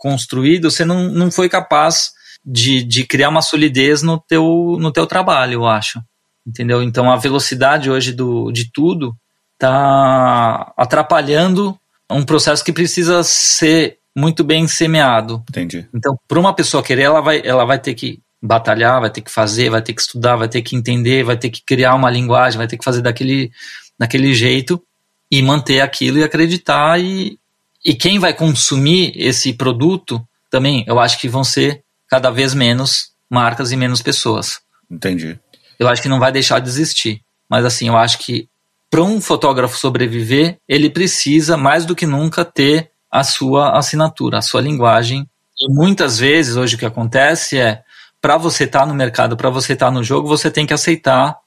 construído 0.00 0.70
você 0.70 0.84
não, 0.84 1.08
não 1.08 1.30
foi 1.30 1.48
capaz 1.48 2.10
de, 2.44 2.82
de 2.82 3.04
criar 3.04 3.28
uma 3.28 3.42
solidez 3.42 4.02
no 4.02 4.18
teu, 4.18 4.76
no 4.80 4.90
teu 4.90 5.06
trabalho, 5.06 5.52
eu 5.54 5.66
acho 5.66 6.00
entendeu? 6.46 6.82
Então 6.82 7.10
a 7.10 7.16
velocidade 7.16 7.90
hoje 7.90 8.12
do, 8.12 8.50
de 8.50 8.70
tudo 8.72 9.14
está 9.54 10.72
atrapalhando 10.76 11.78
um 12.10 12.24
processo 12.24 12.64
que 12.64 12.72
precisa 12.72 13.22
ser 13.22 13.98
muito 14.16 14.42
bem 14.42 14.66
semeado. 14.66 15.44
Entendi. 15.48 15.88
Então, 15.94 16.16
para 16.26 16.40
uma 16.40 16.54
pessoa 16.54 16.82
querer, 16.82 17.02
ela 17.02 17.20
vai, 17.20 17.40
ela 17.44 17.64
vai 17.64 17.78
ter 17.78 17.94
que 17.94 18.20
batalhar, 18.42 19.00
vai 19.00 19.10
ter 19.10 19.20
que 19.20 19.30
fazer, 19.30 19.70
vai 19.70 19.82
ter 19.82 19.92
que 19.92 20.00
estudar, 20.00 20.36
vai 20.36 20.48
ter 20.48 20.62
que 20.62 20.74
entender, 20.74 21.22
vai 21.22 21.36
ter 21.36 21.50
que 21.50 21.62
criar 21.64 21.94
uma 21.94 22.10
linguagem, 22.10 22.58
vai 22.58 22.66
ter 22.66 22.76
que 22.76 22.84
fazer 22.84 23.02
daquele, 23.02 23.50
daquele 23.98 24.34
jeito 24.34 24.82
e 25.30 25.40
manter 25.42 25.80
aquilo 25.80 26.18
e 26.18 26.24
acreditar. 26.24 26.98
E, 26.98 27.38
e 27.84 27.94
quem 27.94 28.18
vai 28.18 28.32
consumir 28.34 29.12
esse 29.16 29.52
produto 29.52 30.20
também, 30.50 30.84
eu 30.86 30.98
acho 30.98 31.18
que 31.18 31.28
vão 31.28 31.44
ser 31.44 31.82
cada 32.08 32.30
vez 32.30 32.54
menos 32.54 33.12
marcas 33.28 33.72
e 33.72 33.76
menos 33.76 34.02
pessoas. 34.02 34.60
Entendi 34.90 35.38
eu 35.80 35.88
acho 35.88 36.02
que 36.02 36.10
não 36.10 36.20
vai 36.20 36.30
deixar 36.30 36.58
de 36.58 36.68
existir. 36.68 37.22
Mas 37.48 37.64
assim, 37.64 37.88
eu 37.88 37.96
acho 37.96 38.18
que 38.18 38.46
para 38.90 39.02
um 39.02 39.18
fotógrafo 39.18 39.78
sobreviver, 39.78 40.58
ele 40.68 40.90
precisa 40.90 41.56
mais 41.56 41.86
do 41.86 41.96
que 41.96 42.06
nunca 42.06 42.44
ter 42.44 42.90
a 43.10 43.24
sua 43.24 43.78
assinatura, 43.78 44.38
a 44.38 44.42
sua 44.42 44.60
linguagem. 44.60 45.26
E 45.58 45.72
muitas 45.72 46.18
vezes, 46.18 46.56
hoje 46.56 46.76
o 46.76 46.78
que 46.78 46.84
acontece 46.84 47.58
é 47.58 47.82
para 48.20 48.36
você 48.36 48.64
estar 48.64 48.80
tá 48.80 48.86
no 48.86 48.94
mercado, 48.94 49.38
para 49.38 49.48
você 49.48 49.72
estar 49.72 49.86
tá 49.86 49.92
no 49.92 50.04
jogo, 50.04 50.28
você 50.28 50.50
tem 50.50 50.66
que 50.66 50.74
aceitar 50.74 51.38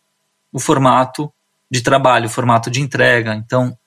o 0.51 0.59
formato 0.59 1.31
de 1.69 1.81
trabalho, 1.81 2.25
o 2.25 2.29
formato 2.29 2.71
de 2.71 2.81
entrega. 2.81 3.35
Então, 3.35 3.77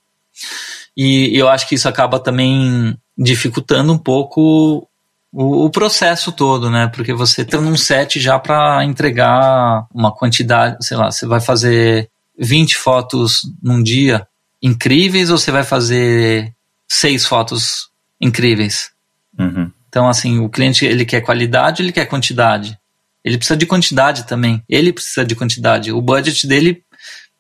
e 0.97 1.37
eu 1.37 1.49
acho 1.49 1.69
que 1.69 1.75
isso 1.75 1.89
acaba 1.89 2.19
também 2.19 2.97
dificultando 3.17 3.93
um 3.93 3.99
pouco 3.99 4.89
o, 5.33 5.67
o 5.67 5.71
processo 5.71 6.33
todo, 6.33 6.71
né? 6.71 6.89
Porque 6.89 7.13
você 7.13 7.45
tem 7.45 7.61
um 7.61 7.77
set 7.77 8.19
já 8.19 8.39
para 8.39 8.85
entregar 8.85 9.87
uma 9.93 10.11
quantidade, 10.11 10.79
sei 10.81 10.97
lá, 10.97 11.11
você 11.11 11.27
vai 11.27 11.41
fazer 11.41 12.09
20 12.39 12.77
fotos 12.77 13.41
num 13.63 13.83
dia 13.83 14.27
incríveis 14.63 15.31
ou 15.31 15.39
você 15.39 15.51
vai 15.51 15.63
fazer 15.63 16.55
seis 16.89 17.27
fotos 17.27 17.91
incríveis? 18.21 18.91
Uhum. 19.39 19.71
Então, 19.89 20.09
assim, 20.09 20.39
o 20.39 20.49
cliente 20.49 20.85
ele 20.85 21.05
quer 21.05 21.21
qualidade, 21.21 21.83
ele 21.83 21.93
quer 21.93 22.07
quantidade. 22.07 22.79
Ele 23.25 23.37
precisa 23.37 23.57
de 23.57 23.67
quantidade 23.67 24.27
também. 24.27 24.63
Ele 24.69 24.93
precisa 24.93 25.25
de 25.25 25.35
quantidade. 25.35 25.93
O 25.93 26.01
budget 26.01 26.47
dele 26.47 26.83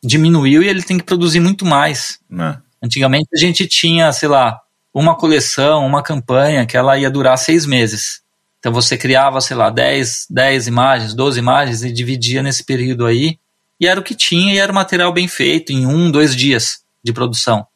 diminuiu 0.02 0.62
e 0.62 0.68
ele 0.68 0.82
tem 0.82 0.98
que 0.98 1.04
produzir 1.04 1.40
muito 1.40 1.64
mais. 1.64 2.18
É. 2.38 2.56
Antigamente 2.86 3.28
a 3.34 3.38
gente 3.38 3.66
tinha, 3.66 4.12
sei 4.12 4.28
lá, 4.28 4.60
uma 4.94 5.14
coleção, 5.14 5.84
uma 5.84 6.02
campanha 6.02 6.64
que 6.64 6.76
ela 6.76 6.96
ia 6.96 7.10
durar 7.10 7.36
seis 7.36 7.66
meses. 7.66 8.22
Então 8.58 8.72
você 8.72 8.96
criava, 8.96 9.40
sei 9.40 9.56
lá, 9.56 9.68
10, 9.68 10.26
10 10.30 10.66
imagens, 10.66 11.14
12 11.14 11.38
imagens 11.38 11.82
e 11.82 11.92
dividia 11.92 12.42
nesse 12.42 12.64
período 12.64 13.04
aí. 13.04 13.38
E 13.78 13.86
era 13.86 14.00
o 14.00 14.02
que 14.02 14.14
tinha 14.14 14.54
e 14.54 14.58
era 14.58 14.72
material 14.72 15.12
bem 15.12 15.28
feito, 15.28 15.72
em 15.72 15.86
um, 15.86 16.10
dois 16.10 16.34
dias 16.34 16.78
de 17.04 17.12
produção. 17.12 17.66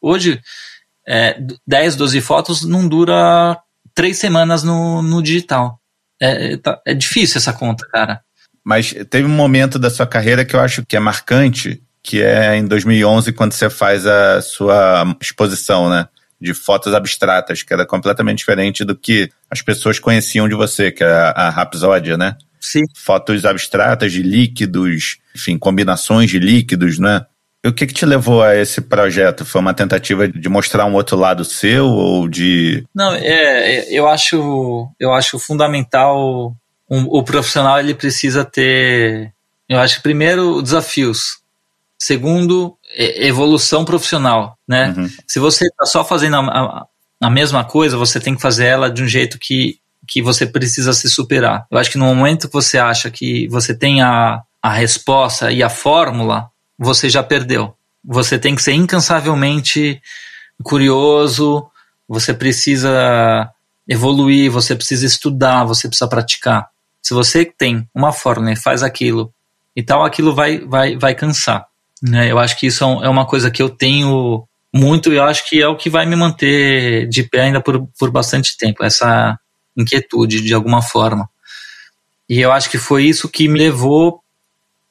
Hoje, 0.00 0.40
é, 1.06 1.38
10, 1.66 1.96
12 1.96 2.20
fotos 2.20 2.62
não 2.62 2.86
dura 2.86 3.58
três 3.94 4.18
semanas 4.18 4.62
no, 4.62 5.02
no 5.02 5.22
digital. 5.22 5.80
É, 6.20 6.56
tá, 6.56 6.80
é 6.86 6.94
difícil 6.94 7.38
essa 7.38 7.52
conta, 7.52 7.86
cara. 7.88 8.20
Mas 8.64 8.94
teve 9.10 9.26
um 9.26 9.34
momento 9.34 9.78
da 9.78 9.90
sua 9.90 10.06
carreira 10.06 10.44
que 10.44 10.56
eu 10.56 10.60
acho 10.60 10.86
que 10.86 10.96
é 10.96 11.00
marcante, 11.00 11.82
que 12.04 12.22
é 12.22 12.54
em 12.54 12.66
2011, 12.66 13.32
quando 13.32 13.52
você 13.52 13.70
faz 13.70 14.06
a 14.06 14.42
sua 14.42 15.16
exposição, 15.20 15.88
né? 15.88 16.06
De 16.38 16.52
fotos 16.52 16.92
abstratas, 16.92 17.62
que 17.62 17.72
era 17.72 17.86
completamente 17.86 18.38
diferente 18.38 18.84
do 18.84 18.94
que 18.94 19.30
as 19.50 19.62
pessoas 19.62 19.98
conheciam 19.98 20.46
de 20.46 20.54
você, 20.54 20.92
que 20.92 21.02
era 21.02 21.30
a 21.30 21.48
Rapsódia, 21.48 22.18
né? 22.18 22.36
Sim. 22.60 22.82
Fotos 22.94 23.46
abstratas 23.46 24.12
de 24.12 24.22
líquidos, 24.22 25.16
enfim, 25.34 25.56
combinações 25.58 26.30
de 26.30 26.38
líquidos, 26.38 26.98
né? 26.98 27.24
E 27.64 27.68
o 27.68 27.72
que, 27.72 27.86
que 27.86 27.94
te 27.94 28.04
levou 28.04 28.42
a 28.42 28.54
esse 28.54 28.82
projeto? 28.82 29.46
Foi 29.46 29.62
uma 29.62 29.72
tentativa 29.72 30.28
de 30.28 30.48
mostrar 30.50 30.84
um 30.84 30.92
outro 30.92 31.16
lado 31.16 31.42
seu 31.46 31.86
ou 31.86 32.28
de. 32.28 32.84
Não, 32.94 33.14
é, 33.14 33.90
eu 33.90 34.06
acho, 34.06 34.86
eu 35.00 35.14
acho 35.14 35.38
fundamental 35.38 36.54
um, 36.90 37.04
o 37.04 37.22
profissional 37.22 37.78
ele 37.80 37.94
precisa 37.94 38.44
ter, 38.44 39.32
eu 39.68 39.78
acho, 39.78 40.02
primeiro 40.02 40.60
desafios, 40.60 41.38
segundo 42.04 42.76
evolução 42.96 43.84
profissional, 43.84 44.58
né? 44.68 44.94
Uhum. 44.96 45.10
Se 45.26 45.38
você 45.38 45.66
está 45.66 45.86
só 45.86 46.04
fazendo 46.04 46.36
a, 46.36 46.40
a, 46.40 46.86
a 47.22 47.30
mesma 47.30 47.64
coisa, 47.64 47.96
você 47.96 48.20
tem 48.20 48.34
que 48.34 48.42
fazer 48.42 48.66
ela 48.66 48.90
de 48.90 49.02
um 49.02 49.08
jeito 49.08 49.38
que 49.38 49.78
que 50.06 50.20
você 50.20 50.44
precisa 50.44 50.92
se 50.92 51.08
superar. 51.08 51.66
Eu 51.70 51.78
acho 51.78 51.90
que 51.90 51.96
no 51.96 52.14
momento 52.14 52.46
que 52.46 52.52
você 52.52 52.78
acha 52.78 53.10
que 53.10 53.48
você 53.48 53.74
tem 53.74 54.02
a, 54.02 54.42
a 54.62 54.72
resposta 54.72 55.50
e 55.50 55.62
a 55.62 55.70
fórmula, 55.70 56.50
você 56.78 57.08
já 57.08 57.22
perdeu. 57.22 57.74
Você 58.04 58.38
tem 58.38 58.54
que 58.54 58.62
ser 58.62 58.72
incansavelmente 58.72 60.00
curioso, 60.62 61.66
você 62.06 62.34
precisa 62.34 63.50
evoluir, 63.88 64.50
você 64.50 64.74
precisa 64.74 65.06
estudar, 65.06 65.64
você 65.64 65.88
precisa 65.88 66.08
praticar. 66.08 66.68
Se 67.02 67.14
você 67.14 67.44
tem 67.44 67.88
uma 67.94 68.12
fórmula 68.12 68.52
e 68.52 68.56
faz 68.56 68.82
aquilo 68.82 69.32
e 69.74 69.82
tal, 69.82 70.04
aquilo 70.04 70.34
vai, 70.34 70.58
vai, 70.58 70.96
vai 70.96 71.14
cansar. 71.14 71.66
Né? 72.06 72.30
Eu 72.30 72.38
acho 72.38 72.58
que 72.58 72.66
isso 72.66 72.84
é, 72.84 73.06
é 73.06 73.08
uma 73.08 73.24
coisa 73.24 73.50
que 73.50 73.62
eu 73.62 73.70
tenho 73.70 74.46
muito 74.72 75.12
e 75.12 75.16
eu 75.16 75.24
acho 75.24 75.48
que 75.48 75.62
é 75.62 75.68
o 75.68 75.76
que 75.76 75.88
vai 75.88 76.04
me 76.04 76.16
manter 76.16 77.08
de 77.08 77.22
pé 77.22 77.42
ainda 77.42 77.60
por, 77.60 77.88
por 77.98 78.10
bastante 78.10 78.58
tempo, 78.58 78.84
essa 78.84 79.38
inquietude 79.76 80.42
de 80.42 80.52
alguma 80.52 80.82
forma. 80.82 81.28
E 82.28 82.40
eu 82.40 82.52
acho 82.52 82.68
que 82.68 82.76
foi 82.76 83.04
isso 83.04 83.28
que 83.28 83.48
me 83.48 83.58
levou 83.58 84.20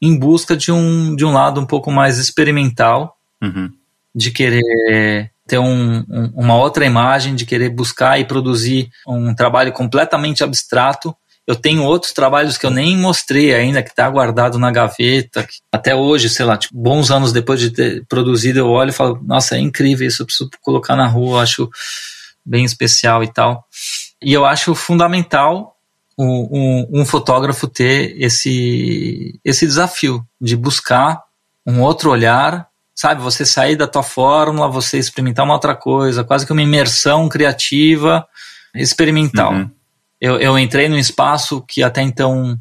em 0.02 0.17
busca 0.17 0.56
de 0.56 0.71
um, 0.71 1.15
de 1.15 1.23
um 1.23 1.32
lado 1.32 1.62
um 1.62 1.65
pouco 1.65 1.91
mais 1.91 2.17
experimental, 2.17 3.17
uhum. 3.41 3.69
de 4.13 4.32
querer 4.32 5.32
ter 5.47 5.60
um, 5.60 5.99
um, 6.10 6.32
uma 6.36 6.56
outra 6.56 6.86
imagem, 6.86 7.36
de 7.36 7.45
querer 7.45 7.69
buscar 7.69 8.19
e 8.19 8.26
produzir 8.26 8.89
um 9.08 9.36
trabalho 9.36 9.71
completamente 9.71 10.43
abstrato. 10.43 11.15
Eu 11.45 11.56
tenho 11.56 11.84
outros 11.84 12.13
trabalhos 12.13 12.58
que 12.58 12.65
eu 12.65 12.69
nem 12.69 12.97
mostrei 12.97 13.53
ainda, 13.53 13.84
que 13.84 13.89
está 13.89 14.10
guardado 14.10 14.58
na 14.58 14.71
gaveta. 14.71 15.45
até 15.71 15.93
hoje, 15.93 16.29
sei 16.29 16.45
lá, 16.45 16.58
tipo, 16.58 16.73
bons 16.75 17.12
anos 17.12 17.34
depois 17.34 17.60
de 17.60 17.69
ter 17.69 18.06
produzido, 18.08 18.60
eu 18.60 18.69
olho 18.69 18.89
e 18.89 18.93
falo, 18.93 19.19
nossa, 19.23 19.56
é 19.56 19.60
incrível 19.60 20.08
isso, 20.08 20.21
eu 20.21 20.25
preciso 20.25 20.49
colocar 20.62 20.95
na 20.95 21.08
rua, 21.08 21.43
acho 21.43 21.69
bem 22.45 22.63
especial 22.63 23.23
e 23.23 23.32
tal. 23.32 23.65
E 24.21 24.32
eu 24.32 24.45
acho 24.45 24.73
fundamental 24.73 25.75
um, 26.17 27.01
um, 27.01 27.06
fotógrafo 27.06 27.67
ter 27.67 28.15
esse, 28.21 29.39
esse 29.43 29.65
desafio 29.65 30.25
de 30.39 30.56
buscar 30.56 31.21
um 31.65 31.82
outro 31.82 32.12
olhar, 32.12 32.67
sabe? 32.95 33.21
Você 33.21 33.45
sair 33.45 33.75
da 33.75 33.88
tua 33.88 34.03
fórmula, 34.03 34.67
você 34.67 34.97
experimentar 34.97 35.43
uma 35.43 35.56
outra 35.56 35.75
coisa, 35.75 36.23
quase 36.23 36.45
que 36.45 36.51
uma 36.51 36.62
imersão 36.62 37.27
criativa 37.27 38.25
experimental. 38.75 39.53
Uhum. 39.53 39.71
Eu, 40.24 40.40
eu 40.40 40.58
entrei 40.58 40.88
num 40.88 40.98
espaço 40.98 41.62
que 41.68 41.84
até 41.84 42.02
então 42.02 42.58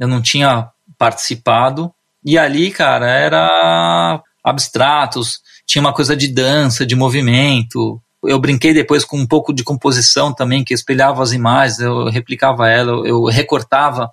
eu 0.00 0.08
não 0.08 0.22
tinha 0.22 0.70
participado, 0.96 1.92
e 2.24 2.38
ali, 2.38 2.70
cara, 2.70 3.06
era 3.06 4.22
abstratos, 4.42 5.40
tinha 5.66 5.82
uma 5.82 5.92
coisa 5.92 6.16
de 6.16 6.26
dança, 6.26 6.86
de 6.86 6.96
movimento, 6.96 8.00
eu 8.24 8.38
brinquei 8.38 8.72
depois 8.72 9.04
com 9.04 9.18
um 9.18 9.26
pouco 9.26 9.52
de 9.52 9.62
composição 9.62 10.32
também, 10.32 10.64
que 10.64 10.72
espelhava 10.72 11.22
as 11.22 11.32
imagens, 11.32 11.80
eu 11.80 12.06
replicava 12.06 12.66
ela, 12.66 13.06
eu 13.06 13.24
recortava 13.26 14.10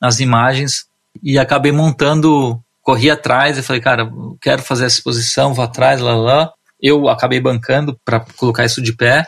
as 0.00 0.18
imagens. 0.18 0.86
E 1.22 1.38
acabei 1.38 1.70
montando, 1.70 2.60
corri 2.82 3.12
atrás 3.12 3.56
e 3.56 3.62
falei, 3.62 3.80
cara, 3.80 4.10
quero 4.42 4.62
fazer 4.62 4.86
essa 4.86 4.96
exposição, 4.96 5.54
vou 5.54 5.64
atrás, 5.64 6.00
lá, 6.00 6.16
lá. 6.16 6.52
Eu 6.82 7.08
acabei 7.08 7.40
bancando 7.40 7.96
para 8.04 8.18
colocar 8.36 8.64
isso 8.64 8.82
de 8.82 8.92
pé 8.92 9.24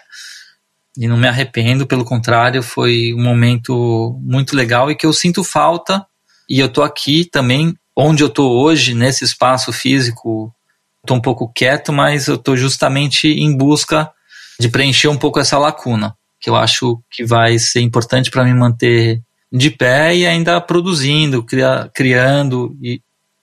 e 1.01 1.09
não 1.09 1.17
me 1.17 1.27
arrependo, 1.27 1.87
pelo 1.87 2.05
contrário, 2.05 2.63
foi 2.63 3.13
um 3.15 3.23
momento 3.23 4.17
muito 4.23 4.55
legal 4.55 4.91
e 4.91 4.95
que 4.95 5.07
eu 5.07 5.13
sinto 5.13 5.43
falta. 5.43 6.07
E 6.49 6.61
eu 6.61 6.69
tô 6.69 6.83
aqui 6.83 7.25
também 7.25 7.75
onde 7.97 8.23
eu 8.23 8.29
tô 8.29 8.49
hoje, 8.51 8.95
nesse 8.95 9.25
espaço 9.25 9.73
físico 9.73 10.55
Estou 11.03 11.17
um 11.17 11.21
pouco 11.21 11.51
quieto, 11.53 11.93
mas 11.93 12.29
eu 12.29 12.35
estou 12.35 12.57
justamente 12.57 13.29
em 13.29 13.57
busca 13.57 14.11
de 14.59 14.69
preencher 14.69 15.09
um 15.09 15.17
pouco 15.17 15.41
essa 15.41 15.59
lacuna, 15.59 16.15
que 16.39 16.51
eu 16.51 16.57
acho 16.57 17.03
que 17.11 17.25
vai 17.25 17.59
ser 17.59 17.81
importante 17.81 18.31
para 18.31 18.45
me 18.45 18.53
manter 18.53 19.23
de 19.51 19.71
pé 19.71 20.15
e 20.15 20.27
ainda 20.27 20.61
produzindo, 20.61 21.43
cria, 21.43 21.91
criando. 21.95 22.77
E, 22.83 23.01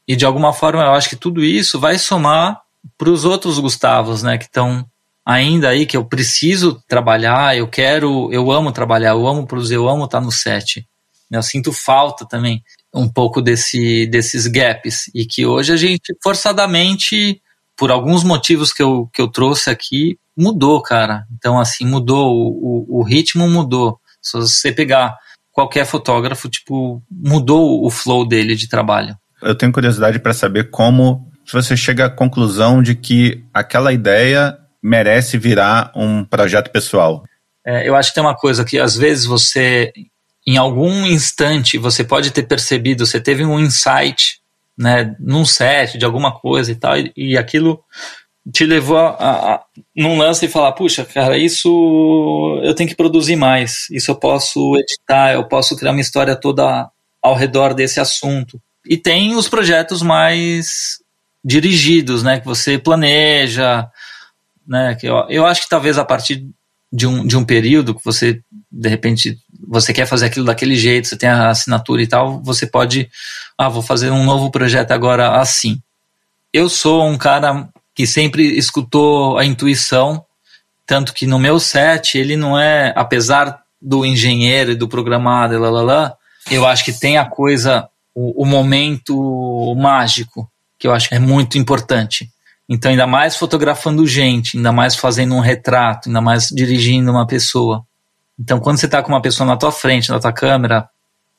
e 0.08 0.16
de 0.16 0.26
alguma 0.26 0.54
forma 0.54 0.84
eu 0.84 0.92
acho 0.92 1.10
que 1.10 1.16
tudo 1.16 1.44
isso 1.44 1.80
vai 1.80 1.98
somar 1.98 2.62
para 2.98 3.10
os 3.10 3.26
outros 3.26 3.58
Gustavos, 3.58 4.22
né, 4.22 4.38
que 4.38 4.46
estão 4.46 4.86
ainda 5.28 5.68
aí 5.68 5.86
que 5.86 5.98
eu 5.98 6.06
preciso 6.06 6.82
trabalhar, 6.88 7.58
eu 7.58 7.68
quero, 7.68 8.32
eu 8.32 8.50
amo 8.50 8.72
trabalhar, 8.72 9.10
eu 9.10 9.28
amo 9.28 9.46
produzir, 9.46 9.74
eu 9.74 9.90
amo 9.90 10.06
estar 10.06 10.22
no 10.22 10.32
set. 10.32 10.88
Eu 11.30 11.44
sinto 11.44 11.74
falta 11.74 12.26
também 12.26 12.64
um 12.94 13.10
pouco 13.10 13.42
desse, 13.42 14.08
desses 14.08 14.48
gaps 14.48 15.12
e 15.14 15.26
que 15.26 15.46
hoje 15.46 15.74
a 15.74 15.76
gente 15.76 16.16
forçadamente 16.24 17.42
por 17.76 17.92
alguns 17.92 18.24
motivos 18.24 18.72
que 18.72 18.82
eu, 18.82 19.10
que 19.14 19.22
eu 19.22 19.28
trouxe 19.28 19.70
aqui, 19.70 20.18
mudou, 20.36 20.82
cara. 20.82 21.26
Então, 21.38 21.60
assim, 21.60 21.86
mudou, 21.86 22.34
o, 22.34 23.00
o, 23.00 23.04
ritmo 23.04 23.48
mudou. 23.50 24.00
Se 24.22 24.38
você 24.38 24.72
pegar 24.72 25.16
qualquer 25.52 25.86
fotógrafo, 25.86 26.50
tipo, 26.50 27.04
mudou 27.12 27.86
o 27.86 27.92
flow 27.92 28.26
dele 28.26 28.56
de 28.56 28.70
trabalho. 28.70 29.16
Eu 29.44 29.54
tenho 29.54 29.74
curiosidade 29.74 30.18
para 30.20 30.34
saber 30.34 30.72
como 30.72 31.30
você 31.52 31.76
chega 31.78 32.06
à 32.06 32.10
conclusão 32.10 32.82
de 32.82 32.96
que 32.96 33.44
aquela 33.54 33.94
ideia 33.94 34.58
merece 34.82 35.38
virar 35.38 35.92
um 35.96 36.24
projeto 36.24 36.72
pessoal. 36.72 37.24
É, 37.66 37.88
eu 37.88 37.96
acho 37.96 38.10
que 38.10 38.16
tem 38.16 38.24
uma 38.24 38.36
coisa 38.36 38.64
que 38.64 38.80
às 38.80 38.96
vezes 38.96 39.26
você, 39.26 39.92
em 40.46 40.58
algum 40.58 41.06
instante, 41.06 41.78
você 41.78 42.04
pode 42.04 42.32
ter 42.32 42.44
percebido, 42.44 43.06
você 43.06 43.20
teve 43.20 43.44
um 43.46 43.60
insight 43.60 44.40
né, 44.78 45.16
num 45.20 45.44
set 45.44 45.98
de 45.98 46.06
alguma 46.06 46.32
coisa 46.32 46.72
e 46.72 46.76
tal, 46.76 46.98
e, 46.98 47.12
e 47.16 47.38
aquilo 47.38 47.84
te 48.54 48.66
levou 48.66 48.98
a, 48.98 49.56
a, 49.56 49.64
num 49.96 50.18
lance 50.18 50.46
e 50.46 50.50
falar, 50.50 50.72
puxa, 50.72 51.04
cara, 51.04 51.38
isso 51.38 52.62
eu 52.64 52.74
tenho 52.74 52.90
que 52.90 52.96
produzir 52.96 53.36
mais, 53.36 53.90
isso 53.92 54.12
eu 54.12 54.16
posso 54.16 54.78
editar, 54.78 55.34
eu 55.34 55.46
posso 55.48 55.76
criar 55.76 55.92
uma 55.92 56.02
história 56.02 56.36
toda 56.36 56.90
ao 57.22 57.36
redor 57.36 57.74
desse 57.74 58.00
assunto. 58.00 58.62
E 58.86 58.96
tem 58.96 59.36
os 59.36 59.50
projetos 59.50 60.02
mais 60.02 61.00
dirigidos, 61.44 62.24
né, 62.24 62.40
que 62.40 62.46
você 62.46 62.78
planeja, 62.78 63.86
né, 64.68 64.96
que 64.96 65.08
eu, 65.08 65.26
eu 65.30 65.46
acho 65.46 65.64
que 65.64 65.70
talvez 65.70 65.98
a 65.98 66.06
partir 66.06 66.46
de 66.92 67.06
um, 67.06 67.26
de 67.26 67.36
um 67.38 67.44
período 67.44 67.94
que 67.94 68.04
você, 68.04 68.42
de 68.72 68.90
repente, 68.90 69.38
você 69.68 69.94
quer 69.94 70.06
fazer 70.06 70.26
aquilo 70.26 70.46
daquele 70.46 70.76
jeito, 70.76 71.08
você 71.08 71.18
tem 71.18 71.30
a 71.30 71.50
assinatura 71.50 72.02
e 72.02 72.08
tal, 72.08 72.42
você 72.42 72.66
pode, 72.66 73.10
ah, 73.58 73.70
vou 73.70 73.82
fazer 73.82 74.12
um 74.12 74.24
novo 74.24 74.50
projeto 74.52 74.92
agora 74.92 75.40
assim. 75.40 75.82
Eu 76.54 76.70
sou 76.70 77.06
um 77.06 77.18
cara 77.18 77.68
que 77.94 78.08
sempre 78.08 78.58
escutou 78.58 79.38
a 79.38 79.46
intuição, 79.46 80.24
tanto 80.86 81.14
que 81.14 81.28
no 81.28 81.40
meu 81.40 81.60
set 81.60 82.18
ele 82.18 82.38
não 82.38 82.58
é, 82.58 82.94
apesar 82.96 83.62
do 83.82 84.06
engenheiro 84.06 84.72
e 84.72 84.76
do 84.76 84.88
programado, 84.88 85.60
lá, 85.60 85.70
lá, 85.70 85.82
lá, 85.82 86.14
eu 86.50 86.66
acho 86.66 86.86
que 86.86 86.94
tem 86.94 87.18
a 87.18 87.26
coisa, 87.26 87.90
o, 88.16 88.44
o 88.44 88.46
momento 88.46 89.76
mágico, 89.76 90.50
que 90.80 90.88
eu 90.88 90.94
acho 90.94 91.10
que 91.10 91.16
é 91.16 91.20
muito 91.20 91.58
importante. 91.58 92.30
Então, 92.70 92.92
ainda 92.92 93.08
mais 93.08 93.36
fotografando 93.36 94.06
gente, 94.06 94.58
ainda 94.58 94.72
mais 94.72 94.96
fazendo 94.96 95.34
um 95.36 95.40
retrato, 95.40 96.10
ainda 96.10 96.20
mais 96.20 96.48
dirigindo 96.48 97.12
uma 97.12 97.26
pessoa. 97.26 97.86
Então, 98.38 98.60
quando 98.60 98.78
você 98.78 98.86
está 98.86 99.02
com 99.02 99.10
uma 99.10 99.22
pessoa 99.22 99.48
na 99.48 99.56
tua 99.56 99.72
frente, 99.72 100.10
na 100.10 100.20
tua 100.20 100.34
câmera, 100.34 100.90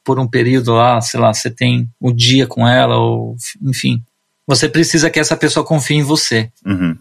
por 0.03 0.19
um 0.19 0.27
período 0.27 0.73
lá, 0.73 1.01
sei 1.01 1.21
lá, 1.21 1.35
você 1.35 1.51
tem 1.51 1.89
o 2.01 2.11
um 2.11 2.15
dia 2.15 2.47
com 2.47 2.67
ela, 2.67 2.97
ou 2.97 3.37
enfim, 3.63 4.03
você 4.47 4.69
precisa 4.69 5.11
que 5.11 5.21
essa 5.21 5.37
pessoa 5.37 5.67
confie 5.67 5.97
em 5.97 6.03
você. 6.03 6.51
Uhum. 6.65 6.97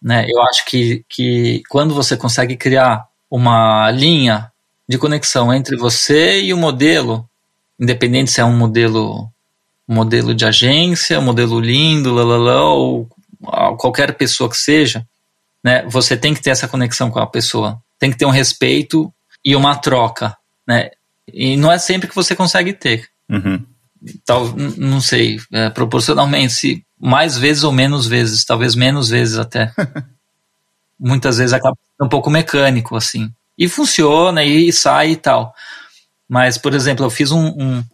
Né? 0.00 0.24
Eu 0.26 0.40
acho 0.44 0.64
que, 0.64 1.04
que 1.08 1.62
quando 1.68 1.94
você 1.94 2.16
consegue 2.16 2.56
criar 2.56 3.06
uma 3.30 3.90
linha 3.90 4.50
de 4.88 4.96
conexão 4.96 5.52
entre 5.52 5.76
você 5.76 6.40
e 6.40 6.54
o 6.54 6.56
modelo, 6.56 7.28
independente 7.78 8.30
se 8.30 8.40
é 8.40 8.44
um 8.44 8.56
modelo 8.56 9.30
modelo 9.86 10.34
de 10.34 10.44
agência, 10.44 11.18
um 11.18 11.24
modelo 11.24 11.60
lindo, 11.60 12.12
lalala, 12.12 12.62
ou 12.62 13.08
qualquer 13.78 14.16
pessoa 14.16 14.48
que 14.50 14.56
seja, 14.56 15.06
né, 15.62 15.84
você 15.86 16.16
tem 16.16 16.34
que 16.34 16.42
ter 16.42 16.50
essa 16.50 16.68
conexão 16.68 17.10
com 17.10 17.18
a 17.18 17.26
pessoa, 17.26 17.80
tem 17.98 18.10
que 18.10 18.16
ter 18.16 18.26
um 18.26 18.30
respeito 18.30 19.12
e 19.44 19.54
uma 19.56 19.76
troca, 19.76 20.36
né? 20.66 20.90
E 21.32 21.56
não 21.56 21.70
é 21.70 21.78
sempre 21.78 22.08
que 22.08 22.14
você 22.14 22.34
consegue 22.34 22.72
ter. 22.72 23.08
Uhum. 23.28 23.64
Tal, 24.24 24.54
não 24.76 25.00
sei, 25.00 25.38
é, 25.52 25.68
proporcionalmente, 25.70 26.52
se 26.52 26.84
mais 26.98 27.36
vezes 27.36 27.64
ou 27.64 27.72
menos 27.72 28.06
vezes, 28.06 28.44
talvez 28.44 28.74
menos 28.74 29.08
vezes 29.08 29.38
até. 29.38 29.72
Muitas 30.98 31.38
vezes 31.38 31.52
acaba 31.52 31.76
sendo 31.96 32.06
um 32.06 32.08
pouco 32.08 32.30
mecânico, 32.30 32.96
assim. 32.96 33.32
E 33.56 33.68
funciona, 33.68 34.42
e 34.44 34.72
sai 34.72 35.12
e 35.12 35.16
tal. 35.16 35.54
Mas, 36.28 36.58
por 36.58 36.74
exemplo, 36.74 37.04
eu 37.04 37.10
fiz 37.10 37.30
um, 37.30 37.46
um, 37.46 37.84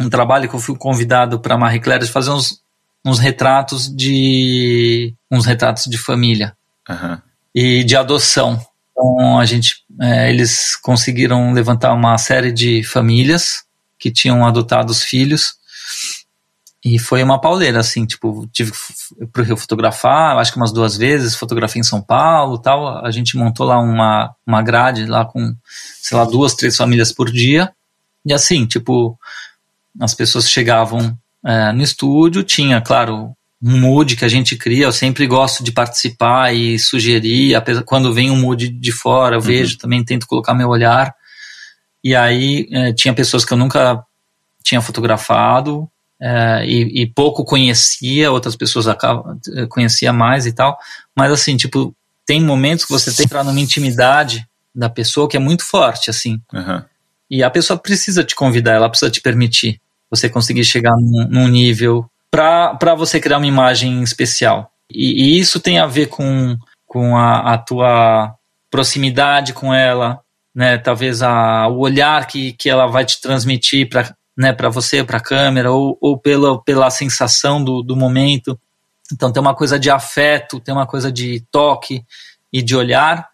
um 0.00 0.10
trabalho 0.10 0.48
que 0.48 0.54
eu 0.54 0.60
fui 0.60 0.76
convidado 0.76 1.40
para 1.40 1.58
Marie 1.58 1.80
Claire 1.80 2.04
de 2.04 2.10
fazer 2.10 2.30
uns, 2.30 2.60
uns 3.04 3.18
retratos 3.18 3.94
de 3.94 5.14
uns 5.30 5.46
retratos 5.46 5.84
de 5.84 5.96
família 5.96 6.56
uhum. 6.88 7.18
e 7.54 7.84
de 7.84 7.96
adoção. 7.96 8.60
Então 8.90 9.38
a 9.38 9.44
gente, 9.44 9.76
é, 10.00 10.30
eles 10.30 10.76
conseguiram 10.76 11.52
levantar 11.52 11.92
uma 11.94 12.16
série 12.18 12.52
de 12.52 12.82
famílias 12.84 13.64
que 13.98 14.10
tinham 14.10 14.46
adotado 14.46 14.90
os 14.90 15.02
filhos 15.02 15.60
e 16.82 16.98
foi 16.98 17.22
uma 17.22 17.38
pauleira, 17.38 17.80
assim, 17.80 18.06
tipo, 18.06 18.48
tive 18.50 18.72
pro 19.32 19.42
Rio 19.42 19.56
fotografar, 19.56 20.38
acho 20.38 20.50
que 20.50 20.56
umas 20.56 20.72
duas 20.72 20.96
vezes, 20.96 21.34
fotografei 21.34 21.80
em 21.80 21.84
São 21.84 22.00
Paulo 22.00 22.58
tal. 22.58 23.04
A 23.04 23.10
gente 23.10 23.36
montou 23.36 23.66
lá 23.66 23.78
uma, 23.78 24.34
uma 24.46 24.62
grade 24.62 25.04
lá 25.04 25.26
com, 25.26 25.54
sei 26.00 26.16
lá, 26.16 26.24
duas, 26.24 26.54
três 26.54 26.74
famílias 26.76 27.12
por 27.12 27.30
dia. 27.30 27.70
E 28.24 28.32
assim, 28.32 28.64
tipo, 28.66 29.18
as 30.00 30.14
pessoas 30.14 30.48
chegavam 30.48 31.16
é, 31.44 31.72
no 31.72 31.82
estúdio, 31.82 32.42
tinha, 32.42 32.80
claro, 32.80 33.34
um 33.62 33.78
mood 33.78 34.16
que 34.16 34.24
a 34.24 34.28
gente 34.28 34.56
cria. 34.56 34.84
Eu 34.84 34.92
sempre 34.92 35.26
gosto 35.26 35.62
de 35.62 35.72
participar 35.72 36.54
e 36.54 36.78
sugerir. 36.78 37.54
Apesar, 37.54 37.82
quando 37.82 38.12
vem 38.12 38.30
um 38.30 38.40
mood 38.40 38.68
de 38.68 38.92
fora, 38.92 39.36
eu 39.36 39.40
uhum. 39.40 39.46
vejo 39.46 39.78
também, 39.78 40.04
tento 40.04 40.26
colocar 40.26 40.54
meu 40.54 40.68
olhar. 40.68 41.14
E 42.02 42.14
aí 42.14 42.68
é, 42.72 42.92
tinha 42.92 43.12
pessoas 43.12 43.44
que 43.44 43.52
eu 43.52 43.58
nunca 43.58 44.02
tinha 44.62 44.80
fotografado 44.80 45.88
é, 46.20 46.64
e, 46.66 47.02
e, 47.02 47.06
pouco 47.06 47.44
conhecia, 47.44 48.30
outras 48.30 48.54
pessoas 48.56 48.86
acabam, 48.86 49.38
conhecia 49.68 50.12
mais 50.12 50.46
e 50.46 50.52
tal. 50.52 50.78
Mas 51.16 51.32
assim, 51.32 51.56
tipo, 51.56 51.94
tem 52.26 52.42
momentos 52.42 52.84
que 52.84 52.92
você 52.92 53.10
tem 53.10 53.16
que 53.16 53.22
entrar 53.24 53.44
numa 53.44 53.60
intimidade 53.60 54.46
da 54.74 54.88
pessoa 54.88 55.28
que 55.28 55.36
é 55.36 55.40
muito 55.40 55.64
forte, 55.64 56.10
assim. 56.10 56.40
Uhum. 56.52 56.82
E 57.30 57.42
a 57.42 57.50
pessoa 57.50 57.78
precisa 57.78 58.24
te 58.24 58.34
convidar, 58.34 58.72
ela 58.72 58.88
precisa 58.88 59.10
te 59.10 59.20
permitir 59.20 59.80
você 60.10 60.28
conseguir 60.28 60.64
chegar 60.64 60.94
num, 60.96 61.28
num 61.28 61.48
nível 61.48 62.04
para 62.30 62.94
você 62.96 63.20
criar 63.20 63.38
uma 63.38 63.46
imagem 63.46 64.02
especial. 64.02 64.70
E, 64.90 65.36
e, 65.36 65.38
isso 65.38 65.60
tem 65.60 65.78
a 65.78 65.86
ver 65.86 66.06
com, 66.06 66.56
com 66.86 67.16
a, 67.16 67.54
a 67.54 67.58
tua 67.58 68.34
proximidade 68.70 69.52
com 69.52 69.72
ela, 69.72 70.20
né? 70.54 70.78
Talvez 70.78 71.22
a, 71.22 71.68
o 71.68 71.78
olhar 71.78 72.26
que, 72.26 72.52
que 72.54 72.68
ela 72.68 72.86
vai 72.86 73.04
te 73.04 73.20
transmitir 73.20 73.88
para 73.88 74.14
né, 74.40 74.54
para 74.54 74.70
você, 74.70 75.04
para 75.04 75.18
a 75.18 75.22
câmera, 75.22 75.70
ou, 75.70 75.98
ou 76.00 76.18
pela, 76.18 76.62
pela 76.62 76.88
sensação 76.88 77.62
do, 77.62 77.82
do 77.82 77.94
momento. 77.94 78.58
Então 79.12 79.30
tem 79.30 79.40
uma 79.40 79.54
coisa 79.54 79.78
de 79.78 79.90
afeto, 79.90 80.58
tem 80.58 80.72
uma 80.72 80.86
coisa 80.86 81.12
de 81.12 81.44
toque 81.50 82.02
e 82.50 82.62
de 82.62 82.74
olhar. 82.74 83.28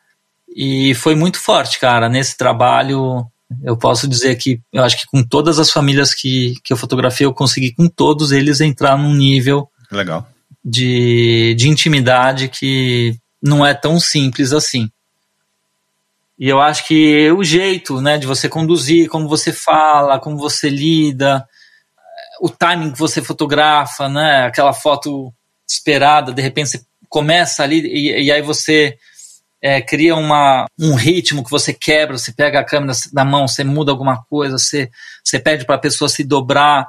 E 0.48 0.94
foi 0.94 1.14
muito 1.14 1.38
forte, 1.38 1.78
cara, 1.78 2.08
nesse 2.08 2.36
trabalho 2.36 3.24
eu 3.62 3.76
posso 3.76 4.08
dizer 4.08 4.34
que 4.36 4.60
eu 4.72 4.82
acho 4.82 4.98
que 4.98 5.06
com 5.06 5.22
todas 5.22 5.58
as 5.58 5.70
famílias 5.70 6.12
que, 6.12 6.54
que 6.64 6.72
eu 6.72 6.76
fotografei, 6.76 7.26
eu 7.26 7.34
consegui 7.34 7.72
com 7.72 7.88
todos 7.88 8.32
eles 8.32 8.60
entrar 8.60 8.98
num 8.98 9.14
nível 9.14 9.68
Legal. 9.90 10.28
De, 10.64 11.54
de 11.56 11.68
intimidade 11.68 12.48
que 12.48 13.16
não 13.40 13.64
é 13.64 13.72
tão 13.72 14.00
simples 14.00 14.52
assim. 14.52 14.90
E 16.38 16.48
eu 16.48 16.60
acho 16.60 16.86
que 16.86 17.30
o 17.30 17.42
jeito 17.42 18.00
né, 18.00 18.18
de 18.18 18.26
você 18.26 18.48
conduzir, 18.48 19.08
como 19.08 19.28
você 19.28 19.52
fala, 19.52 20.18
como 20.18 20.36
você 20.36 20.68
lida, 20.68 21.46
o 22.40 22.50
timing 22.50 22.92
que 22.92 22.98
você 22.98 23.22
fotografa, 23.22 24.08
né, 24.08 24.44
aquela 24.44 24.72
foto 24.72 25.32
esperada, 25.66 26.32
de 26.32 26.42
repente 26.42 26.70
você 26.70 26.84
começa 27.08 27.62
ali 27.62 27.80
e, 27.80 28.24
e 28.24 28.32
aí 28.32 28.42
você 28.42 28.98
é, 29.66 29.82
cria 29.82 30.14
uma, 30.14 30.66
um 30.78 30.94
ritmo 30.94 31.42
que 31.42 31.50
você 31.50 31.74
quebra, 31.74 32.16
você 32.16 32.32
pega 32.32 32.60
a 32.60 32.64
câmera 32.64 32.92
na 33.12 33.24
mão, 33.24 33.48
você 33.48 33.64
muda 33.64 33.90
alguma 33.90 34.22
coisa, 34.30 34.58
você, 34.58 34.88
você 35.24 35.40
pede 35.40 35.64
para 35.66 35.74
a 35.74 35.80
pessoa 35.80 36.08
se 36.08 36.22
dobrar, 36.22 36.86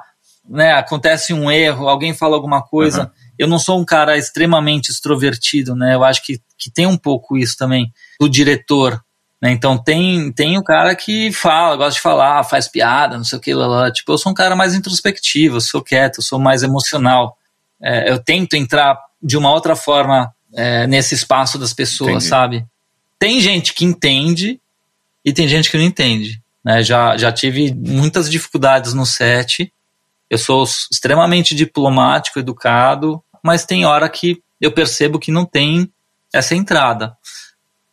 né? 0.48 0.74
acontece 0.74 1.32
um 1.32 1.50
erro, 1.50 1.88
alguém 1.88 2.14
fala 2.14 2.36
alguma 2.36 2.62
coisa. 2.62 3.02
Uhum. 3.02 3.10
Eu 3.36 3.48
não 3.48 3.58
sou 3.58 3.80
um 3.80 3.84
cara 3.84 4.16
extremamente 4.16 4.92
extrovertido, 4.92 5.74
né? 5.74 5.96
Eu 5.96 6.04
acho 6.04 6.24
que, 6.24 6.40
que 6.56 6.70
tem 6.70 6.86
um 6.86 6.96
pouco 6.96 7.36
isso 7.36 7.56
também 7.56 7.92
do 8.20 8.28
diretor. 8.28 9.02
Né? 9.42 9.50
Então 9.50 9.76
tem, 9.76 10.30
tem 10.30 10.56
o 10.56 10.62
cara 10.62 10.94
que 10.94 11.32
fala, 11.32 11.74
gosta 11.74 11.94
de 11.94 12.00
falar, 12.00 12.44
faz 12.44 12.68
piada, 12.68 13.16
não 13.16 13.24
sei 13.24 13.38
o 13.38 13.42
que, 13.42 13.54
lá, 13.54 13.66
lá. 13.66 13.90
Tipo, 13.90 14.12
eu 14.12 14.18
sou 14.18 14.30
um 14.30 14.34
cara 14.36 14.54
mais 14.54 14.76
introspectivo, 14.76 15.56
eu 15.56 15.60
sou 15.60 15.82
quieto, 15.82 16.18
eu 16.18 16.22
sou 16.22 16.38
mais 16.38 16.62
emocional. 16.62 17.36
É, 17.82 18.08
eu 18.08 18.22
tento 18.22 18.54
entrar 18.54 18.96
de 19.20 19.36
uma 19.36 19.50
outra 19.50 19.74
forma 19.74 20.32
é, 20.54 20.86
nesse 20.86 21.14
espaço 21.14 21.58
das 21.58 21.72
pessoas, 21.72 22.10
Entendi. 22.10 22.24
sabe? 22.26 22.66
Tem 23.18 23.40
gente 23.40 23.74
que 23.74 23.84
entende 23.84 24.60
e 25.24 25.32
tem 25.32 25.48
gente 25.48 25.70
que 25.70 25.76
não 25.76 25.84
entende. 25.84 26.40
Né? 26.64 26.82
Já, 26.82 27.16
já 27.16 27.32
tive 27.32 27.74
muitas 27.74 28.30
dificuldades 28.30 28.94
no 28.94 29.06
set. 29.06 29.72
Eu 30.30 30.38
sou 30.38 30.64
extremamente 30.64 31.54
diplomático, 31.54 32.38
educado, 32.38 33.22
mas 33.42 33.64
tem 33.64 33.84
hora 33.84 34.08
que 34.08 34.42
eu 34.60 34.72
percebo 34.72 35.18
que 35.18 35.32
não 35.32 35.44
tem 35.44 35.90
essa 36.32 36.54
entrada. 36.54 37.16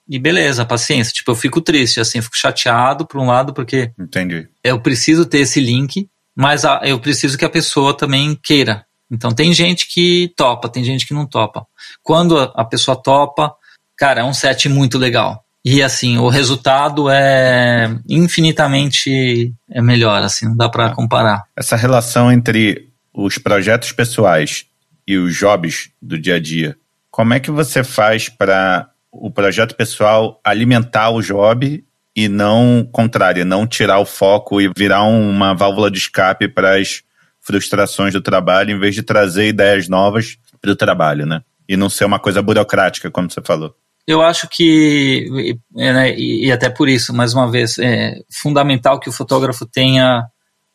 E 0.08 0.20
beleza, 0.20 0.66
paciência. 0.66 1.14
Tipo, 1.14 1.32
eu 1.32 1.36
fico 1.36 1.62
triste, 1.62 2.00
assim, 2.00 2.22
fico 2.22 2.38
chateado 2.38 3.08
por 3.08 3.20
um 3.20 3.28
lado, 3.28 3.54
porque 3.54 3.92
Entendi. 4.00 4.48
eu 4.64 4.80
preciso 4.80 5.26
ter 5.26 5.40
esse 5.40 5.60
link, 5.60 6.08
mas 6.36 6.64
eu 6.84 7.00
preciso 7.00 7.38
que 7.38 7.46
a 7.46 7.50
pessoa 7.50 7.96
também 7.96 8.38
queira. 8.42 8.86
Então 9.12 9.32
tem 9.32 9.54
gente 9.54 9.88
que 9.88 10.34
topa, 10.36 10.70
tem 10.70 10.84
gente 10.84 11.06
que 11.06 11.14
não 11.14 11.26
topa. 11.26 11.66
Quando 12.02 12.38
a 12.38 12.66
pessoa 12.66 12.96
topa, 13.02 13.54
cara, 13.98 14.22
é 14.22 14.24
um 14.24 14.34
set 14.34 14.68
muito 14.68 14.98
legal. 14.98 15.44
E 15.64 15.82
assim, 15.82 16.18
o 16.18 16.30
resultado 16.30 17.10
é 17.10 17.90
infinitamente 18.08 19.52
é 19.70 19.82
melhor, 19.82 20.22
assim, 20.22 20.46
não 20.46 20.56
dá 20.56 20.70
para 20.70 20.92
comparar. 20.92 21.44
Essa 21.56 21.76
relação 21.76 22.32
entre 22.32 22.90
os 23.14 23.38
projetos 23.38 23.92
pessoais 23.92 24.66
e 25.08 25.18
os 25.18 25.36
jobs 25.36 25.90
do 26.02 26.20
dia 26.20 26.36
a 26.36 26.40
dia, 26.40 26.78
como 27.10 27.34
é 27.34 27.40
que 27.40 27.50
você 27.50 27.84
faz 27.84 28.30
para 28.30 28.90
o 29.12 29.32
projeto 29.32 29.76
pessoal 29.76 30.40
alimentar 30.44 31.10
o 31.10 31.22
job 31.22 31.84
e 32.16 32.28
não 32.28 32.88
contrário, 32.92 33.44
não 33.44 33.66
tirar 33.66 34.00
o 34.00 34.06
foco 34.06 34.62
e 34.62 34.70
virar 34.76 35.04
uma 35.04 35.54
válvula 35.54 35.90
de 35.90 35.98
escape 35.98 36.48
para 36.48 36.80
as 36.80 37.02
frustrações 37.46 38.14
do 38.14 38.22
trabalho, 38.22 38.72
em 38.72 38.80
vez 38.80 38.96
de 38.96 39.04
trazer 39.04 39.48
ideias 39.48 39.88
novas 39.88 40.38
para 40.60 40.72
o 40.72 40.76
trabalho, 40.76 41.26
né? 41.26 41.42
E 41.68 41.78
não 41.78 41.90
ser 41.90 42.06
uma 42.06 42.20
coisa 42.20 42.42
burocrática, 42.42 43.12
como 43.12 43.30
você 43.30 43.42
falou. 43.42 43.76
Eu 44.08 44.22
acho 44.22 44.48
que, 44.48 45.58
né, 45.74 46.16
e, 46.16 46.52
até 46.52 46.70
por 46.70 46.88
isso, 46.88 47.12
mais 47.12 47.34
uma 47.34 47.50
vez, 47.50 47.80
é 47.80 48.20
fundamental 48.32 49.00
que 49.00 49.10
o 49.10 49.14
fotógrafo 49.14 49.66
tenha 49.66 50.24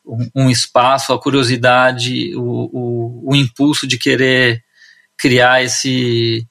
um, 0.04 0.44
um 0.44 0.50
espaço, 0.50 1.12
a 1.12 1.20
curiosidade, 1.20 2.34
o, 2.34 2.42
o, 2.42 3.30
o, 3.30 3.36
impulso 3.36 3.86
de 3.86 3.98
querer 3.98 4.60
criar 5.16 5.62
esse, 5.62 6.44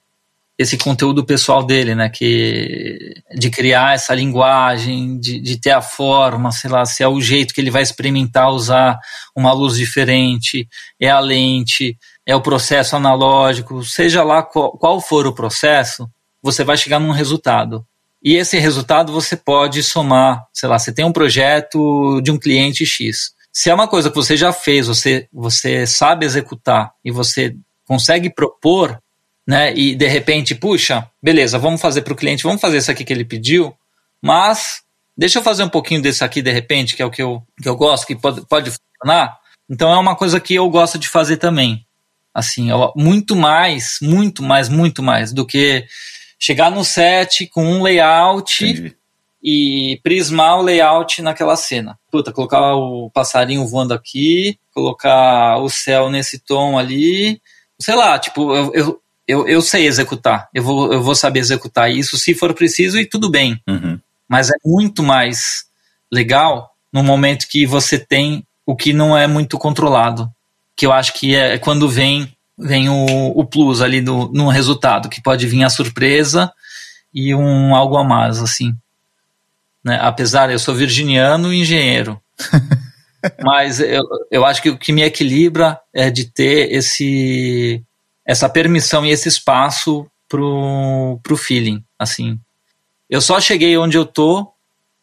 esse 0.59 0.77
conteúdo 0.77 1.23
pessoal 1.23 1.63
dele, 1.63 1.95
né? 1.95 2.09
Que 2.09 3.15
de 3.33 3.49
criar 3.49 3.95
essa 3.95 4.13
linguagem, 4.13 5.17
de, 5.17 5.39
de 5.39 5.57
ter 5.57 5.71
a 5.71 5.81
forma, 5.81 6.51
sei 6.51 6.69
lá, 6.69 6.85
se 6.85 7.01
é 7.01 7.07
o 7.07 7.21
jeito 7.21 7.53
que 7.53 7.61
ele 7.61 7.71
vai 7.71 7.81
experimentar 7.81 8.51
usar 8.51 8.99
uma 9.33 9.53
luz 9.53 9.77
diferente, 9.77 10.67
é 10.99 11.09
a 11.09 11.21
lente, 11.21 11.97
é 12.25 12.35
o 12.35 12.41
processo 12.41 12.97
analógico, 12.97 13.85
seja 13.85 14.21
lá 14.21 14.43
qual, 14.43 14.73
qual 14.73 14.99
for 14.99 15.25
o 15.25 15.33
processo, 15.33 16.09
você 16.43 16.61
vai 16.65 16.75
chegar 16.75 16.99
num 16.99 17.11
resultado. 17.11 17.85
E 18.21 18.35
esse 18.35 18.59
resultado 18.59 19.13
você 19.13 19.37
pode 19.37 19.81
somar, 19.81 20.45
sei 20.51 20.67
lá, 20.67 20.77
você 20.77 20.91
tem 20.91 21.05
um 21.05 21.13
projeto 21.13 22.19
de 22.21 22.31
um 22.31 22.37
cliente 22.37 22.85
X. 22.85 23.31
Se 23.53 23.69
é 23.69 23.73
uma 23.73 23.87
coisa 23.87 24.09
que 24.09 24.15
você 24.17 24.35
já 24.35 24.51
fez, 24.51 24.87
você, 24.87 25.25
você 25.31 25.87
sabe 25.87 26.25
executar 26.25 26.91
e 27.03 27.11
você 27.11 27.55
consegue 27.85 28.29
propor, 28.29 28.99
né? 29.49 29.73
E 29.75 29.95
de 29.95 30.05
repente, 30.05 30.53
puxa, 30.53 31.09
beleza, 31.19 31.57
vamos 31.57 31.81
fazer 31.81 32.03
para 32.03 32.13
o 32.13 32.15
cliente, 32.15 32.43
vamos 32.43 32.61
fazer 32.61 32.77
isso 32.77 32.91
aqui 32.91 33.03
que 33.03 33.11
ele 33.11 33.25
pediu, 33.25 33.73
mas 34.21 34.83
deixa 35.17 35.39
eu 35.39 35.43
fazer 35.43 35.63
um 35.63 35.69
pouquinho 35.69 36.03
desse 36.03 36.23
aqui 36.23 36.39
de 36.39 36.51
repente, 36.51 36.95
que 36.95 37.01
é 37.01 37.05
o 37.05 37.09
que 37.09 37.23
eu, 37.23 37.41
que 37.59 37.67
eu 37.67 37.75
gosto, 37.75 38.05
que 38.05 38.15
pode, 38.15 38.45
pode 38.45 38.69
funcionar. 38.69 39.39
Então 39.67 39.91
é 39.91 39.97
uma 39.97 40.15
coisa 40.15 40.39
que 40.39 40.53
eu 40.53 40.69
gosto 40.69 40.99
de 40.99 41.09
fazer 41.09 41.37
também. 41.37 41.83
Assim, 42.31 42.69
eu, 42.69 42.93
muito 42.95 43.35
mais, 43.35 43.97
muito 44.03 44.43
mais, 44.43 44.69
muito 44.69 45.01
mais 45.01 45.33
do 45.33 45.43
que 45.47 45.83
chegar 46.37 46.69
no 46.69 46.85
set 46.85 47.47
com 47.47 47.65
um 47.65 47.81
layout 47.81 48.63
Entendi. 48.63 48.95
e 49.41 49.99
prismar 50.03 50.59
o 50.59 50.61
layout 50.61 51.23
naquela 51.23 51.55
cena. 51.55 51.97
Puta, 52.11 52.31
colocar 52.31 52.75
o 52.75 53.09
passarinho 53.09 53.65
voando 53.65 53.95
aqui, 53.95 54.59
colocar 54.71 55.57
o 55.57 55.71
céu 55.71 56.07
nesse 56.07 56.37
tom 56.37 56.77
ali, 56.77 57.41
sei 57.79 57.95
lá, 57.95 58.19
tipo, 58.19 58.55
eu, 58.55 58.71
eu, 58.75 59.01
eu, 59.29 59.47
eu 59.47 59.61
sei 59.61 59.85
executar, 59.85 60.49
eu 60.51 60.63
vou, 60.63 60.91
eu 60.91 61.03
vou 61.03 61.13
saber 61.13 61.39
executar 61.39 61.91
isso 61.91 62.17
se 62.17 62.33
for 62.33 62.51
preciso 62.51 62.97
e 62.97 63.05
tudo 63.05 63.29
bem. 63.29 63.61
Uhum. 63.67 63.99
Mas 64.27 64.49
é 64.49 64.55
muito 64.65 65.03
mais 65.03 65.65
legal 66.11 66.71
no 66.91 67.03
momento 67.03 67.47
que 67.47 67.63
você 67.63 67.99
tem 67.99 68.43
o 68.65 68.75
que 68.75 68.91
não 68.91 69.15
é 69.15 69.27
muito 69.27 69.59
controlado. 69.59 70.27
Que 70.75 70.83
eu 70.83 70.91
acho 70.91 71.13
que 71.13 71.35
é 71.35 71.59
quando 71.59 71.87
vem 71.87 72.35
vem 72.57 72.89
o, 72.89 73.05
o 73.39 73.45
plus 73.45 73.81
ali 73.81 74.01
do, 74.01 74.29
no 74.33 74.49
resultado, 74.49 75.09
que 75.09 75.21
pode 75.21 75.45
vir 75.45 75.63
a 75.63 75.69
surpresa 75.69 76.51
e 77.13 77.33
um 77.35 77.75
algo 77.75 77.97
a 77.97 78.03
mais, 78.03 78.39
assim. 78.39 78.73
Né? 79.83 79.97
Apesar, 80.01 80.49
eu 80.49 80.57
sou 80.57 80.73
virginiano 80.73 81.53
e 81.53 81.61
engenheiro. 81.61 82.19
Mas 83.43 83.79
eu, 83.79 84.03
eu 84.31 84.43
acho 84.43 84.61
que 84.61 84.71
o 84.71 84.77
que 84.77 84.91
me 84.91 85.03
equilibra 85.03 85.79
é 85.93 86.09
de 86.09 86.25
ter 86.25 86.71
esse 86.71 87.83
essa 88.29 88.47
permissão 88.47 89.03
e 89.03 89.09
esse 89.09 89.27
espaço 89.27 90.05
pro, 90.29 91.19
pro 91.23 91.35
feeling, 91.35 91.83
assim. 91.97 92.39
Eu 93.09 93.21
só 93.21 93.41
cheguei 93.41 93.75
onde 93.75 93.97
eu 93.97 94.05
tô 94.05 94.47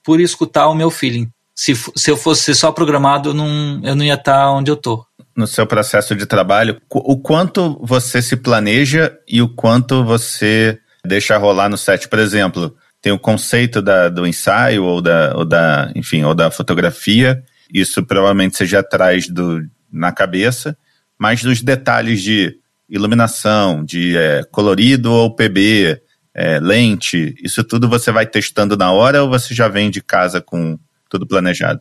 por 0.04 0.20
escutar 0.20 0.68
o 0.68 0.76
meu 0.76 0.92
feeling. 0.92 1.28
Se, 1.52 1.74
se 1.74 2.08
eu 2.08 2.16
fosse 2.16 2.54
só 2.54 2.70
programado, 2.70 3.30
eu 3.30 3.34
não, 3.34 3.80
eu 3.82 3.96
não 3.96 4.04
ia 4.04 4.14
estar 4.14 4.32
tá 4.32 4.52
onde 4.52 4.70
eu 4.70 4.76
tô. 4.76 5.04
No 5.36 5.44
seu 5.44 5.66
processo 5.66 6.14
de 6.14 6.24
trabalho, 6.24 6.80
o 6.88 7.18
quanto 7.18 7.76
você 7.82 8.22
se 8.22 8.36
planeja 8.36 9.12
e 9.26 9.42
o 9.42 9.48
quanto 9.48 10.04
você 10.04 10.78
deixa 11.04 11.36
rolar 11.36 11.68
no 11.68 11.76
set? 11.76 12.06
Por 12.06 12.20
exemplo, 12.20 12.76
tem 13.02 13.10
o 13.10 13.18
conceito 13.18 13.82
da, 13.82 14.08
do 14.08 14.24
ensaio 14.24 14.84
ou 14.84 15.02
da, 15.02 15.36
ou 15.36 15.44
da, 15.44 15.90
enfim, 15.96 16.22
ou 16.22 16.32
da 16.32 16.48
fotografia, 16.48 17.42
isso 17.74 18.06
provavelmente 18.06 18.56
você 18.56 18.66
já 18.66 18.84
traz 18.84 19.28
do, 19.28 19.68
na 19.90 20.12
cabeça, 20.12 20.78
mas 21.18 21.42
dos 21.42 21.60
detalhes 21.60 22.22
de 22.22 22.56
iluminação, 22.88 23.84
de 23.84 24.16
é, 24.16 24.44
colorido 24.50 25.12
ou 25.12 25.34
PB, 25.34 26.00
é, 26.34 26.60
lente, 26.60 27.34
isso 27.42 27.64
tudo 27.64 27.88
você 27.88 28.12
vai 28.12 28.26
testando 28.26 28.76
na 28.76 28.92
hora 28.92 29.22
ou 29.22 29.28
você 29.28 29.54
já 29.54 29.68
vem 29.68 29.90
de 29.90 30.02
casa 30.02 30.40
com 30.40 30.78
tudo 31.08 31.26
planejado? 31.26 31.80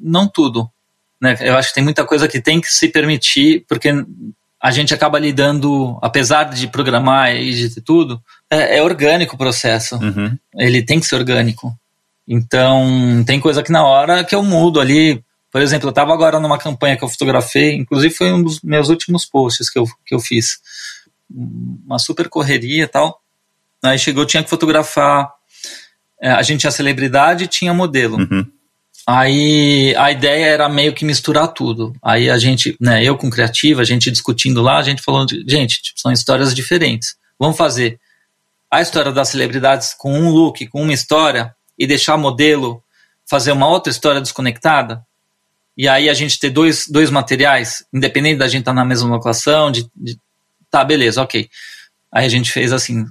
Não 0.00 0.28
tudo. 0.28 0.70
Né? 1.20 1.36
Eu 1.40 1.56
acho 1.56 1.70
que 1.70 1.74
tem 1.74 1.84
muita 1.84 2.04
coisa 2.04 2.28
que 2.28 2.40
tem 2.40 2.60
que 2.60 2.68
se 2.68 2.88
permitir, 2.88 3.64
porque 3.68 3.90
a 4.60 4.70
gente 4.70 4.94
acaba 4.94 5.18
lidando, 5.18 5.98
apesar 6.02 6.44
de 6.44 6.66
programar 6.68 7.34
e 7.34 7.52
de 7.52 7.80
tudo, 7.80 8.22
é, 8.50 8.78
é 8.78 8.82
orgânico 8.82 9.34
o 9.34 9.38
processo. 9.38 9.96
Uhum. 9.96 10.36
Ele 10.56 10.82
tem 10.82 11.00
que 11.00 11.06
ser 11.06 11.16
orgânico. 11.16 11.72
Então, 12.26 13.24
tem 13.26 13.40
coisa 13.40 13.62
que 13.62 13.72
na 13.72 13.84
hora 13.84 14.22
que 14.22 14.34
eu 14.34 14.42
mudo 14.42 14.80
ali. 14.80 15.24
Por 15.50 15.62
exemplo, 15.62 15.88
eu 15.88 15.90
estava 15.90 16.12
agora 16.12 16.38
numa 16.38 16.58
campanha 16.58 16.96
que 16.96 17.04
eu 17.04 17.08
fotografei, 17.08 17.74
inclusive 17.74 18.14
foi 18.14 18.32
um 18.32 18.42
dos 18.42 18.60
meus 18.60 18.88
últimos 18.88 19.24
posts 19.24 19.70
que 19.70 19.78
eu, 19.78 19.84
que 20.04 20.14
eu 20.14 20.20
fiz. 20.20 20.58
Uma 21.30 21.98
super 21.98 22.28
correria 22.28 22.84
e 22.84 22.86
tal. 22.86 23.20
Aí 23.82 23.98
chegou, 23.98 24.26
tinha 24.26 24.42
que 24.42 24.50
fotografar. 24.50 25.30
É, 26.20 26.30
a 26.30 26.42
gente 26.42 26.60
tinha 26.60 26.70
celebridade 26.70 27.44
e 27.44 27.48
tinha 27.48 27.72
modelo. 27.72 28.18
Uhum. 28.18 28.46
Aí 29.06 29.94
a 29.96 30.12
ideia 30.12 30.44
era 30.44 30.68
meio 30.68 30.92
que 30.92 31.04
misturar 31.04 31.48
tudo. 31.48 31.94
Aí 32.02 32.28
a 32.28 32.36
gente, 32.36 32.76
né, 32.78 33.02
eu 33.02 33.16
com 33.16 33.30
criativa, 33.30 33.80
a 33.80 33.84
gente 33.84 34.10
discutindo 34.10 34.60
lá, 34.60 34.76
a 34.76 34.82
gente 34.82 35.00
falou, 35.00 35.26
gente, 35.46 35.80
tipo, 35.80 35.98
são 35.98 36.12
histórias 36.12 36.54
diferentes. 36.54 37.16
Vamos 37.38 37.56
fazer 37.56 37.98
a 38.70 38.82
história 38.82 39.10
das 39.10 39.30
celebridades 39.30 39.94
com 39.94 40.12
um 40.12 40.30
look, 40.30 40.66
com 40.66 40.82
uma 40.82 40.92
história, 40.92 41.54
e 41.78 41.86
deixar 41.86 42.18
modelo 42.18 42.82
fazer 43.28 43.52
uma 43.52 43.68
outra 43.68 43.90
história 43.90 44.20
desconectada, 44.20 45.02
e 45.78 45.86
aí 45.86 46.10
a 46.10 46.14
gente 46.14 46.40
ter 46.40 46.50
dois, 46.50 46.88
dois 46.88 47.08
materiais, 47.08 47.84
independente 47.94 48.38
da 48.38 48.48
gente 48.48 48.62
estar 48.62 48.72
tá 48.72 48.74
na 48.74 48.84
mesma 48.84 49.08
locação, 49.08 49.70
de, 49.70 49.88
de, 49.94 50.18
tá, 50.68 50.84
beleza, 50.84 51.22
ok. 51.22 51.48
Aí 52.10 52.26
a 52.26 52.28
gente 52.28 52.50
fez 52.50 52.72
assim, 52.72 53.06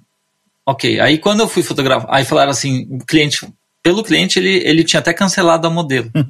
ok. 0.65 0.99
Aí 0.99 1.17
quando 1.17 1.39
eu 1.39 1.47
fui 1.47 1.63
fotografar, 1.63 2.13
aí 2.13 2.25
falaram 2.25 2.51
assim, 2.51 2.85
o 2.91 3.05
cliente, 3.05 3.47
pelo 3.81 4.03
cliente, 4.03 4.37
ele, 4.37 4.61
ele 4.67 4.83
tinha 4.83 4.99
até 4.99 5.13
cancelado 5.13 5.65
a 5.65 5.69
modelo. 5.69 6.11
Hum. 6.13 6.25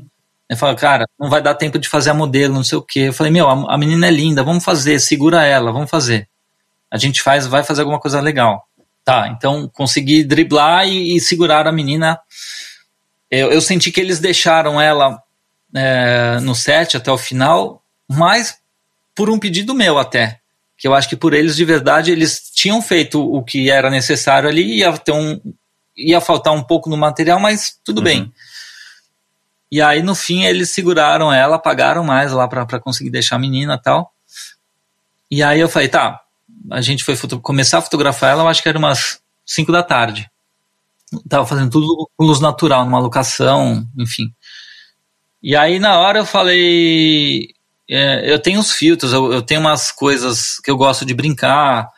Ele 0.48 0.60
falou, 0.60 0.76
cara, 0.76 1.06
não 1.20 1.28
vai 1.28 1.42
dar 1.42 1.56
tempo 1.56 1.80
de 1.80 1.90
fazer 1.90 2.12
a 2.12 2.14
modelo, 2.14 2.54
não 2.54 2.64
sei 2.64 2.78
o 2.78 2.84
quê. 2.84 3.00
Eu 3.08 3.14
falei, 3.14 3.34
meu, 3.34 3.50
a, 3.50 3.74
a 3.74 3.78
menina 3.78 4.08
é 4.08 4.12
linda, 4.12 4.44
vamos 4.44 4.64
fazer, 4.64 5.00
segura 5.00 5.44
ela, 5.44 5.72
vamos 5.72 5.90
fazer. 5.90 6.30
A 6.92 6.98
gente 6.98 7.20
faz, 7.20 7.48
vai 7.48 7.64
fazer 7.64 7.82
alguma 7.82 8.00
coisa 8.00 8.22
legal. 8.22 8.64
Tá, 9.04 9.30
então 9.30 9.68
consegui 9.74 10.24
driblar 10.24 10.88
e, 10.88 11.16
e 11.16 11.20
segurar 11.20 11.66
a 11.66 11.72
menina. 11.72 12.20
Eu, 13.32 13.52
eu, 13.52 13.60
senti 13.60 13.92
que 13.92 14.00
eles 14.00 14.20
deixaram 14.20 14.80
ela 14.80 15.20
é, 15.78 16.40
no 16.42 16.56
set 16.56 16.98
até 16.98 17.12
o 17.12 17.18
final, 17.18 17.84
mas 18.10 18.58
por 19.16 19.30
um 19.30 19.40
pedido 19.40 19.74
meu 19.74 19.98
até. 19.98 20.40
Que 20.78 20.88
eu 20.88 20.94
acho 20.94 21.10
que 21.10 21.16
por 21.16 21.34
eles, 21.34 21.56
de 21.56 21.66
verdade, 21.66 22.12
eles 22.12 22.52
tinham 22.54 22.82
feito 22.82 23.22
o 23.22 23.44
que 23.44 23.70
era 23.70 23.90
necessário 23.90 24.48
ali, 24.48 24.78
ia 24.78 24.96
ter 24.98 25.12
um. 25.12 25.40
ia 25.96 26.22
faltar 26.22 26.54
um 26.54 26.64
pouco 26.64 26.90
no 26.90 26.98
material, 26.98 27.40
mas 27.40 27.80
tudo 27.84 28.00
uhum. 28.00 28.04
bem. 28.04 28.34
E 29.72 29.82
aí, 29.82 30.02
no 30.02 30.16
fim, 30.16 30.46
eles 30.46 30.72
seguraram 30.72 31.32
ela, 31.32 31.60
pagaram 31.60 32.04
mais 32.04 32.32
lá 32.32 32.48
para 32.48 32.80
conseguir 32.80 33.10
deixar 33.10 33.36
a 33.36 33.40
menina 33.40 33.76
e 33.76 33.82
tal. 33.82 34.14
E 35.30 35.44
aí 35.44 35.60
eu 35.60 35.68
falei, 35.68 35.90
tá, 35.90 36.22
a 36.72 36.82
gente 36.82 37.04
foi 37.04 37.18
começar 37.42 37.80
a 37.80 37.82
fotografar 37.82 38.32
ela, 38.32 38.44
eu 38.44 38.48
acho 38.48 38.64
que 38.64 38.70
era 38.70 38.78
umas 38.78 39.20
5 39.46 39.72
da 39.72 39.84
tarde. 39.84 40.30
Tava 41.28 41.46
fazendo 41.46 41.72
tudo 41.72 42.10
com 42.16 42.26
luz 42.26 42.40
natural, 42.40 42.86
numa 42.86 43.00
locação, 43.00 43.88
enfim. 43.98 44.34
E 45.42 45.56
aí 45.56 45.80
na 45.80 46.00
hora 46.00 46.20
eu 46.20 46.26
falei, 46.26 47.50
é, 47.90 48.32
eu 48.32 48.40
tenho 48.40 48.60
os 48.60 48.72
filtros, 48.72 49.14
eu, 49.14 49.32
eu, 49.32 49.42
tenho 49.42 49.62
umas 49.62 49.92
coisas 49.92 50.60
que 50.60 50.70
eu 50.70 50.78
gosto 50.78 51.06
de 51.06 51.14
brincar 51.14 51.90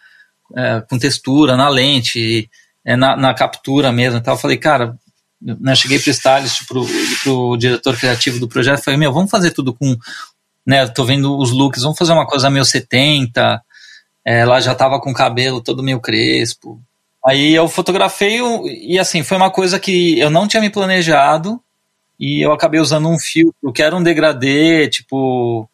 é, 0.55 0.81
com 0.89 0.99
textura 0.99 1.57
na 1.57 1.67
lente, 1.69 2.49
é, 2.85 2.95
na, 2.95 3.15
na, 3.15 3.33
captura 3.33 3.91
mesmo. 3.91 4.19
Então 4.19 4.33
eu 4.33 4.37
falei, 4.37 4.57
cara, 4.57 4.95
né, 5.41 5.75
cheguei 5.75 5.99
pro 5.99 6.11
stylist, 6.11 6.67
pro, 6.67 6.85
pro 7.23 7.57
diretor 7.57 7.97
criativo 7.97 8.39
do 8.39 8.47
projeto, 8.47 8.83
falei, 8.83 8.99
meu, 8.99 9.13
vamos 9.13 9.31
fazer 9.31 9.51
tudo 9.51 9.73
com, 9.73 9.97
né, 10.65 10.85
tô 10.87 11.03
vendo 11.03 11.37
os 11.37 11.51
looks, 11.51 11.81
vamos 11.81 11.97
fazer 11.97 12.13
uma 12.13 12.27
coisa 12.27 12.49
meio 12.49 12.65
70, 12.65 13.61
ela 14.25 14.59
já 14.59 14.75
tava 14.75 14.99
com 14.99 15.11
o 15.11 15.15
cabelo 15.15 15.61
todo 15.61 15.83
meio 15.83 15.99
crespo. 15.99 16.79
Aí 17.25 17.53
eu 17.53 17.67
fotografei 17.67 18.39
e 18.65 18.97
assim, 18.99 19.23
foi 19.23 19.37
uma 19.37 19.49
coisa 19.49 19.79
que 19.79 20.19
eu 20.19 20.29
não 20.29 20.47
tinha 20.47 20.61
me 20.61 20.69
planejado 20.69 21.61
e 22.19 22.45
eu 22.45 22.51
acabei 22.51 22.79
usando 22.79 23.07
um 23.07 23.17
filtro 23.17 23.71
que 23.73 23.81
era 23.81 23.95
um 23.95 24.03
degradê, 24.03 24.89
tipo, 24.89 25.69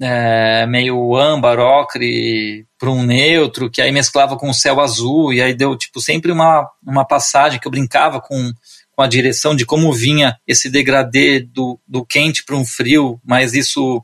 é, 0.00 0.66
meio 0.66 1.16
âmbar, 1.16 1.58
ocre, 1.58 2.66
para 2.78 2.90
um 2.90 3.02
neutro, 3.02 3.70
que 3.70 3.82
aí 3.82 3.92
mesclava 3.92 4.36
com 4.36 4.48
o 4.48 4.54
céu 4.54 4.80
azul, 4.80 5.32
e 5.32 5.42
aí 5.42 5.52
deu, 5.52 5.76
tipo, 5.76 6.00
sempre 6.00 6.32
uma, 6.32 6.68
uma 6.82 7.04
passagem 7.04 7.60
que 7.60 7.66
eu 7.66 7.72
brincava 7.72 8.20
com, 8.20 8.52
com 8.92 9.02
a 9.02 9.06
direção 9.06 9.54
de 9.54 9.66
como 9.66 9.92
vinha 9.92 10.38
esse 10.46 10.70
degradê 10.70 11.40
do, 11.40 11.78
do 11.86 12.04
quente 12.04 12.44
para 12.44 12.56
um 12.56 12.64
frio, 12.64 13.20
mas 13.24 13.54
isso 13.54 14.02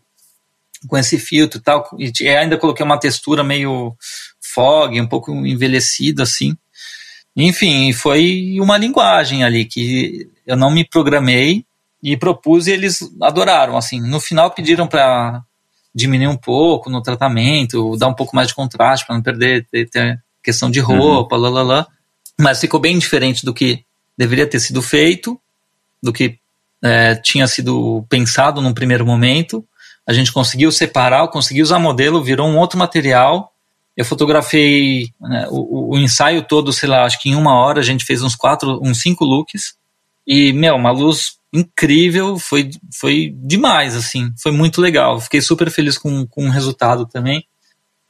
com 0.87 0.99
esse 0.99 1.17
filtro 1.19 1.59
e 1.59 1.63
tal, 1.63 1.89
e 1.99 2.29
ainda 2.29 2.59
coloquei 2.59 2.85
uma 2.85 3.01
textura 3.01 3.43
meio 3.43 3.97
fog, 4.39 5.01
um 5.01 5.07
pouco 5.07 5.33
envelhecida 5.33 6.25
assim. 6.25 6.55
Enfim, 7.35 7.93
foi 7.93 8.59
uma 8.61 8.77
linguagem 8.77 9.43
ali 9.43 9.65
que 9.65 10.29
eu 10.47 10.57
não 10.57 10.71
me 10.71 10.87
programei 10.87 11.65
e 12.03 12.17
propus 12.17 12.67
e 12.67 12.73
eles 12.73 12.99
adoraram, 13.23 13.77
assim. 13.77 14.01
No 14.01 14.21
final 14.21 14.51
pediram 14.51 14.87
para 14.87 15.43
diminuir 15.95 16.29
um 16.29 16.37
pouco 16.37 16.91
no 16.91 17.01
tratamento, 17.01 17.97
dar 17.97 18.09
um 18.09 18.15
pouco 18.15 18.35
mais 18.35 18.49
de 18.49 18.55
contraste 18.55 19.07
para 19.07 19.15
não 19.15 19.23
perder 19.23 19.67
ter, 19.71 19.89
ter, 19.89 20.23
questão 20.43 20.71
de 20.71 20.81
roupa, 20.81 21.37
uhum. 21.37 21.43
lá, 21.43 21.49
lá, 21.49 21.63
lá. 21.63 21.87
Mas 22.39 22.61
ficou 22.61 22.81
bem 22.81 22.99
diferente 22.99 23.45
do 23.45 23.55
que 23.55 23.85
deveria 24.19 24.47
ter 24.47 24.61
sido 24.61 24.83
feito, 24.83 25.41
do 26.03 26.13
que 26.13 26.39
é, 26.83 27.15
tinha 27.15 27.47
sido 27.47 28.05
pensado 28.09 28.61
num 28.61 28.75
primeiro 28.75 29.07
momento. 29.07 29.65
A 30.07 30.13
gente 30.13 30.33
conseguiu 30.33 30.71
separar, 30.71 31.29
conseguiu 31.29 31.63
usar 31.63 31.79
modelo, 31.79 32.23
virou 32.23 32.47
um 32.47 32.59
outro 32.59 32.79
material. 32.79 33.53
Eu 33.97 34.05
fotografei 34.05 35.09
né, 35.21 35.47
o, 35.51 35.95
o, 35.95 35.99
ensaio 35.99 36.43
todo, 36.43 36.73
sei 36.73 36.89
lá, 36.89 37.05
acho 37.05 37.21
que 37.23 37.31
em 37.31 37.35
uma 37.35 37.55
hora 37.55 37.81
a 37.81 37.83
gente 37.83 38.05
fez 38.05 38.23
uns 38.23 38.35
quatro, 38.35 38.81
uns 38.83 39.01
cinco 39.01 39.25
looks. 39.25 39.77
E, 40.27 40.53
meu, 40.53 40.75
uma 40.75 40.91
luz 40.91 41.37
incrível, 41.53 42.39
foi, 42.39 42.71
foi 42.93 43.33
demais, 43.37 43.95
assim, 43.95 44.33
foi 44.43 44.51
muito 44.51 44.81
legal. 44.81 45.21
Fiquei 45.21 45.41
super 45.41 45.71
feliz 45.71 45.97
com, 45.97 46.27
com 46.27 46.47
o 46.47 46.51
resultado 46.51 47.07
também. 47.07 47.47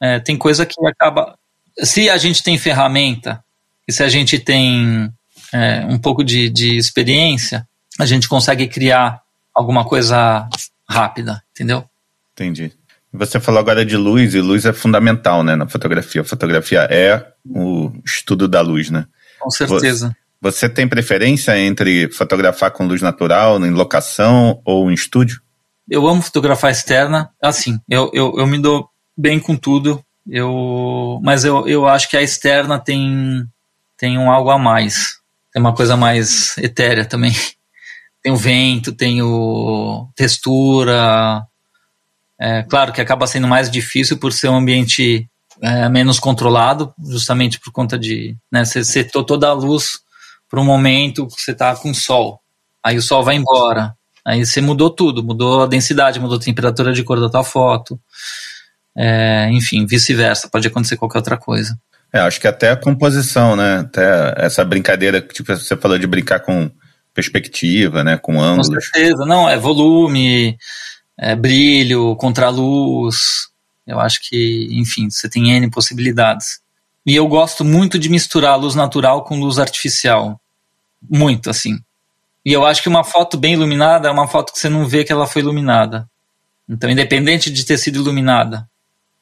É, 0.01 0.19
tem 0.19 0.37
coisa 0.37 0.65
que 0.65 0.75
acaba. 0.87 1.37
Se 1.83 2.09
a 2.09 2.17
gente 2.17 2.41
tem 2.41 2.57
ferramenta 2.57 3.43
e 3.87 3.93
se 3.93 4.03
a 4.03 4.09
gente 4.09 4.39
tem 4.39 5.11
é, 5.53 5.85
um 5.85 5.97
pouco 5.97 6.23
de, 6.23 6.49
de 6.49 6.75
experiência, 6.77 7.67
a 7.99 8.05
gente 8.05 8.27
consegue 8.27 8.67
criar 8.67 9.21
alguma 9.53 9.85
coisa 9.85 10.49
rápida, 10.89 11.41
entendeu? 11.51 11.85
Entendi. 12.33 12.71
Você 13.13 13.39
falou 13.39 13.59
agora 13.59 13.85
de 13.85 13.95
luz, 13.95 14.33
e 14.33 14.41
luz 14.41 14.65
é 14.65 14.73
fundamental 14.73 15.43
né, 15.43 15.55
na 15.55 15.67
fotografia. 15.67 16.21
A 16.21 16.25
fotografia 16.25 16.81
é 16.91 17.25
o 17.45 17.91
estudo 18.05 18.47
da 18.47 18.59
luz, 18.61 18.89
né? 18.89 19.05
Com 19.39 19.49
certeza. 19.49 20.09
Você, 20.09 20.15
você 20.51 20.69
tem 20.69 20.87
preferência 20.87 21.57
entre 21.57 22.07
fotografar 22.11 22.69
com 22.69 22.85
luz 22.85 23.01
natural, 23.01 23.57
em 23.65 23.71
locação 23.71 24.61
ou 24.63 24.91
em 24.91 24.93
estúdio? 24.93 25.41
Eu 25.89 26.07
amo 26.07 26.21
fotografar 26.21 26.71
externa. 26.71 27.31
Assim, 27.41 27.79
eu, 27.89 28.11
eu, 28.13 28.35
eu 28.37 28.45
me 28.45 28.59
dou 28.59 28.87
bem 29.17 29.39
com 29.39 29.55
tudo. 29.55 30.03
Eu, 30.29 31.19
mas 31.23 31.45
eu, 31.45 31.67
eu 31.67 31.87
acho 31.87 32.07
que 32.09 32.15
a 32.15 32.21
externa 32.21 32.79
tem, 32.79 33.43
tem 33.97 34.19
um 34.19 34.29
algo 34.29 34.51
a 34.51 34.59
mais. 34.59 35.15
Tem 35.51 35.59
uma 35.59 35.73
coisa 35.73 35.97
mais 35.97 36.55
etérea 36.59 37.05
também. 37.05 37.33
Tem 38.21 38.33
o 38.33 38.37
vento, 38.37 38.91
tem 38.91 39.21
o 39.21 40.09
textura. 40.15 41.45
É, 42.41 42.63
claro 42.63 42.91
que 42.91 42.99
acaba 42.99 43.27
sendo 43.27 43.47
mais 43.47 43.69
difícil 43.69 44.17
por 44.17 44.33
ser 44.33 44.49
um 44.49 44.55
ambiente 44.55 45.29
é, 45.61 45.87
menos 45.89 46.19
controlado, 46.19 46.91
justamente 47.07 47.59
por 47.59 47.71
conta 47.71 47.99
de 47.99 48.35
né, 48.51 48.65
você 48.65 48.83
setou 48.83 49.23
toda 49.23 49.47
a 49.47 49.53
luz 49.53 49.99
para 50.49 50.59
um 50.59 50.65
momento 50.65 51.27
que 51.27 51.41
você 51.41 51.51
está 51.51 51.75
com 51.75 51.93
sol. 51.93 52.39
Aí 52.83 52.97
o 52.97 53.01
sol 53.01 53.23
vai 53.23 53.35
embora. 53.35 53.95
Aí 54.25 54.45
você 54.45 54.61
mudou 54.61 54.89
tudo, 54.89 55.23
mudou 55.23 55.63
a 55.63 55.67
densidade, 55.67 56.19
mudou 56.19 56.37
a 56.37 56.41
temperatura 56.41 56.93
de 56.93 57.03
cor 57.03 57.19
da 57.19 57.29
tua 57.29 57.43
foto. 57.43 57.99
É, 58.97 59.49
enfim, 59.51 59.85
vice-versa, 59.85 60.49
pode 60.49 60.67
acontecer 60.67 60.97
qualquer 60.97 61.19
outra 61.19 61.37
coisa. 61.37 61.77
É, 62.11 62.19
acho 62.19 62.39
que 62.39 62.47
até 62.47 62.71
a 62.71 62.77
composição, 62.77 63.55
né? 63.55 63.79
Até 63.79 64.33
essa 64.37 64.63
brincadeira, 64.63 65.21
tipo, 65.21 65.55
você 65.55 65.75
falou 65.75 65.97
de 65.97 66.07
brincar 66.07 66.39
com 66.39 66.71
perspectiva, 67.13 68.03
né? 68.03 68.17
Com 68.17 68.41
ângulos. 68.41 68.69
Com 68.69 68.79
certeza, 68.79 69.25
não, 69.25 69.49
é 69.49 69.57
volume, 69.57 70.57
é 71.17 71.35
brilho, 71.35 72.15
contraluz. 72.15 73.47
Eu 73.85 73.99
acho 73.99 74.19
que, 74.21 74.67
enfim, 74.71 75.09
você 75.09 75.29
tem 75.29 75.51
N 75.51 75.69
possibilidades. 75.69 76.59
E 77.05 77.15
eu 77.15 77.27
gosto 77.27 77.63
muito 77.63 77.99
de 77.99 78.09
misturar 78.09 78.59
luz 78.59 78.73
natural 78.73 79.23
com 79.23 79.39
luz 79.39 79.59
artificial. 79.59 80.39
Muito, 81.07 81.49
assim. 81.49 81.79
E 82.43 82.51
eu 82.51 82.65
acho 82.65 82.81
que 82.81 82.89
uma 82.89 83.03
foto 83.03 83.37
bem 83.37 83.53
iluminada 83.53 84.07
é 84.07 84.11
uma 84.11 84.27
foto 84.27 84.51
que 84.51 84.59
você 84.59 84.69
não 84.69 84.87
vê 84.87 85.03
que 85.03 85.11
ela 85.11 85.27
foi 85.27 85.41
iluminada. 85.41 86.09
Então, 86.67 86.89
independente 86.89 87.51
de 87.51 87.63
ter 87.65 87.77
sido 87.77 87.99
iluminada, 87.99 88.67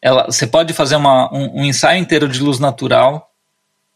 ela, 0.02 0.26
você 0.26 0.48
pode 0.48 0.74
fazer 0.74 0.96
uma, 0.96 1.34
um, 1.34 1.62
um 1.62 1.66
ensaio 1.66 2.00
inteiro 2.00 2.28
de 2.28 2.42
luz 2.42 2.60
natural, 2.60 3.32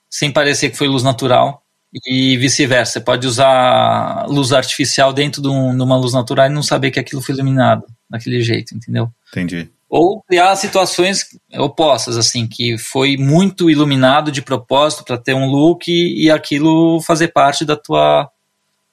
sem 0.09 0.31
parecer 0.31 0.69
que 0.69 0.77
foi 0.77 0.87
luz 0.87 1.03
natural, 1.03 1.63
e 2.05 2.37
vice-versa. 2.37 2.93
Você 2.93 3.01
pode 3.01 3.27
usar 3.27 4.25
luz 4.27 4.51
artificial 4.51 5.13
dentro 5.13 5.41
de, 5.41 5.47
um, 5.47 5.75
de, 5.75 5.81
uma 5.81 5.97
luz 5.97 6.13
natural 6.13 6.47
e 6.47 6.49
não 6.49 6.63
saber 6.63 6.91
que 6.91 6.99
aquilo 6.99 7.21
foi 7.21 7.35
iluminado 7.35 7.83
daquele 8.09 8.41
jeito, 8.41 8.75
entendeu? 8.75 9.11
Entendi. 9.31 9.69
Ou 9.89 10.21
criar 10.21 10.55
situações 10.55 11.25
opostas, 11.53 12.17
assim, 12.17 12.45
que 12.45 12.77
foi 12.77 13.15
muito 13.15 13.69
iluminado 13.69 14.31
de 14.31 14.41
propósito 14.41 15.03
para 15.05 15.17
ter 15.17 15.33
um 15.33 15.45
look 15.45 15.87
e, 15.87 16.25
e, 16.25 16.31
aquilo 16.31 17.01
fazer 17.01 17.29
parte 17.29 17.63
da 17.63 17.77
tua, 17.77 18.29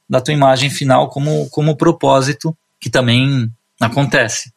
da 0.09 0.20
tua 0.20 0.32
imagem 0.32 0.70
final 0.70 1.09
como, 1.09 1.49
como 1.51 1.76
propósito, 1.76 2.57
que 2.80 2.88
também 2.88 3.51
acontece. 3.80 4.53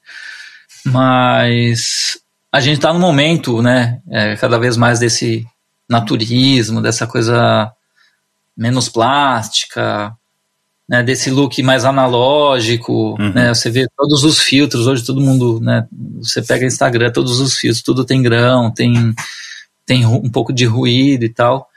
Mas 0.85 2.19
a 2.51 2.59
gente 2.59 2.75
está 2.77 2.93
no 2.93 2.99
momento, 2.99 3.61
né, 3.61 3.99
é, 4.09 4.35
cada 4.35 4.59
vez 4.59 4.77
mais 4.77 4.99
desse 4.99 5.45
naturismo, 5.89 6.81
dessa 6.81 7.07
coisa 7.07 7.71
menos 8.55 8.89
plástica, 8.89 10.15
né, 10.88 11.03
desse 11.03 11.29
look 11.29 11.61
mais 11.61 11.83
analógico, 11.83 13.15
uhum. 13.19 13.33
né, 13.33 13.53
você 13.53 13.69
vê 13.69 13.88
todos 13.95 14.23
os 14.23 14.39
filtros, 14.39 14.88
hoje 14.88 15.05
todo 15.05 15.19
mundo, 15.19 15.59
né, 15.59 15.85
você 16.19 16.41
pega 16.41 16.65
Instagram, 16.65 17.11
todos 17.11 17.39
os 17.39 17.57
filtros, 17.57 17.83
tudo 17.83 18.05
tem 18.05 18.21
grão, 18.21 18.71
tem, 18.71 19.13
tem 19.85 20.05
um 20.05 20.29
pouco 20.29 20.53
de 20.53 20.65
ruído 20.65 21.25
e 21.25 21.29
tal, 21.29 21.67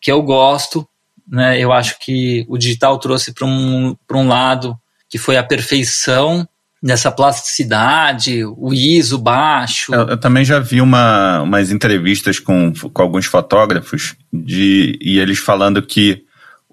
que 0.00 0.10
eu 0.10 0.22
gosto, 0.22 0.88
né, 1.28 1.58
eu 1.60 1.72
acho 1.72 1.98
que 1.98 2.46
o 2.48 2.56
digital 2.56 2.98
trouxe 2.98 3.32
para 3.32 3.46
um, 3.46 3.94
um 4.12 4.28
lado 4.28 4.76
que 5.08 5.18
foi 5.18 5.36
a 5.36 5.42
perfeição 5.42 6.48
dessa 6.82 7.10
plasticidade, 7.10 8.44
o 8.44 8.72
ISO 8.72 9.18
baixo. 9.18 9.94
Eu, 9.94 10.08
eu, 10.08 10.16
também 10.16 10.44
já 10.44 10.60
vi 10.60 10.80
uma, 10.80 11.42
umas 11.42 11.70
entrevistas 11.70 12.38
com, 12.38 12.72
com 12.72 13.02
alguns 13.02 13.26
fotógrafos 13.26 14.14
de, 14.32 14.98
e 15.00 15.18
eles 15.18 15.38
falando 15.38 15.82
que 15.82 16.25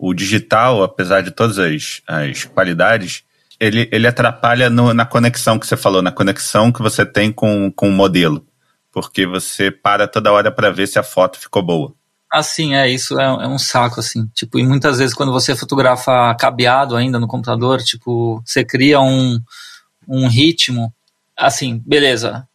o 0.06 0.14
digital, 0.14 0.84
apesar 0.84 1.22
de 1.22 1.32
todas 1.32 1.58
as, 1.58 2.02
as 2.06 2.44
qualidades, 2.44 3.24
ele, 3.58 3.88
ele 3.90 4.06
atrapalha 4.06 4.70
no, 4.70 4.94
na 4.94 5.06
conexão 5.06 5.58
que 5.58 5.66
você 5.66 5.78
falou, 5.78 6.02
na 6.02 6.12
conexão 6.12 6.74
que 6.74 6.82
você 6.82 7.06
tem 7.06 7.32
com, 7.32 7.72
com 7.72 7.88
o 7.88 7.92
modelo. 7.92 8.46
Porque 8.92 9.26
você 9.26 9.72
para 9.72 10.06
toda 10.06 10.34
hora 10.34 10.52
para 10.52 10.72
ver 10.72 10.88
se 10.88 11.00
a 11.00 11.04
foto 11.04 11.40
ficou 11.40 11.64
boa. 11.64 11.94
Assim, 12.30 12.76
é, 12.76 12.90
isso 12.90 13.18
é, 13.18 13.24
é, 13.24 13.48
um 13.48 13.58
saco, 13.58 14.02
assim. 14.02 14.28
Tipo, 14.34 14.60
e 14.60 14.66
muitas 14.66 14.98
vezes 14.98 15.16
quando 15.16 15.32
você 15.32 15.56
fotografa 15.56 16.36
cabeado 16.36 16.98
ainda 16.98 17.18
no 17.18 17.28
computador, 17.28 17.82
tipo, 17.82 18.44
você 18.46 18.66
cria 18.66 19.00
um, 19.00 19.40
um 20.06 20.28
ritmo, 20.28 20.94
assim, 21.38 21.82
beleza, 21.86 22.46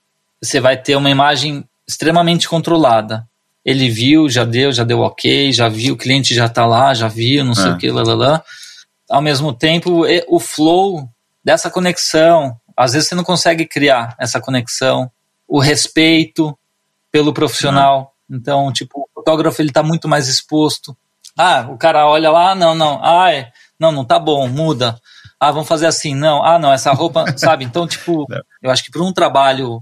você 0.43 0.61
vai 0.61 0.77
ter 0.77 0.97
uma 0.97 1.09
imagem 1.09 1.65
extremamente 1.87 2.47
controlada. 2.47 3.27
Ele 3.69 3.91
viu, 3.91 4.29
já 4.29 4.45
deu, 4.45 4.73
já 4.73 4.85
deu 4.85 5.01
ok, 5.01 5.53
já 5.53 5.69
viu, 5.69 5.95
o 5.95 5.97
cliente 5.97 6.35
já 6.35 6.47
está 6.47 6.65
lá, 6.65 6.95
já 6.95 7.09
viu, 7.09 7.45
não 7.45 7.55
sei 7.55 7.67
é. 7.67 7.73
o 7.73 7.79
que, 7.79 7.91
lá, 7.91 8.03
lá, 8.03 8.15
lá. 8.15 8.45
Ao 9.11 9.21
mesmo 9.21 9.53
tempo, 9.53 10.05
o 10.29 10.41
flow 10.41 11.09
dessa 11.45 11.71
conexão, 11.71 12.57
às 12.77 12.93
vezes 12.93 13.09
você 13.09 13.15
não 13.15 13.25
consegue 13.25 13.67
criar 13.67 14.15
essa 14.19 14.41
conexão, 14.41 15.11
o 15.47 15.59
respeito 15.59 16.57
pelo 17.11 17.33
profissional. 17.33 18.15
Então, 18.31 18.73
tipo, 18.73 19.01
o 19.01 19.09
fotógrafo 19.15 19.61
ele 19.61 19.71
está 19.71 19.83
muito 19.83 20.09
mais 20.09 20.29
exposto. 20.29 20.97
Ah, 21.37 21.67
o 21.71 21.77
cara 21.77 22.07
olha 22.07 22.31
lá, 22.31 22.55
não, 22.55 22.75
não, 22.75 23.01
ah, 23.03 23.33
é, 23.33 23.51
não, 23.79 23.93
não 23.93 24.05
tá 24.05 24.19
bom, 24.19 24.47
muda 24.49 24.99
ah, 25.41 25.53
vamos 25.53 25.69
fazer 25.69 25.87
assim, 25.87 26.15
não, 26.15 26.45
ah, 26.45 26.59
não, 26.59 26.73
essa 26.73 26.93
roupa, 26.93 27.25
sabe? 27.37 27.65
Então, 27.65 27.87
tipo, 27.87 28.27
eu 28.63 28.71
acho 28.71 28.85
que 28.85 28.91
para 28.91 29.03
um 29.03 29.13
trabalho 29.13 29.81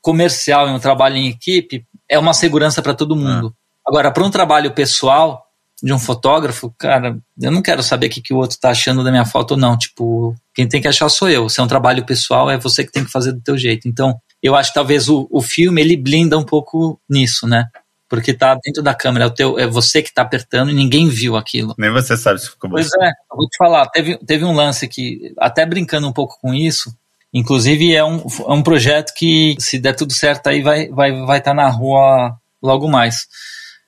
comercial 0.00 0.68
e 0.68 0.72
um 0.72 0.78
trabalho 0.78 1.16
em 1.16 1.28
equipe, 1.28 1.86
é 2.08 2.18
uma 2.18 2.34
segurança 2.34 2.82
para 2.82 2.94
todo 2.94 3.16
mundo. 3.16 3.54
Ah. 3.54 3.88
Agora, 3.88 4.10
para 4.10 4.24
um 4.24 4.30
trabalho 4.30 4.72
pessoal 4.72 5.44
de 5.82 5.92
um 5.92 5.98
fotógrafo, 5.98 6.74
cara, 6.78 7.18
eu 7.40 7.50
não 7.50 7.62
quero 7.62 7.82
saber 7.82 8.06
o 8.06 8.10
que, 8.10 8.22
que 8.22 8.32
o 8.32 8.38
outro 8.38 8.58
tá 8.58 8.70
achando 8.70 9.04
da 9.04 9.10
minha 9.10 9.24
foto 9.24 9.52
ou 9.52 9.56
não. 9.56 9.76
Tipo, 9.76 10.34
quem 10.54 10.66
tem 10.66 10.80
que 10.80 10.88
achar 10.88 11.08
sou 11.08 11.28
eu. 11.28 11.48
Se 11.48 11.60
é 11.60 11.62
um 11.62 11.68
trabalho 11.68 12.04
pessoal, 12.04 12.50
é 12.50 12.58
você 12.58 12.84
que 12.84 12.92
tem 12.92 13.04
que 13.04 13.10
fazer 13.10 13.32
do 13.32 13.40
teu 13.40 13.56
jeito. 13.58 13.86
Então, 13.86 14.18
eu 14.42 14.56
acho 14.56 14.70
que 14.70 14.74
talvez 14.74 15.08
o, 15.08 15.28
o 15.30 15.42
filme 15.42 15.80
ele 15.80 15.96
blinda 15.96 16.38
um 16.38 16.44
pouco 16.44 17.00
nisso, 17.08 17.46
né? 17.46 17.68
porque 18.08 18.32
tá 18.32 18.56
dentro 18.62 18.82
da 18.82 18.94
câmera, 18.94 19.24
é, 19.24 19.28
o 19.28 19.30
teu, 19.30 19.58
é 19.58 19.66
você 19.66 20.02
que 20.02 20.12
tá 20.12 20.22
apertando 20.22 20.70
e 20.70 20.74
ninguém 20.74 21.08
viu 21.08 21.36
aquilo. 21.36 21.74
Nem 21.76 21.90
você 21.90 22.16
sabe 22.16 22.40
se 22.40 22.50
ficou 22.50 22.70
bom. 22.70 22.76
Pois 22.76 22.86
é, 22.86 23.08
eu 23.08 23.36
vou 23.36 23.48
te 23.48 23.56
falar, 23.56 23.86
teve, 23.88 24.16
teve 24.18 24.44
um 24.44 24.52
lance 24.54 24.86
que, 24.86 25.34
até 25.38 25.66
brincando 25.66 26.06
um 26.06 26.12
pouco 26.12 26.38
com 26.40 26.54
isso, 26.54 26.94
inclusive 27.38 27.94
é 27.94 28.04
um, 28.04 28.24
é 28.48 28.52
um 28.52 28.62
projeto 28.62 29.12
que, 29.14 29.54
se 29.58 29.78
der 29.78 29.94
tudo 29.94 30.12
certo 30.12 30.46
aí, 30.46 30.62
vai 30.62 30.84
estar 30.84 30.94
vai, 30.94 31.12
vai 31.24 31.40
tá 31.40 31.52
na 31.52 31.68
rua 31.68 32.36
logo 32.62 32.88
mais. 32.88 33.26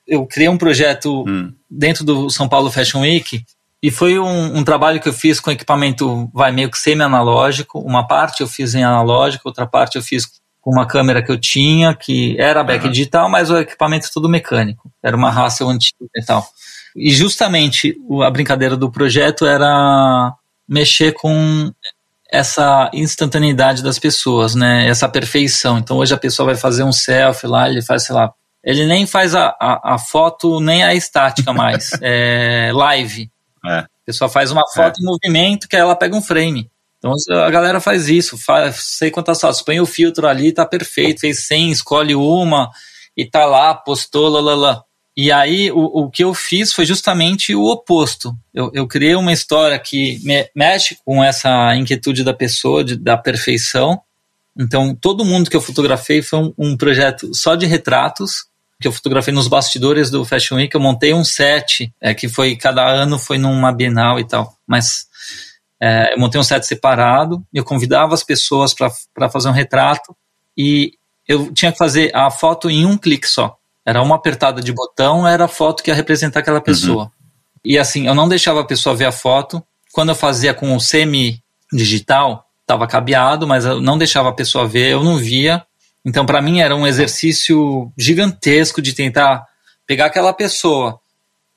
Eu 0.07 0.25
criei 0.25 0.49
um 0.49 0.57
projeto 0.57 1.23
hum. 1.27 1.51
dentro 1.69 2.03
do 2.03 2.29
São 2.29 2.47
Paulo 2.47 2.71
Fashion 2.71 3.01
Week, 3.01 3.43
e 3.81 3.89
foi 3.89 4.19
um, 4.19 4.57
um, 4.57 4.63
trabalho 4.63 4.99
que 4.99 5.07
eu 5.07 5.13
fiz 5.13 5.39
com 5.39 5.51
equipamento, 5.51 6.29
vai 6.33 6.51
meio 6.51 6.69
que 6.69 6.77
semi-analógico. 6.77 7.79
Uma 7.79 8.05
parte 8.05 8.41
eu 8.41 8.47
fiz 8.47 8.75
em 8.75 8.83
analógico, 8.83 9.47
outra 9.47 9.65
parte 9.65 9.95
eu 9.95 10.01
fiz 10.01 10.27
com 10.59 10.71
uma 10.71 10.85
câmera 10.85 11.23
que 11.23 11.31
eu 11.31 11.39
tinha, 11.39 11.95
que 11.95 12.35
era 12.37 12.63
back 12.63 12.85
uhum. 12.85 12.91
digital, 12.91 13.29
mas 13.29 13.49
o 13.49 13.57
equipamento 13.57 14.07
é 14.07 14.09
tudo 14.13 14.27
mecânico. 14.27 14.91
Era 15.01 15.15
uma 15.15 15.31
raça 15.31 15.63
antiga 15.63 16.09
e 16.13 16.25
tal. 16.25 16.45
E 16.93 17.09
justamente 17.11 17.95
a 18.21 18.29
brincadeira 18.29 18.75
do 18.75 18.91
projeto 18.91 19.45
era 19.45 20.33
mexer 20.67 21.13
com 21.13 21.71
essa 22.31 22.89
instantaneidade 22.93 23.81
das 23.81 23.97
pessoas, 23.97 24.53
né? 24.55 24.87
Essa 24.87 25.09
perfeição. 25.09 25.77
Então 25.77 25.97
hoje 25.97 26.13
a 26.13 26.17
pessoa 26.17 26.47
vai 26.47 26.55
fazer 26.55 26.83
um 26.83 26.91
selfie 26.91 27.47
lá, 27.47 27.67
ele 27.69 27.81
faz, 27.81 28.03
sei 28.03 28.15
lá, 28.15 28.31
ele 28.63 28.85
nem 28.85 29.07
faz 29.07 29.33
a, 29.33 29.55
a, 29.59 29.95
a 29.95 29.97
foto, 29.97 30.59
nem 30.59 30.83
a 30.83 30.93
estática 30.93 31.53
mais, 31.53 31.91
é 32.01 32.71
live. 32.73 33.29
É. 33.65 33.79
A 33.79 33.87
pessoa 34.05 34.29
faz 34.29 34.51
uma 34.51 34.63
foto 34.73 34.99
é. 34.99 35.01
em 35.01 35.05
movimento 35.05 35.67
que 35.67 35.75
ela 35.75 35.95
pega 35.95 36.15
um 36.15 36.21
frame. 36.21 36.69
Então 36.97 37.13
a 37.45 37.49
galera 37.49 37.79
faz 37.79 38.09
isso, 38.09 38.37
faz, 38.37 38.75
sei 38.75 39.09
quantas 39.09 39.39
fotos, 39.39 39.61
põe 39.61 39.79
o 39.79 39.85
filtro 39.85 40.27
ali, 40.27 40.51
tá 40.51 40.65
perfeito, 40.65 41.21
fez 41.21 41.47
100, 41.47 41.71
escolhe 41.71 42.13
uma 42.13 42.69
e 43.15 43.25
tá 43.25 43.45
lá, 43.45 43.73
postou, 43.73 44.27
lá. 44.29 44.83
E 45.21 45.33
aí 45.33 45.69
o, 45.69 46.03
o 46.03 46.09
que 46.09 46.23
eu 46.23 46.33
fiz 46.33 46.71
foi 46.71 46.85
justamente 46.85 47.53
o 47.53 47.65
oposto. 47.65 48.33
Eu, 48.53 48.71
eu 48.73 48.87
criei 48.87 49.15
uma 49.15 49.33
história 49.33 49.77
que 49.77 50.17
me, 50.23 50.49
mexe 50.55 50.97
com 51.03 51.21
essa 51.21 51.75
inquietude 51.75 52.23
da 52.23 52.33
pessoa, 52.33 52.85
de, 52.85 52.95
da 52.95 53.17
perfeição. 53.17 53.99
Então 54.57 54.95
todo 54.95 55.25
mundo 55.25 55.49
que 55.49 55.57
eu 55.57 55.61
fotografei 55.61 56.21
foi 56.21 56.39
um, 56.39 56.53
um 56.57 56.77
projeto 56.77 57.35
só 57.35 57.55
de 57.55 57.65
retratos, 57.65 58.45
que 58.79 58.87
eu 58.87 58.93
fotografei 58.93 59.33
nos 59.33 59.49
bastidores 59.49 60.09
do 60.09 60.23
Fashion 60.23 60.55
Week, 60.55 60.73
eu 60.73 60.79
montei 60.79 61.13
um 61.13 61.25
set, 61.25 61.93
é, 61.99 62.13
que 62.13 62.29
foi, 62.29 62.55
cada 62.55 62.87
ano 62.87 63.19
foi 63.19 63.37
numa 63.37 63.73
Bienal 63.73 64.21
e 64.21 64.23
tal, 64.25 64.55
mas 64.65 65.05
é, 65.81 66.13
eu 66.13 66.17
montei 66.17 66.39
um 66.39 66.45
set 66.45 66.65
separado, 66.65 67.45
eu 67.53 67.65
convidava 67.65 68.13
as 68.13 68.23
pessoas 68.23 68.73
para 68.73 69.29
fazer 69.29 69.49
um 69.49 69.51
retrato 69.51 70.15
e 70.57 70.93
eu 71.27 71.53
tinha 71.53 71.73
que 71.73 71.77
fazer 71.77 72.09
a 72.15 72.31
foto 72.31 72.69
em 72.69 72.85
um 72.85 72.97
clique 72.97 73.27
só. 73.27 73.58
Era 73.89 74.03
uma 74.03 74.15
apertada 74.15 74.61
de 74.61 74.71
botão, 74.71 75.27
era 75.27 75.45
a 75.45 75.47
foto 75.47 75.81
que 75.81 75.89
ia 75.89 75.95
representar 75.95 76.41
aquela 76.41 76.61
pessoa. 76.61 77.05
Uhum. 77.05 77.09
E 77.65 77.77
assim, 77.79 78.05
eu 78.05 78.13
não 78.13 78.29
deixava 78.29 78.61
a 78.61 78.65
pessoa 78.65 78.95
ver 78.95 79.05
a 79.05 79.11
foto. 79.11 79.63
Quando 79.91 80.09
eu 80.09 80.15
fazia 80.15 80.53
com 80.53 80.75
o 80.75 80.79
semi-digital, 80.79 82.45
estava 82.61 82.85
cabeado, 82.85 83.47
mas 83.47 83.65
eu 83.65 83.81
não 83.81 83.97
deixava 83.97 84.29
a 84.29 84.33
pessoa 84.33 84.67
ver, 84.67 84.91
eu 84.91 85.03
não 85.03 85.17
via. 85.17 85.65
Então, 86.05 86.23
para 86.23 86.39
mim, 86.39 86.59
era 86.59 86.75
um 86.75 86.85
exercício 86.85 87.91
gigantesco 87.97 88.79
de 88.79 88.93
tentar 88.93 89.43
pegar 89.87 90.05
aquela 90.05 90.33
pessoa, 90.33 90.99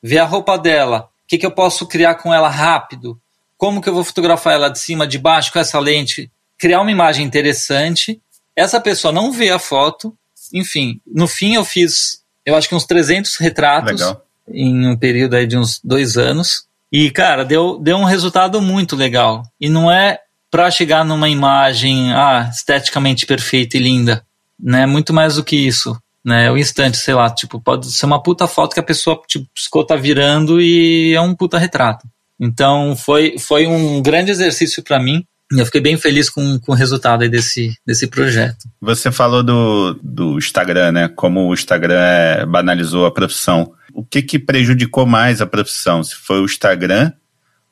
ver 0.02 0.18
a 0.18 0.24
roupa 0.24 0.56
dela, 0.56 1.10
o 1.24 1.28
que, 1.28 1.36
que 1.36 1.44
eu 1.44 1.50
posso 1.50 1.86
criar 1.86 2.14
com 2.14 2.32
ela 2.32 2.48
rápido, 2.48 3.20
como 3.58 3.82
que 3.82 3.90
eu 3.90 3.94
vou 3.94 4.04
fotografar 4.04 4.54
ela 4.54 4.70
de 4.70 4.78
cima, 4.78 5.06
de 5.06 5.18
baixo, 5.18 5.52
com 5.52 5.58
essa 5.58 5.78
lente, 5.78 6.32
criar 6.58 6.80
uma 6.80 6.90
imagem 6.90 7.26
interessante. 7.26 8.22
Essa 8.56 8.80
pessoa 8.80 9.12
não 9.12 9.30
vê 9.30 9.50
a 9.50 9.58
foto. 9.58 10.16
Enfim, 10.52 10.98
no 11.06 11.28
fim 11.28 11.54
eu 11.54 11.64
fiz, 11.64 12.21
eu 12.44 12.56
acho 12.56 12.68
que 12.68 12.74
uns 12.74 12.86
300 12.86 13.36
retratos 13.36 14.00
legal. 14.00 14.24
em 14.48 14.88
um 14.88 14.96
período 14.96 15.34
aí 15.34 15.46
de 15.46 15.56
uns 15.56 15.80
dois 15.82 16.16
anos. 16.16 16.66
E, 16.90 17.10
cara, 17.10 17.44
deu, 17.44 17.78
deu 17.78 17.96
um 17.96 18.04
resultado 18.04 18.60
muito 18.60 18.96
legal. 18.96 19.42
E 19.60 19.68
não 19.68 19.90
é 19.90 20.18
para 20.50 20.70
chegar 20.70 21.04
numa 21.04 21.28
imagem 21.28 22.12
ah, 22.12 22.50
esteticamente 22.52 23.24
perfeita 23.24 23.76
e 23.76 23.80
linda 23.80 24.22
né? 24.62 24.86
Muito 24.86 25.12
mais 25.12 25.34
do 25.34 25.44
que 25.44 25.56
isso, 25.56 25.98
né? 26.24 26.50
O 26.50 26.56
instante, 26.56 26.96
sei 26.96 27.14
lá, 27.14 27.28
tipo, 27.28 27.60
pode 27.60 27.90
ser 27.90 28.06
uma 28.06 28.22
puta 28.22 28.46
foto 28.46 28.74
que 28.74 28.80
a 28.80 28.84
pessoa, 28.84 29.20
tipo, 29.26 29.46
piscou, 29.52 29.84
tá 29.84 29.96
virando 29.96 30.60
e 30.60 31.12
é 31.12 31.20
um 31.20 31.34
puta 31.34 31.58
retrato. 31.58 32.06
Então, 32.38 32.94
foi, 32.94 33.36
foi 33.38 33.66
um 33.66 34.00
grande 34.00 34.30
exercício 34.30 34.82
para 34.82 35.00
mim. 35.00 35.24
Eu 35.58 35.66
fiquei 35.66 35.80
bem 35.80 35.96
feliz 35.96 36.30
com, 36.30 36.58
com 36.58 36.72
o 36.72 36.74
resultado 36.74 37.22
aí 37.22 37.28
desse, 37.28 37.74
desse 37.86 38.06
projeto. 38.06 38.68
Você 38.80 39.10
falou 39.10 39.42
do, 39.42 39.98
do 40.02 40.38
Instagram, 40.38 40.92
né? 40.92 41.08
Como 41.08 41.48
o 41.48 41.54
Instagram 41.54 41.98
é, 41.98 42.46
banalizou 42.46 43.06
a 43.06 43.10
profissão. 43.10 43.72
O 43.92 44.04
que, 44.04 44.22
que 44.22 44.38
prejudicou 44.38 45.04
mais 45.04 45.40
a 45.40 45.46
profissão? 45.46 46.02
Se 46.02 46.14
foi 46.14 46.40
o 46.40 46.44
Instagram 46.44 47.12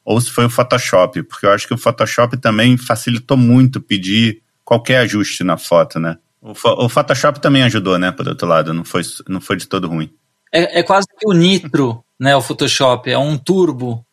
ou 0.04 0.20
se 0.20 0.30
foi 0.30 0.44
o 0.46 0.50
Photoshop? 0.50 1.22
Porque 1.22 1.46
eu 1.46 1.52
acho 1.52 1.66
que 1.66 1.74
o 1.74 1.78
Photoshop 1.78 2.36
também 2.36 2.76
facilitou 2.76 3.36
muito 3.36 3.80
pedir 3.80 4.42
qualquer 4.64 4.98
ajuste 4.98 5.42
na 5.42 5.56
foto, 5.56 5.98
né? 5.98 6.16
O, 6.40 6.52
o, 6.84 6.88
Photoshop 6.88 7.40
também 7.40 7.62
ajudou, 7.64 7.98
né? 7.98 8.12
Por 8.12 8.26
outro 8.26 8.46
lado, 8.46 8.72
não 8.72 8.84
foi, 8.84 9.02
não 9.28 9.40
foi 9.40 9.56
de 9.56 9.66
todo 9.66 9.88
ruim. 9.88 10.10
É, 10.52 10.80
é 10.80 10.82
quase 10.82 11.06
que 11.18 11.26
o 11.26 11.32
nitro, 11.32 12.02
né? 12.18 12.34
O 12.34 12.40
Photoshop 12.40 13.10
é 13.10 13.18
um 13.18 13.36
turbo. 13.36 14.04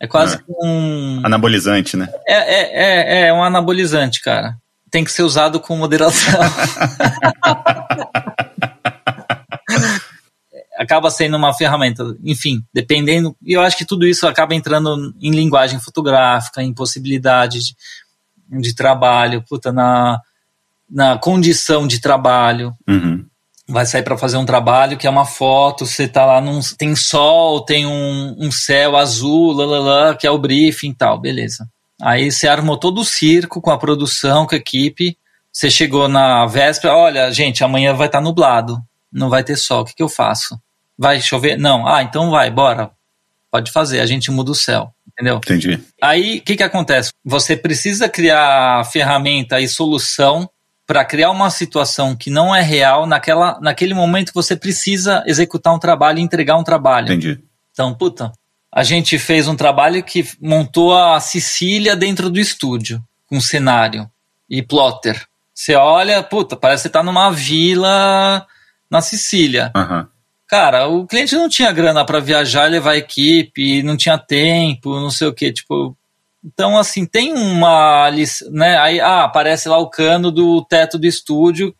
É 0.00 0.06
quase 0.06 0.36
é. 0.36 0.40
um 0.62 1.20
anabolizante, 1.24 1.96
né? 1.96 2.08
É, 2.26 2.34
é, 2.34 3.24
é, 3.24 3.28
é 3.28 3.32
um 3.32 3.42
anabolizante, 3.42 4.20
cara. 4.20 4.56
Tem 4.90 5.04
que 5.04 5.12
ser 5.12 5.22
usado 5.22 5.58
com 5.60 5.76
moderação. 5.76 6.40
acaba 10.76 11.10
sendo 11.10 11.36
uma 11.36 11.54
ferramenta, 11.54 12.16
enfim, 12.22 12.62
dependendo. 12.72 13.34
E 13.42 13.52
eu 13.54 13.60
acho 13.60 13.76
que 13.76 13.84
tudo 13.84 14.06
isso 14.06 14.26
acaba 14.26 14.54
entrando 14.54 15.14
em 15.20 15.30
linguagem 15.30 15.80
fotográfica, 15.80 16.62
em 16.62 16.74
possibilidade 16.74 17.60
de, 17.60 17.74
de 18.60 18.74
trabalho, 18.74 19.42
puta, 19.48 19.72
na 19.72 20.20
na 20.88 21.18
condição 21.18 21.86
de 21.86 22.00
trabalho. 22.00 22.72
Uhum. 22.88 23.24
Vai 23.66 23.86
sair 23.86 24.02
para 24.02 24.18
fazer 24.18 24.36
um 24.36 24.44
trabalho 24.44 24.98
que 24.98 25.06
é 25.06 25.10
uma 25.10 25.24
foto, 25.24 25.86
você 25.86 26.06
tá 26.06 26.26
lá 26.26 26.40
num. 26.40 26.60
Tem 26.76 26.94
sol, 26.94 27.64
tem 27.64 27.86
um, 27.86 28.36
um 28.38 28.50
céu 28.50 28.96
azul, 28.96 29.52
lalala, 29.52 30.14
que 30.14 30.26
é 30.26 30.30
o 30.30 30.38
briefing 30.38 30.90
e 30.90 30.94
tal, 30.94 31.18
beleza. 31.18 31.66
Aí 32.02 32.30
você 32.30 32.46
armou 32.46 32.76
todo 32.76 33.00
o 33.00 33.04
circo 33.04 33.62
com 33.62 33.70
a 33.70 33.78
produção, 33.78 34.46
com 34.46 34.54
a 34.54 34.58
equipe. 34.58 35.16
Você 35.50 35.70
chegou 35.70 36.08
na 36.08 36.44
véspera, 36.46 36.94
olha, 36.94 37.30
gente, 37.30 37.64
amanhã 37.64 37.94
vai 37.94 38.06
estar 38.06 38.18
tá 38.18 38.24
nublado, 38.24 38.82
não 39.10 39.30
vai 39.30 39.42
ter 39.42 39.56
sol, 39.56 39.82
o 39.82 39.84
que, 39.84 39.94
que 39.94 40.02
eu 40.02 40.08
faço? 40.08 40.58
Vai 40.98 41.20
chover? 41.20 41.56
Não. 41.56 41.86
Ah, 41.86 42.02
então 42.02 42.30
vai, 42.30 42.50
bora. 42.50 42.90
Pode 43.50 43.70
fazer, 43.70 44.00
a 44.00 44.06
gente 44.06 44.30
muda 44.30 44.50
o 44.50 44.54
céu, 44.54 44.92
entendeu? 45.12 45.36
Entendi. 45.36 45.80
Aí, 46.02 46.38
o 46.38 46.42
que, 46.42 46.56
que 46.56 46.62
acontece? 46.62 47.12
Você 47.24 47.56
precisa 47.56 48.08
criar 48.08 48.84
ferramenta 48.90 49.60
e 49.60 49.68
solução 49.68 50.50
para 50.86 51.04
criar 51.04 51.30
uma 51.30 51.50
situação 51.50 52.14
que 52.14 52.30
não 52.30 52.54
é 52.54 52.60
real 52.60 53.06
naquela, 53.06 53.58
naquele 53.60 53.94
momento 53.94 54.28
que 54.28 54.34
você 54.34 54.54
precisa 54.54 55.22
executar 55.26 55.74
um 55.74 55.78
trabalho 55.78 56.18
e 56.18 56.22
entregar 56.22 56.56
um 56.56 56.64
trabalho. 56.64 57.06
Entendi. 57.06 57.42
Então, 57.72 57.94
puta, 57.94 58.32
a 58.72 58.82
gente 58.82 59.18
fez 59.18 59.48
um 59.48 59.56
trabalho 59.56 60.02
que 60.02 60.26
montou 60.40 60.96
a 60.96 61.18
Sicília 61.20 61.96
dentro 61.96 62.28
do 62.28 62.38
estúdio, 62.38 63.02
com 63.26 63.40
cenário 63.40 64.10
e 64.48 64.62
plotter. 64.62 65.26
Você 65.54 65.74
olha, 65.74 66.22
puta, 66.22 66.56
parece 66.56 66.82
que 66.82 66.88
você 66.88 66.92
tá 66.92 67.02
numa 67.02 67.30
vila 67.30 68.46
na 68.90 69.00
Sicília. 69.00 69.72
Uhum. 69.74 70.06
Cara, 70.46 70.86
o 70.88 71.06
cliente 71.06 71.34
não 71.34 71.48
tinha 71.48 71.72
grana 71.72 72.04
para 72.04 72.20
viajar 72.20 72.66
e 72.66 72.72
levar 72.72 72.96
equipe, 72.96 73.82
não 73.82 73.96
tinha 73.96 74.18
tempo, 74.18 75.00
não 75.00 75.10
sei 75.10 75.28
o 75.28 75.34
que. 75.34 75.52
Tipo, 75.52 75.96
então, 76.44 76.76
assim, 76.76 77.06
tem 77.06 77.32
uma. 77.32 78.10
Né, 78.50 78.76
aí 78.78 79.00
ah, 79.00 79.24
aparece 79.24 79.66
lá 79.68 79.78
o 79.78 79.88
cano 79.88 80.30
do 80.30 80.62
teto 80.62 80.98
do 80.98 81.06
estúdio, 81.06 81.74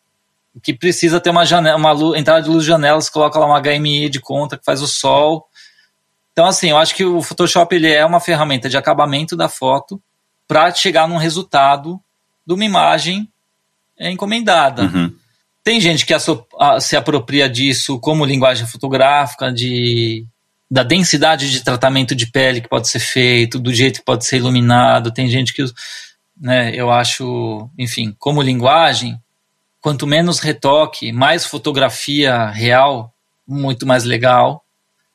que 0.62 0.72
precisa 0.72 1.20
ter 1.20 1.28
uma 1.28 1.44
janela, 1.44 1.76
uma 1.76 1.92
luz, 1.92 2.18
entrada 2.18 2.40
de 2.40 2.48
luz 2.48 2.62
de 2.62 2.68
janelas, 2.68 3.10
coloca 3.10 3.38
lá 3.38 3.46
uma 3.46 3.60
HMI 3.60 4.08
de 4.08 4.20
conta 4.20 4.56
que 4.56 4.64
faz 4.64 4.80
o 4.80 4.86
sol. 4.86 5.46
Então, 6.32 6.46
assim, 6.46 6.70
eu 6.70 6.78
acho 6.78 6.94
que 6.94 7.04
o 7.04 7.20
Photoshop 7.20 7.74
ele 7.74 7.92
é 7.92 8.04
uma 8.06 8.20
ferramenta 8.20 8.68
de 8.68 8.76
acabamento 8.76 9.36
da 9.36 9.48
foto 9.48 10.00
para 10.48 10.72
chegar 10.72 11.06
num 11.06 11.18
resultado 11.18 12.00
de 12.46 12.54
uma 12.54 12.64
imagem 12.64 13.28
encomendada. 14.00 14.84
Uhum. 14.84 15.14
Tem 15.62 15.80
gente 15.80 16.06
que 16.06 16.14
se 16.80 16.96
apropria 16.96 17.48
disso 17.48 17.98
como 17.98 18.24
linguagem 18.24 18.66
fotográfica, 18.66 19.52
de 19.52 20.26
da 20.74 20.82
densidade 20.82 21.52
de 21.52 21.62
tratamento 21.62 22.16
de 22.16 22.26
pele 22.26 22.60
que 22.60 22.68
pode 22.68 22.88
ser 22.88 22.98
feito, 22.98 23.60
do 23.60 23.72
jeito 23.72 24.00
que 24.00 24.04
pode 24.04 24.26
ser 24.26 24.38
iluminado. 24.38 25.12
Tem 25.12 25.28
gente 25.28 25.54
que, 25.54 25.64
né, 26.36 26.74
eu 26.74 26.90
acho, 26.90 27.70
enfim, 27.78 28.12
como 28.18 28.42
linguagem, 28.42 29.16
quanto 29.80 30.04
menos 30.04 30.40
retoque, 30.40 31.12
mais 31.12 31.46
fotografia 31.46 32.46
real, 32.46 33.14
muito 33.46 33.86
mais 33.86 34.02
legal. 34.02 34.64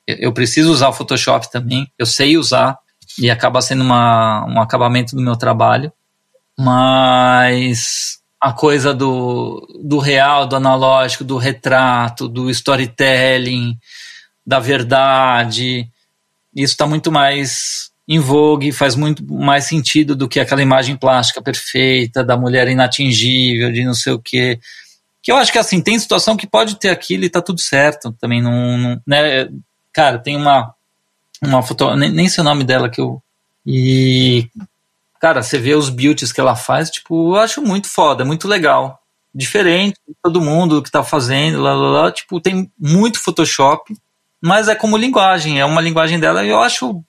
Eu 0.08 0.32
preciso 0.32 0.72
usar 0.72 0.88
o 0.88 0.94
Photoshop 0.94 1.52
também, 1.52 1.92
eu 2.00 2.06
sei 2.06 2.38
usar 2.38 2.78
e 3.18 3.30
acaba 3.30 3.62
sendo 3.62 3.84
uma, 3.84 4.46
um 4.46 4.62
acabamento 4.62 5.14
do 5.14 5.22
meu 5.22 5.36
trabalho, 5.36 5.92
mas 6.58 8.20
a 8.42 8.54
coisa 8.54 8.94
do, 8.94 9.68
do 9.84 10.00
real, 10.00 10.48
do 10.48 10.56
analógico, 10.56 11.26
do 11.26 11.36
retrato, 11.36 12.30
do 12.30 12.50
storytelling, 12.50 13.78
da 14.50 14.60
verdade. 14.60 15.88
Isso 16.56 16.74
está 16.74 16.88
muito 16.88 17.12
mais 17.12 17.92
em 18.08 18.18
vogue, 18.18 18.72
faz 18.72 18.96
muito 18.96 19.24
mais 19.32 19.66
sentido 19.66 20.16
do 20.16 20.28
que 20.28 20.40
aquela 20.40 20.64
imagem 20.64 20.98
plástica 20.98 21.40
perfeita 21.40 22.24
da 22.24 22.36
mulher 22.36 22.68
inatingível, 22.68 23.72
de 23.72 23.86
não 23.86 23.94
sei 23.94 24.14
o 24.14 24.20
quê. 24.20 24.60
Que 25.22 25.32
eu 25.32 25.36
acho 25.36 25.52
que 25.52 25.60
assim, 25.60 25.80
tem 25.80 26.00
situação 26.00 26.36
que 26.36 26.48
pode 26.48 26.80
ter 26.80 26.90
aquilo 26.90 27.24
e 27.24 27.30
tá 27.30 27.44
tudo 27.44 27.62
certo. 27.62 28.12
Também 28.20 28.42
não. 28.42 28.76
não 28.76 29.02
né? 29.06 29.48
Cara, 29.94 30.18
tem 30.18 30.36
uma. 30.36 30.74
Uma 31.44 31.62
foto. 31.62 31.96
Nem, 31.96 32.12
nem 32.12 32.28
sei 32.28 32.42
o 32.42 32.46
nome 32.46 32.64
dela 32.64 32.90
que 32.90 33.00
eu. 33.00 33.22
E. 33.64 34.50
Cara, 35.22 35.44
você 35.44 35.60
vê 35.60 35.76
os 35.76 35.90
beauties 35.90 36.32
que 36.32 36.42
ela 36.42 36.56
faz, 36.56 36.90
tipo, 36.90 37.36
eu 37.36 37.40
acho 37.40 37.62
muito 37.62 37.88
foda, 37.88 38.26
muito 38.26 38.48
legal. 38.48 39.00
Diferente 39.36 40.00
de 40.08 40.16
todo 40.24 40.42
mundo 40.42 40.82
que 40.82 40.90
tá 40.90 41.04
fazendo, 41.04 41.62
lá, 41.62 41.76
lá, 41.76 42.04
lá. 42.04 42.12
Tipo, 42.12 42.42
tem 42.42 42.72
muito 42.80 43.20
Photoshop 43.20 43.94
mas 44.42 44.68
é 44.68 44.76
como 44.76 44.98
linguagem, 44.98 45.60
é 45.60 45.66
uma 45.66 45.82
linguagem 45.82 46.20
dela 46.20 46.44
e 46.44 46.50
eu 46.50 46.60
acho, 46.60 47.04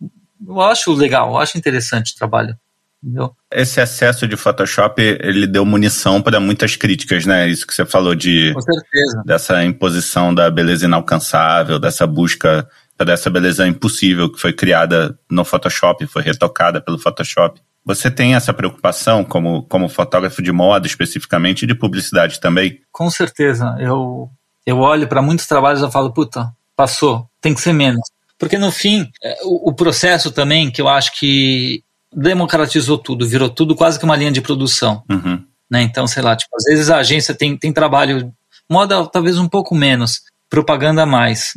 eu 0.46 0.60
acho 0.60 0.92
legal, 0.92 1.30
eu 1.30 1.38
acho 1.38 1.58
interessante 1.58 2.12
o 2.12 2.16
trabalho. 2.16 2.56
Entendeu? 3.02 3.32
Esse 3.50 3.80
excesso 3.80 4.28
de 4.28 4.36
Photoshop, 4.36 5.00
ele 5.00 5.46
deu 5.46 5.64
munição 5.64 6.20
para 6.20 6.38
muitas 6.38 6.76
críticas, 6.76 7.24
né? 7.24 7.48
Isso 7.48 7.66
que 7.66 7.72
você 7.72 7.86
falou 7.86 8.14
de 8.14 8.52
Com 8.52 8.60
certeza. 8.60 9.22
dessa 9.24 9.64
imposição 9.64 10.34
da 10.34 10.50
beleza 10.50 10.84
inalcançável, 10.84 11.78
dessa 11.78 12.06
busca 12.06 12.68
dessa 13.04 13.30
beleza 13.30 13.66
impossível 13.66 14.30
que 14.30 14.40
foi 14.40 14.52
criada 14.52 15.18
no 15.30 15.44
Photoshop, 15.44 16.06
foi 16.06 16.22
retocada 16.22 16.80
pelo 16.80 16.98
Photoshop. 16.98 17.60
Você 17.84 18.10
tem 18.10 18.34
essa 18.34 18.52
preocupação 18.52 19.24
como, 19.24 19.62
como 19.64 19.88
fotógrafo 19.88 20.42
de 20.42 20.52
moda, 20.52 20.86
especificamente, 20.86 21.62
e 21.62 21.66
de 21.66 21.74
publicidade 21.74 22.38
também? 22.38 22.80
Com 22.92 23.08
certeza. 23.10 23.74
Eu, 23.78 24.28
eu 24.66 24.78
olho 24.78 25.08
para 25.08 25.22
muitos 25.22 25.46
trabalhos 25.46 25.82
e 25.82 25.90
falo, 25.90 26.12
puta, 26.12 26.52
passou, 26.80 27.28
tem 27.42 27.52
que 27.52 27.60
ser 27.60 27.74
menos. 27.74 28.00
Porque 28.38 28.56
no 28.56 28.72
fim, 28.72 29.06
é, 29.22 29.36
o, 29.44 29.68
o 29.68 29.74
processo 29.74 30.30
também, 30.30 30.70
que 30.70 30.80
eu 30.80 30.88
acho 30.88 31.12
que 31.18 31.84
democratizou 32.10 32.96
tudo, 32.96 33.28
virou 33.28 33.50
tudo 33.50 33.76
quase 33.76 33.98
que 33.98 34.04
uma 34.06 34.16
linha 34.16 34.32
de 34.32 34.40
produção. 34.40 35.04
Uhum. 35.10 35.44
Né? 35.70 35.82
Então, 35.82 36.06
sei 36.06 36.22
lá, 36.22 36.34
tipo, 36.34 36.56
às 36.56 36.64
vezes 36.64 36.88
a 36.88 36.96
agência 36.96 37.34
tem, 37.34 37.54
tem 37.54 37.70
trabalho, 37.70 38.32
moda 38.68 39.06
talvez 39.06 39.36
um 39.36 39.46
pouco 39.46 39.74
menos, 39.74 40.22
propaganda 40.48 41.04
mais. 41.04 41.52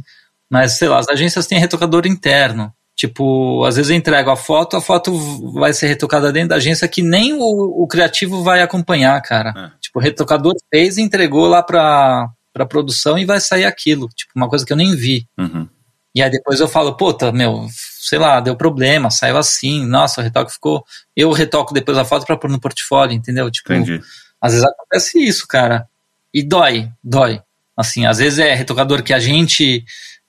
Mas, 0.49 0.73
sei 0.77 0.89
lá, 0.89 0.99
as 0.99 1.07
agências 1.07 1.47
têm 1.47 1.57
retocador 1.57 2.05
interno. 2.05 2.73
Tipo, 2.93 3.63
às 3.63 3.77
vezes 3.77 3.89
eu 3.89 3.95
entrego 3.95 4.29
a 4.29 4.35
foto, 4.35 4.75
a 4.75 4.81
foto 4.81 5.17
vai 5.53 5.71
ser 5.71 5.87
retocada 5.87 6.33
dentro 6.33 6.49
da 6.49 6.57
agência 6.57 6.87
que 6.87 7.01
nem 7.01 7.33
o, 7.33 7.83
o 7.83 7.87
criativo 7.87 8.43
vai 8.43 8.61
acompanhar, 8.61 9.19
cara. 9.21 9.53
É. 9.55 9.79
Tipo, 9.79 9.99
o 9.99 10.01
retocador 10.01 10.53
fez 10.69 10.97
e 10.97 11.01
entregou 11.01 11.47
lá 11.47 11.63
pra, 11.63 12.29
pra 12.53 12.65
produção 12.65 13.17
e 13.17 13.25
vai 13.25 13.41
sair 13.41 13.65
aquilo. 13.65 14.07
Tipo, 14.09 14.31
uma 14.35 14.47
coisa 14.47 14.65
que 14.65 14.71
eu 14.71 14.77
nem 14.77 14.95
vi. 14.95 15.27
Uhum. 15.37 15.67
E 16.15 16.21
aí 16.21 16.29
depois 16.29 16.59
eu 16.59 16.67
falo, 16.67 16.95
puta, 16.95 17.31
meu, 17.31 17.67
sei 17.99 18.19
lá, 18.19 18.39
deu 18.39 18.55
problema, 18.55 19.09
saiu 19.09 19.35
assim, 19.35 19.85
nossa, 19.85 20.21
o 20.21 20.23
retoque 20.23 20.53
ficou. 20.53 20.85
Eu 21.15 21.31
retoco 21.31 21.73
depois 21.73 21.97
a 21.97 22.05
foto 22.05 22.25
pra 22.25 22.37
pôr 22.37 22.49
no 22.49 22.59
portfólio, 22.59 23.15
entendeu? 23.15 23.49
Tipo, 23.49 23.73
Entendi. 23.73 23.99
às 24.39 24.53
vezes 24.53 24.67
acontece 24.67 25.19
isso, 25.19 25.47
cara. 25.47 25.87
E 26.31 26.43
dói, 26.43 26.89
dói. 27.03 27.41
Assim, 27.75 28.05
às 28.05 28.19
vezes 28.19 28.37
é 28.37 28.53
retocador 28.53 29.01
que 29.01 29.13
a 29.13 29.19
gente 29.19 29.83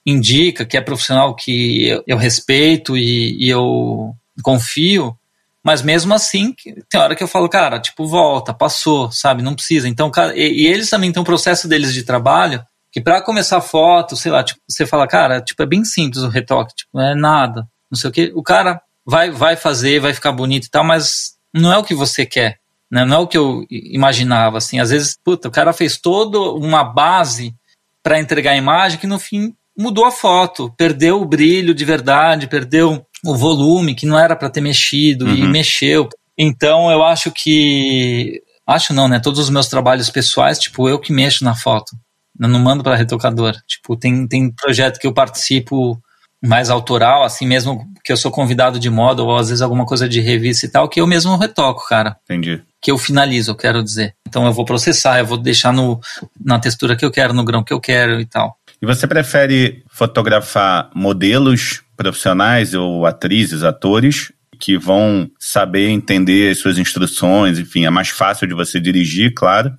indica, 0.06 0.64
que 0.64 0.76
é 0.76 0.80
profissional 0.80 1.34
que 1.34 1.88
eu, 1.88 2.04
eu 2.06 2.16
respeito 2.16 2.96
e, 2.96 3.36
e, 3.44 3.48
eu 3.48 4.14
confio, 4.42 5.16
mas 5.64 5.80
mesmo 5.80 6.12
assim, 6.12 6.54
tem 6.90 7.00
hora 7.00 7.16
que 7.16 7.22
eu 7.22 7.28
falo, 7.28 7.48
cara, 7.48 7.80
tipo, 7.80 8.06
volta, 8.06 8.52
passou, 8.52 9.10
sabe? 9.10 9.42
Não 9.42 9.54
precisa. 9.54 9.88
Então, 9.88 10.12
e, 10.34 10.64
e 10.64 10.66
eles 10.66 10.90
também 10.90 11.10
têm 11.10 11.22
um 11.22 11.24
processo 11.24 11.66
deles 11.66 11.94
de 11.94 12.02
trabalho 12.02 12.62
que 12.92 13.00
para 13.00 13.22
começar 13.22 13.56
a 13.56 13.62
foto, 13.62 14.14
sei 14.14 14.30
lá, 14.30 14.44
tipo, 14.44 14.60
você 14.68 14.84
fala, 14.84 15.08
cara, 15.08 15.40
tipo, 15.40 15.62
é 15.62 15.66
bem 15.66 15.82
simples 15.84 16.22
o 16.22 16.28
retoque, 16.28 16.74
tipo, 16.76 16.90
não 16.92 17.02
é 17.02 17.14
nada, 17.14 17.66
não 17.90 17.98
sei 17.98 18.10
o 18.10 18.12
que. 18.12 18.32
O 18.36 18.42
cara 18.42 18.80
vai, 19.06 19.30
vai 19.30 19.56
fazer, 19.56 20.00
vai 20.00 20.12
ficar 20.12 20.32
bonito 20.32 20.66
e 20.66 20.70
tal, 20.70 20.84
mas 20.84 21.34
não 21.52 21.72
é 21.72 21.78
o 21.78 21.82
que 21.82 21.94
você 21.94 22.26
quer. 22.26 22.58
Né? 22.90 23.04
Não 23.04 23.16
é 23.16 23.18
o 23.20 23.26
que 23.26 23.38
eu 23.38 23.64
imaginava, 23.70 24.58
assim. 24.58 24.78
Às 24.78 24.90
vezes, 24.90 25.18
puta, 25.24 25.48
o 25.48 25.50
cara 25.50 25.72
fez 25.72 25.96
toda 25.96 26.38
uma 26.38 26.84
base 26.84 27.54
para 28.02 28.20
entregar 28.20 28.52
a 28.52 28.56
imagem 28.56 28.98
que 28.98 29.06
no 29.06 29.18
fim 29.18 29.54
mudou 29.76 30.04
a 30.04 30.12
foto, 30.12 30.72
perdeu 30.76 31.20
o 31.20 31.24
brilho 31.24 31.74
de 31.74 31.84
verdade, 31.84 32.46
perdeu 32.46 33.04
o 33.24 33.36
volume 33.36 33.94
que 33.94 34.06
não 34.06 34.18
era 34.18 34.36
para 34.36 34.50
ter 34.50 34.60
mexido 34.60 35.26
uhum. 35.26 35.34
e 35.34 35.46
mexeu. 35.46 36.08
Então 36.36 36.90
eu 36.90 37.02
acho 37.02 37.30
que 37.30 38.42
acho 38.66 38.92
não, 38.92 39.08
né? 39.08 39.20
Todos 39.20 39.40
os 39.40 39.50
meus 39.50 39.68
trabalhos 39.68 40.10
pessoais, 40.10 40.58
tipo, 40.58 40.88
eu 40.88 40.98
que 40.98 41.12
mexo 41.12 41.44
na 41.44 41.54
foto. 41.54 41.96
Eu 42.38 42.48
não 42.48 42.58
mando 42.58 42.82
para 42.82 42.96
retocador. 42.96 43.54
Tipo, 43.66 43.96
tem 43.96 44.26
tem 44.26 44.50
projeto 44.50 44.98
que 44.98 45.06
eu 45.06 45.12
participo 45.12 46.00
mais 46.44 46.68
autoral, 46.68 47.22
assim 47.22 47.46
mesmo 47.46 47.86
que 48.04 48.12
eu 48.12 48.16
sou 48.18 48.30
convidado 48.30 48.78
de 48.78 48.90
moda 48.90 49.22
ou 49.22 49.34
às 49.34 49.48
vezes 49.48 49.62
alguma 49.62 49.86
coisa 49.86 50.06
de 50.06 50.20
revista 50.20 50.66
e 50.66 50.68
tal, 50.68 50.88
que 50.88 51.00
eu 51.00 51.06
mesmo 51.06 51.36
retoco, 51.36 51.86
cara. 51.88 52.18
Entendi. 52.24 52.62
Que 52.82 52.90
eu 52.90 52.98
finalizo, 52.98 53.52
eu 53.52 53.56
quero 53.56 53.82
dizer. 53.82 54.14
Então 54.28 54.44
eu 54.44 54.52
vou 54.52 54.66
processar, 54.66 55.18
eu 55.18 55.24
vou 55.24 55.38
deixar 55.38 55.72
no, 55.72 55.98
na 56.38 56.58
textura 56.58 56.96
que 56.96 57.04
eu 57.04 57.10
quero, 57.10 57.32
no 57.32 57.44
grão 57.44 57.64
que 57.64 57.72
eu 57.72 57.80
quero 57.80 58.20
e 58.20 58.26
tal. 58.26 58.58
E 58.84 58.86
você 58.86 59.06
prefere 59.06 59.82
fotografar 59.88 60.90
modelos 60.94 61.82
profissionais 61.96 62.74
ou 62.74 63.06
atrizes, 63.06 63.62
atores 63.62 64.30
que 64.60 64.76
vão 64.76 65.30
saber 65.38 65.88
entender 65.88 66.50
as 66.50 66.58
suas 66.58 66.76
instruções, 66.76 67.58
enfim, 67.58 67.86
é 67.86 67.90
mais 67.90 68.10
fácil 68.10 68.46
de 68.46 68.52
você 68.52 68.78
dirigir, 68.78 69.32
claro, 69.32 69.72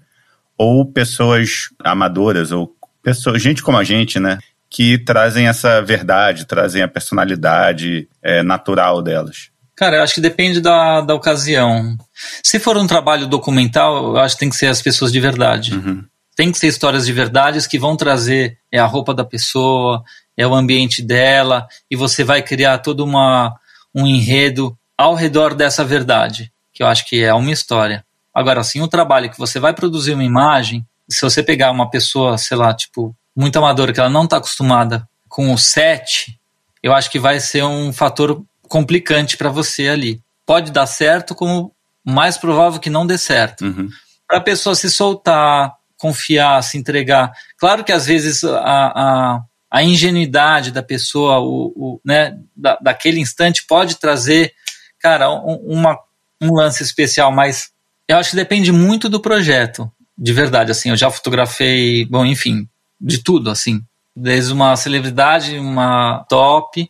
ou 0.58 0.91
pessoas 0.91 1.70
amadoras 1.84 2.51
ou 2.51 2.76
pessoas, 3.03 3.43
gente 3.43 3.62
como 3.62 3.78
a 3.78 3.84
gente, 3.84 4.20
né, 4.20 4.39
que 4.72 4.97
trazem 4.97 5.47
essa 5.47 5.84
verdade, 5.84 6.47
trazem 6.47 6.82
a 6.82 6.88
personalidade 6.88 8.10
é, 8.24 8.41
natural 8.41 9.03
delas. 9.03 9.51
Cara, 9.76 9.97
eu 9.97 10.01
acho 10.03 10.16
que 10.16 10.22
depende 10.22 10.60
da, 10.60 11.01
da 11.01 11.14
ocasião. 11.14 11.95
Se 12.43 12.58
for 12.58 12.76
um 12.76 12.88
trabalho 12.88 13.28
documental, 13.28 14.16
eu 14.16 14.18
acho 14.18 14.34
que 14.34 14.39
tem 14.39 14.49
que 14.49 14.56
ser 14.56 14.66
as 14.66 14.82
pessoas 14.82 15.12
de 15.12 15.20
verdade. 15.20 15.76
Uhum 15.76 16.03
tem 16.36 16.52
que 16.52 16.58
ser 16.58 16.68
histórias 16.68 17.06
de 17.06 17.14
verdades 17.14 17.66
que 17.66 17.80
vão 17.80 17.96
trazer 17.96 18.58
é 18.72 18.78
a 18.78 18.86
roupa 18.86 19.14
da 19.14 19.24
pessoa, 19.24 20.04
é 20.36 20.46
o 20.46 20.54
ambiente 20.54 21.02
dela, 21.02 21.68
e 21.90 21.96
você 21.96 22.24
vai 22.24 22.42
criar 22.42 22.80
todo 22.80 23.04
uma, 23.04 23.56
um 23.94 24.06
enredo 24.06 24.78
ao 24.98 25.16
redor 25.16 25.54
dessa 25.54 25.84
verdade, 25.84 26.52
que 26.74 26.84
eu 26.84 26.88
acho 26.88 27.08
que 27.08 27.24
é 27.24 27.34
uma 27.34 27.52
história. 27.52 28.06
Agora, 28.34 28.60
assim, 28.60 28.82
o 28.82 28.88
trabalho 28.88 29.30
que 29.30 29.38
você 29.38 29.60
vai 29.60 29.74
produzir 29.74 30.14
uma 30.14 30.24
imagem, 30.24 30.86
se 31.10 31.22
você 31.22 31.42
pegar 31.42 31.72
uma 31.72 31.90
pessoa, 31.90 32.38
sei 32.38 32.58
lá, 32.58 32.74
tipo, 32.74 33.16
muito 33.36 33.58
amadora, 33.58 33.94
que 33.94 34.00
ela 34.00 34.10
não 34.10 34.26
está 34.26 34.38
acostumada 34.38 35.08
com 35.30 35.54
o 35.54 35.58
set, 35.58 36.38
eu 36.84 36.94
acho 36.94 37.10
que 37.10 37.20
vai 37.20 37.40
ser 37.40 37.64
um 37.64 37.94
fator 37.94 38.44
complicante 38.68 39.38
para 39.38 39.50
você 39.50 39.88
ali. 39.88 40.22
Pode 40.46 40.72
dar 40.72 40.86
certo, 40.86 41.34
como 41.34 41.74
mais 42.06 42.38
provável 42.38 42.80
que 42.80 42.90
não 42.90 43.08
dê 43.08 43.18
certo. 43.18 43.66
Uhum. 43.66 43.90
Para 44.28 44.38
a 44.40 44.42
pessoa 44.42 44.76
se 44.76 44.90
soltar, 44.90 45.74
confiar, 45.98 46.62
se 46.62 46.78
entregar. 46.78 47.32
Claro 47.58 47.84
que 47.84 47.91
às 47.91 48.06
vezes 48.06 48.43
a, 48.43 48.60
a, 48.60 49.41
a 49.72 49.84
ingenuidade 49.84 50.72
da 50.72 50.84
pessoa, 50.84 51.39
o, 51.39 51.74
o 51.76 52.02
né, 52.04 52.38
da, 52.56 52.78
daquele 52.82 53.20
instante 53.20 53.66
pode 53.66 53.96
trazer, 53.96 54.54
cara, 55.00 55.32
um, 55.32 55.56
uma, 55.66 56.00
um 56.41 56.54
lance 56.54 56.84
especial, 56.84 57.32
mas 57.32 57.72
eu 58.08 58.18
acho 58.18 58.32
que 58.32 58.36
depende 58.36 58.72
muito 58.72 59.10
do 59.10 59.20
projeto, 59.20 59.91
de 60.18 60.34
verdade. 60.34 60.72
Assim, 60.72 60.89
eu 60.89 60.98
já 60.98 61.10
fotografei, 61.10 62.06
bom, 62.06 62.26
enfim, 62.26 62.68
de 63.00 63.20
tudo, 63.20 63.50
assim, 63.50 63.82
desde 64.16 64.54
uma 64.54 64.76
celebridade, 64.76 65.58
uma 65.58 66.26
top, 66.30 66.89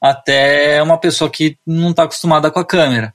até 0.00 0.82
uma 0.82 0.98
pessoa 0.98 1.30
que 1.30 1.56
não 1.66 1.90
está 1.90 2.04
acostumada 2.04 2.50
com 2.50 2.58
a 2.58 2.64
câmera. 2.64 3.14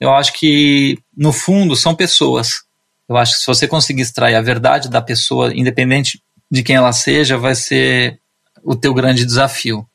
Eu 0.00 0.14
acho 0.14 0.32
que, 0.32 0.98
no 1.16 1.32
fundo, 1.32 1.74
são 1.74 1.94
pessoas. 1.94 2.67
Eu 3.08 3.16
acho 3.16 3.34
que 3.34 3.40
se 3.40 3.46
você 3.46 3.66
conseguir 3.66 4.02
extrair 4.02 4.34
a 4.34 4.42
verdade 4.42 4.88
da 4.90 5.00
pessoa, 5.00 5.52
independente 5.54 6.22
de 6.50 6.62
quem 6.62 6.76
ela 6.76 6.92
seja, 6.92 7.38
vai 7.38 7.54
ser 7.54 8.20
o 8.62 8.76
teu 8.76 8.92
grande 8.92 9.24
desafio. 9.24 9.86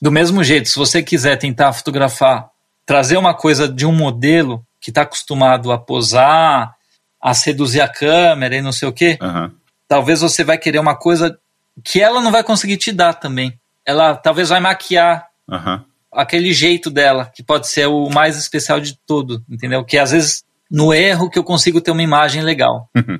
Do 0.00 0.10
mesmo 0.10 0.42
jeito, 0.44 0.68
se 0.68 0.76
você 0.76 1.02
quiser 1.02 1.36
tentar 1.36 1.72
fotografar, 1.72 2.50
trazer 2.86 3.16
uma 3.16 3.34
coisa 3.34 3.68
de 3.68 3.86
um 3.86 3.92
modelo 3.92 4.64
que 4.80 4.90
está 4.90 5.02
acostumado 5.02 5.70
a 5.70 5.78
posar, 5.78 6.74
a 7.20 7.34
seduzir 7.34 7.80
a 7.80 7.88
câmera 7.88 8.56
e 8.56 8.62
não 8.62 8.72
sei 8.72 8.88
o 8.88 8.92
quê, 8.92 9.16
uhum. 9.20 9.50
talvez 9.86 10.20
você 10.20 10.42
vai 10.42 10.58
querer 10.58 10.80
uma 10.80 10.96
coisa 10.96 11.38
que 11.84 12.00
ela 12.00 12.20
não 12.20 12.32
vai 12.32 12.42
conseguir 12.42 12.76
te 12.76 12.92
dar 12.92 13.14
também. 13.14 13.58
Ela 13.86 14.16
talvez 14.16 14.48
vai 14.48 14.60
maquiar 14.60 15.26
uhum. 15.48 15.80
aquele 16.12 16.52
jeito 16.52 16.90
dela, 16.90 17.30
que 17.34 17.42
pode 17.42 17.68
ser 17.68 17.86
o 17.86 18.10
mais 18.10 18.36
especial 18.36 18.80
de 18.80 18.98
tudo, 19.06 19.44
entendeu? 19.48 19.84
Que 19.84 19.98
às 19.98 20.10
vezes 20.10 20.44
no 20.72 20.94
erro 20.94 21.28
que 21.28 21.38
eu 21.38 21.44
consigo 21.44 21.82
ter 21.82 21.90
uma 21.90 22.02
imagem 22.02 22.42
legal. 22.42 22.88
Uhum. 22.96 23.18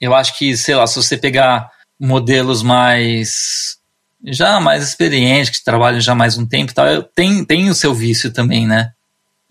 Eu 0.00 0.12
acho 0.12 0.36
que, 0.36 0.56
sei 0.56 0.74
lá, 0.74 0.84
se 0.88 0.96
você 0.96 1.16
pegar 1.16 1.70
modelos 2.00 2.64
mais 2.64 3.78
já 4.24 4.60
mais 4.60 4.82
experientes, 4.82 5.58
que 5.58 5.64
trabalham 5.64 6.00
já 6.00 6.14
mais 6.14 6.36
um 6.36 6.44
tempo 6.44 6.72
e 6.72 6.74
tal, 6.74 7.02
tem, 7.02 7.44
tem 7.44 7.70
o 7.70 7.74
seu 7.74 7.94
vício 7.94 8.32
também, 8.32 8.66
né? 8.66 8.90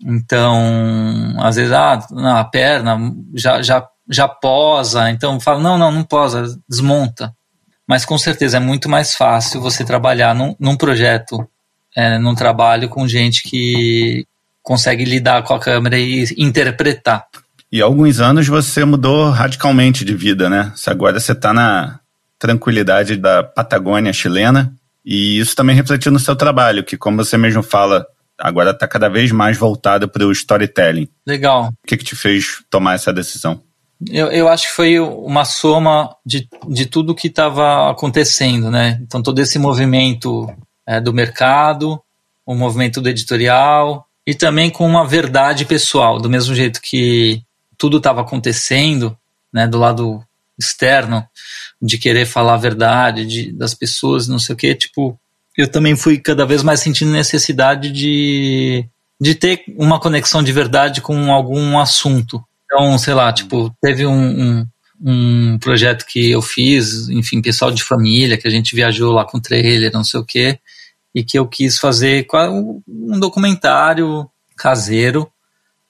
Então, 0.02 1.34
às 1.38 1.56
vezes, 1.56 1.72
ah, 1.72 2.06
a 2.38 2.44
perna 2.44 2.98
já, 3.34 3.62
já, 3.62 3.88
já 4.08 4.28
posa, 4.28 5.10
então 5.10 5.40
fala, 5.40 5.60
não, 5.60 5.76
não, 5.76 5.90
não 5.90 6.04
posa, 6.04 6.56
desmonta. 6.68 7.34
Mas 7.86 8.04
com 8.04 8.16
certeza 8.16 8.58
é 8.58 8.60
muito 8.60 8.88
mais 8.88 9.14
fácil 9.14 9.60
você 9.60 9.84
trabalhar 9.84 10.34
num, 10.34 10.54
num 10.60 10.76
projeto, 10.76 11.48
é, 11.96 12.18
num 12.18 12.34
trabalho 12.34 12.88
com 12.88 13.08
gente 13.08 13.42
que, 13.42 14.24
consegue 14.70 15.04
lidar 15.04 15.42
com 15.42 15.52
a 15.52 15.58
câmera 15.58 15.98
e 15.98 16.24
interpretar. 16.38 17.26
E 17.72 17.82
há 17.82 17.84
alguns 17.84 18.20
anos 18.20 18.46
você 18.46 18.84
mudou 18.84 19.28
radicalmente 19.28 20.04
de 20.04 20.14
vida, 20.14 20.48
né? 20.48 20.72
Agora 20.86 21.18
você 21.18 21.32
está 21.32 21.52
na 21.52 21.98
tranquilidade 22.38 23.16
da 23.16 23.42
Patagônia 23.42 24.12
chilena 24.12 24.72
e 25.04 25.40
isso 25.40 25.56
também 25.56 25.74
refletiu 25.74 26.12
no 26.12 26.20
seu 26.20 26.36
trabalho, 26.36 26.84
que 26.84 26.96
como 26.96 27.16
você 27.16 27.36
mesmo 27.36 27.64
fala, 27.64 28.06
agora 28.38 28.70
está 28.70 28.86
cada 28.86 29.08
vez 29.08 29.32
mais 29.32 29.58
voltado 29.58 30.08
para 30.08 30.24
o 30.24 30.30
storytelling. 30.30 31.08
Legal. 31.26 31.70
O 31.82 31.88
que, 31.88 31.96
que 31.96 32.04
te 32.04 32.14
fez 32.14 32.62
tomar 32.70 32.94
essa 32.94 33.12
decisão? 33.12 33.60
Eu, 34.08 34.28
eu 34.28 34.46
acho 34.46 34.68
que 34.68 34.76
foi 34.76 35.00
uma 35.00 35.44
soma 35.44 36.14
de, 36.24 36.48
de 36.68 36.86
tudo 36.86 37.12
que 37.12 37.26
estava 37.26 37.90
acontecendo, 37.90 38.70
né? 38.70 39.00
Então 39.02 39.20
todo 39.20 39.40
esse 39.40 39.58
movimento 39.58 40.48
é, 40.86 41.00
do 41.00 41.12
mercado, 41.12 42.00
o 42.46 42.54
movimento 42.54 43.00
do 43.00 43.08
editorial, 43.08 44.06
e 44.30 44.34
também 44.36 44.70
com 44.70 44.86
uma 44.86 45.04
verdade 45.04 45.64
pessoal, 45.64 46.20
do 46.20 46.30
mesmo 46.30 46.54
jeito 46.54 46.80
que 46.80 47.42
tudo 47.76 47.96
estava 47.96 48.20
acontecendo, 48.20 49.16
né, 49.52 49.66
do 49.66 49.76
lado 49.76 50.24
externo, 50.56 51.26
de 51.82 51.98
querer 51.98 52.26
falar 52.26 52.54
a 52.54 52.58
verdade 52.58 53.26
de, 53.26 53.50
das 53.50 53.74
pessoas, 53.74 54.28
não 54.28 54.38
sei 54.38 54.54
o 54.54 54.56
que, 54.56 54.72
tipo, 54.72 55.18
eu 55.58 55.66
também 55.66 55.96
fui 55.96 56.16
cada 56.16 56.46
vez 56.46 56.62
mais 56.62 56.78
sentindo 56.78 57.10
necessidade 57.10 57.90
de, 57.90 58.86
de 59.20 59.34
ter 59.34 59.64
uma 59.76 59.98
conexão 59.98 60.44
de 60.44 60.52
verdade 60.52 61.00
com 61.00 61.32
algum 61.32 61.76
assunto. 61.76 62.40
Então, 62.66 62.96
sei 62.98 63.14
lá, 63.14 63.32
tipo, 63.32 63.74
teve 63.82 64.06
um, 64.06 64.14
um, 64.14 64.66
um 65.04 65.58
projeto 65.58 66.06
que 66.06 66.30
eu 66.30 66.40
fiz, 66.40 67.08
enfim, 67.08 67.42
pessoal 67.42 67.72
de 67.72 67.82
família, 67.82 68.38
que 68.38 68.46
a 68.46 68.50
gente 68.50 68.76
viajou 68.76 69.10
lá 69.10 69.24
com 69.24 69.40
trailer, 69.40 69.92
não 69.92 70.04
sei 70.04 70.20
o 70.20 70.24
que, 70.24 70.56
e 71.14 71.24
que 71.24 71.38
eu 71.38 71.46
quis 71.46 71.78
fazer 71.78 72.26
um 72.88 73.18
documentário 73.18 74.28
caseiro, 74.56 75.30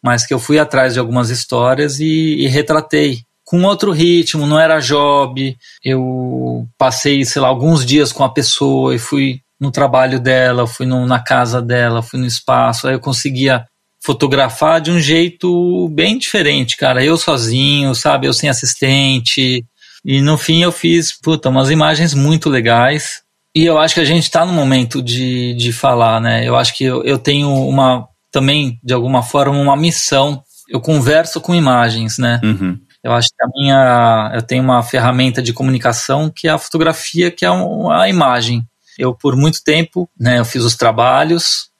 mas 0.02 0.26
que 0.26 0.32
eu 0.32 0.38
fui 0.38 0.58
atrás 0.58 0.94
de 0.94 1.00
algumas 1.00 1.30
histórias 1.30 2.00
e, 2.00 2.36
e 2.38 2.48
retratei 2.48 3.24
com 3.44 3.64
outro 3.64 3.90
ritmo, 3.90 4.46
não 4.46 4.60
era 4.60 4.78
job. 4.78 5.56
Eu 5.84 6.68
passei, 6.78 7.24
sei 7.24 7.42
lá, 7.42 7.48
alguns 7.48 7.84
dias 7.84 8.12
com 8.12 8.22
a 8.22 8.32
pessoa 8.32 8.94
e 8.94 8.98
fui 8.98 9.40
no 9.58 9.72
trabalho 9.72 10.20
dela, 10.20 10.68
fui 10.68 10.86
no, 10.86 11.04
na 11.04 11.18
casa 11.18 11.60
dela, 11.60 12.00
fui 12.00 12.20
no 12.20 12.26
espaço. 12.26 12.86
Aí 12.86 12.94
eu 12.94 13.00
conseguia 13.00 13.66
fotografar 14.02 14.80
de 14.80 14.92
um 14.92 15.00
jeito 15.00 15.88
bem 15.88 16.16
diferente, 16.16 16.76
cara. 16.76 17.04
Eu 17.04 17.18
sozinho, 17.18 17.92
sabe? 17.92 18.28
Eu 18.28 18.32
sem 18.32 18.48
assistente. 18.48 19.64
E 20.04 20.20
no 20.20 20.38
fim 20.38 20.62
eu 20.62 20.70
fiz, 20.70 21.12
puta, 21.20 21.48
umas 21.48 21.70
imagens 21.70 22.14
muito 22.14 22.48
legais. 22.48 23.20
E 23.54 23.64
eu 23.64 23.78
acho 23.78 23.94
que 23.94 24.00
a 24.00 24.04
gente 24.04 24.24
está 24.24 24.44
no 24.44 24.52
momento 24.52 25.02
de, 25.02 25.54
de 25.54 25.72
falar, 25.72 26.20
né? 26.20 26.46
Eu 26.46 26.56
acho 26.56 26.76
que 26.76 26.84
eu, 26.84 27.02
eu 27.02 27.18
tenho 27.18 27.52
uma, 27.52 28.08
também, 28.30 28.78
de 28.82 28.94
alguma 28.94 29.22
forma, 29.22 29.56
uma 29.58 29.76
missão. 29.76 30.42
Eu 30.68 30.80
converso 30.80 31.40
com 31.40 31.54
imagens, 31.54 32.16
né? 32.16 32.40
Uhum. 32.44 32.78
Eu 33.02 33.12
acho 33.12 33.28
que 33.28 33.42
a 33.42 33.48
minha, 33.48 34.32
eu 34.34 34.42
tenho 34.42 34.62
uma 34.62 34.82
ferramenta 34.82 35.42
de 35.42 35.52
comunicação 35.52 36.30
que 36.30 36.46
é 36.46 36.50
a 36.50 36.58
fotografia, 36.58 37.30
que 37.30 37.44
é 37.44 37.48
a 37.48 38.08
imagem. 38.08 38.62
Eu, 38.98 39.14
por 39.14 39.34
muito 39.34 39.64
tempo, 39.64 40.08
né, 40.18 40.38
eu 40.38 40.44
fiz 40.44 40.62
os 40.62 40.76
trabalhos, 40.76 41.70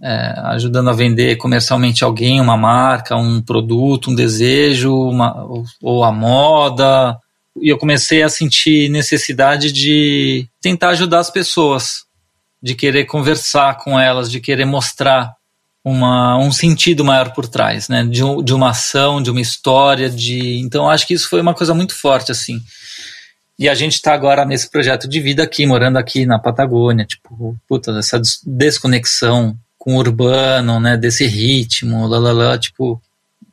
é, 0.00 0.34
ajudando 0.46 0.88
a 0.88 0.92
vender 0.92 1.36
comercialmente 1.36 2.04
alguém, 2.04 2.40
uma 2.40 2.56
marca, 2.56 3.16
um 3.16 3.42
produto, 3.42 4.10
um 4.10 4.14
desejo, 4.14 4.94
uma, 4.94 5.44
ou, 5.44 5.64
ou 5.82 6.04
a 6.04 6.12
moda, 6.12 7.18
e 7.60 7.68
eu 7.68 7.78
comecei 7.78 8.22
a 8.22 8.28
sentir 8.28 8.88
necessidade 8.88 9.72
de 9.72 10.48
tentar 10.60 10.90
ajudar 10.90 11.20
as 11.20 11.30
pessoas, 11.30 12.04
de 12.62 12.74
querer 12.74 13.04
conversar 13.04 13.76
com 13.78 13.98
elas, 13.98 14.30
de 14.30 14.40
querer 14.40 14.64
mostrar 14.64 15.34
uma, 15.84 16.38
um 16.38 16.52
sentido 16.52 17.04
maior 17.04 17.32
por 17.32 17.48
trás, 17.48 17.88
né? 17.88 18.04
De, 18.04 18.20
de 18.44 18.54
uma 18.54 18.70
ação, 18.70 19.20
de 19.20 19.30
uma 19.30 19.40
história, 19.40 20.08
de 20.08 20.58
então 20.58 20.88
acho 20.88 21.06
que 21.06 21.14
isso 21.14 21.28
foi 21.28 21.40
uma 21.40 21.54
coisa 21.54 21.74
muito 21.74 21.94
forte 21.94 22.30
assim. 22.30 22.60
E 23.58 23.68
a 23.68 23.74
gente 23.74 23.94
está 23.94 24.14
agora 24.14 24.44
nesse 24.44 24.70
projeto 24.70 25.08
de 25.08 25.20
vida 25.20 25.42
aqui, 25.42 25.66
morando 25.66 25.96
aqui 25.98 26.24
na 26.24 26.38
Patagônia, 26.38 27.04
tipo, 27.04 27.56
puta, 27.68 27.92
essa 27.98 28.20
desconexão 28.44 29.56
com 29.76 29.96
o 29.96 29.98
urbano, 29.98 30.80
né? 30.80 30.96
Desse 30.96 31.26
ritmo, 31.26 32.06
lá, 32.06 32.18
lá, 32.18 32.32
lá 32.32 32.58
tipo, 32.58 33.00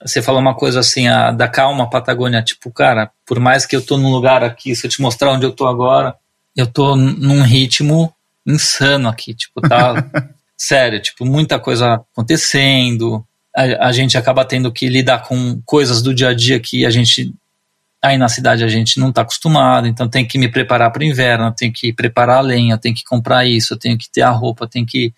você 0.02 0.22
falou 0.22 0.40
uma 0.40 0.56
coisa 0.56 0.80
assim, 0.80 1.08
a, 1.08 1.32
da 1.32 1.48
calma 1.48 1.90
Patagônia, 1.90 2.42
tipo, 2.42 2.72
cara, 2.72 3.12
por 3.26 3.40
mais 3.40 3.66
que 3.66 3.76
eu 3.76 3.86
tô 3.86 3.98
num 3.98 4.12
lugar 4.12 4.44
aqui, 4.44 4.76
se 4.76 4.88
eu 4.88 4.92
te 4.92 5.02
mostrar 5.02 5.32
onde 5.32 5.46
eu 5.46 5.52
tô 5.52 5.68
agora, 5.68 6.16
eu 6.56 6.68
tô 6.68 6.96
num 6.96 7.42
ritmo 7.42 8.14
insano 8.46 9.10
aqui, 9.10 9.34
tipo, 9.34 9.62
tá 9.62 9.94
sério, 10.58 11.02
tipo, 11.02 11.26
muita 11.26 11.60
coisa 11.60 11.96
acontecendo, 11.96 13.26
a, 13.56 13.88
a, 13.88 13.92
gente 13.92 14.18
acaba 14.18 14.46
tendo 14.46 14.72
que 14.72 14.88
lidar 14.88 15.24
com 15.24 15.62
coisas 15.66 16.02
do 16.02 16.14
dia 16.14 16.30
a 16.30 16.34
dia 16.34 16.60
que 16.60 16.86
a 16.86 16.90
gente, 16.90 17.34
aí 18.02 18.18
na 18.18 18.30
cidade 18.30 18.64
a 18.64 18.70
gente 18.70 19.00
não 19.00 19.12
tá 19.12 19.22
acostumado, 19.22 19.88
então 19.88 20.08
tem 20.08 20.26
que 20.26 20.38
me 20.38 20.48
preparar 20.48 20.92
para 20.92 21.02
o 21.02 21.06
inverno, 21.06 21.52
tem 21.52 21.72
que 21.72 21.92
preparar 21.92 22.38
a 22.38 22.42
lenha, 22.42 22.78
tem 22.78 22.94
que 22.94 23.04
comprar 23.04 23.46
isso, 23.46 23.78
tenho 23.78 23.98
que 23.98 24.10
ter 24.10 24.22
a 24.22 24.32
roupa, 24.32 24.68
tem 24.68 24.86
que 24.86 25.14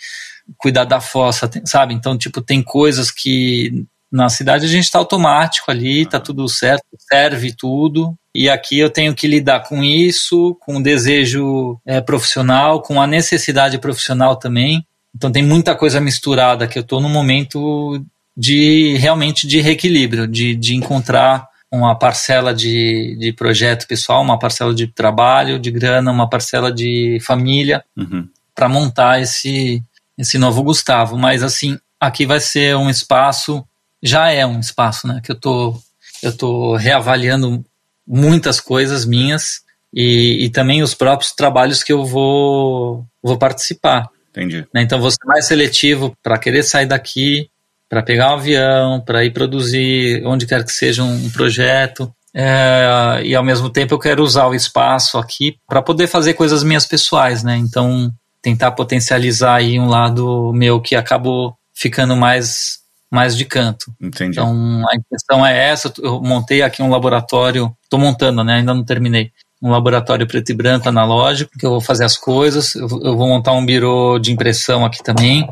cuidar 0.57 0.85
da 0.85 0.99
fossa, 0.99 1.47
tem, 1.47 1.65
sabe? 1.65 1.93
Então, 1.93 2.17
tipo, 2.17 2.41
tem 2.41 2.63
coisas 2.63 3.11
que 3.11 3.85
na 4.11 4.27
cidade 4.27 4.65
a 4.65 4.69
gente 4.69 4.83
está 4.83 4.99
automático 4.99 5.71
ali, 5.71 6.05
tá 6.05 6.19
tudo 6.19 6.47
certo, 6.49 6.83
serve 6.99 7.53
tudo. 7.53 8.13
E 8.35 8.49
aqui 8.49 8.77
eu 8.77 8.89
tenho 8.89 9.15
que 9.15 9.27
lidar 9.27 9.61
com 9.61 9.83
isso, 9.83 10.55
com 10.61 10.77
o 10.77 10.83
desejo 10.83 11.79
é, 11.85 12.01
profissional, 12.01 12.81
com 12.81 13.01
a 13.01 13.07
necessidade 13.07 13.77
profissional 13.77 14.35
também. 14.35 14.85
Então 15.15 15.31
tem 15.31 15.43
muita 15.43 15.75
coisa 15.75 16.01
misturada 16.01 16.67
que 16.67 16.77
eu 16.77 16.81
estou 16.81 16.99
no 16.99 17.09
momento 17.09 18.03
de 18.35 18.95
realmente 18.97 19.47
de 19.47 19.61
reequilíbrio, 19.61 20.27
de, 20.27 20.55
de 20.55 20.75
encontrar 20.75 21.47
uma 21.71 21.95
parcela 21.95 22.53
de, 22.53 23.15
de 23.17 23.31
projeto 23.31 23.87
pessoal, 23.87 24.21
uma 24.21 24.37
parcela 24.37 24.73
de 24.73 24.87
trabalho, 24.87 25.59
de 25.59 25.71
grana, 25.71 26.11
uma 26.11 26.29
parcela 26.29 26.71
de 26.71 27.17
família, 27.21 27.83
uhum. 27.95 28.27
para 28.53 28.67
montar 28.67 29.21
esse, 29.21 29.81
esse 30.17 30.37
novo 30.37 30.63
Gustavo. 30.63 31.17
Mas 31.17 31.43
assim, 31.43 31.77
aqui 31.99 32.25
vai 32.25 32.41
ser 32.41 32.75
um 32.75 32.89
espaço 32.89 33.65
já 34.01 34.29
é 34.29 34.45
um 34.45 34.59
espaço, 34.59 35.07
né? 35.07 35.21
Que 35.23 35.31
eu 35.31 35.39
tô, 35.39 35.75
eu 36.23 36.35
tô 36.35 36.75
reavaliando 36.75 37.63
muitas 38.07 38.59
coisas 38.59 39.05
minhas 39.05 39.61
e, 39.93 40.45
e 40.45 40.49
também 40.49 40.81
os 40.81 40.93
próprios 40.93 41.33
trabalhos 41.33 41.83
que 41.83 41.93
eu 41.93 42.05
vou, 42.05 43.05
vou 43.21 43.37
participar. 43.37 44.09
Entendi. 44.31 44.65
Né? 44.73 44.81
Então 44.81 44.99
vou 44.99 45.11
ser 45.11 45.25
mais 45.25 45.45
seletivo 45.45 46.15
para 46.23 46.37
querer 46.37 46.63
sair 46.63 46.85
daqui, 46.85 47.49
para 47.89 48.01
pegar 48.01 48.31
um 48.31 48.35
avião, 48.35 49.01
para 49.01 49.23
ir 49.25 49.31
produzir 49.31 50.25
onde 50.25 50.45
quer 50.45 50.63
que 50.63 50.71
seja 50.71 51.03
um, 51.03 51.25
um 51.25 51.29
projeto. 51.29 52.11
É, 52.33 53.21
e 53.25 53.35
ao 53.35 53.43
mesmo 53.43 53.69
tempo 53.69 53.93
eu 53.93 53.99
quero 53.99 54.23
usar 54.23 54.47
o 54.47 54.55
espaço 54.55 55.17
aqui 55.17 55.57
para 55.67 55.81
poder 55.81 56.07
fazer 56.07 56.33
coisas 56.33 56.63
minhas 56.63 56.85
pessoais, 56.85 57.43
né? 57.43 57.57
Então 57.57 58.09
tentar 58.41 58.71
potencializar 58.71 59.55
aí 59.55 59.77
um 59.77 59.87
lado 59.87 60.51
meu 60.53 60.81
que 60.81 60.95
acabou 60.95 61.53
ficando 61.73 62.15
mais 62.15 62.80
mais 63.11 63.35
de 63.35 63.43
canto. 63.43 63.93
Entendi. 64.01 64.39
Então 64.39 64.83
a 64.89 64.95
intenção 64.95 65.45
é 65.45 65.69
essa. 65.69 65.93
Eu 66.01 66.21
montei 66.21 66.61
aqui 66.61 66.81
um 66.81 66.89
laboratório, 66.89 67.75
estou 67.83 67.99
montando, 67.99 68.43
né? 68.43 68.55
Ainda 68.55 68.73
não 68.73 68.85
terminei. 68.85 69.31
Um 69.61 69.69
laboratório 69.69 70.25
preto 70.25 70.49
e 70.49 70.55
branco 70.55 70.89
analógico, 70.89 71.51
que 71.59 71.65
eu 71.65 71.71
vou 71.71 71.81
fazer 71.81 72.05
as 72.05 72.17
coisas. 72.17 72.73
Eu, 72.73 72.87
eu 73.03 73.17
vou 73.17 73.27
montar 73.27 73.51
um 73.51 73.65
birô 73.65 74.17
de 74.17 74.31
impressão 74.31 74.85
aqui 74.85 75.03
também. 75.03 75.47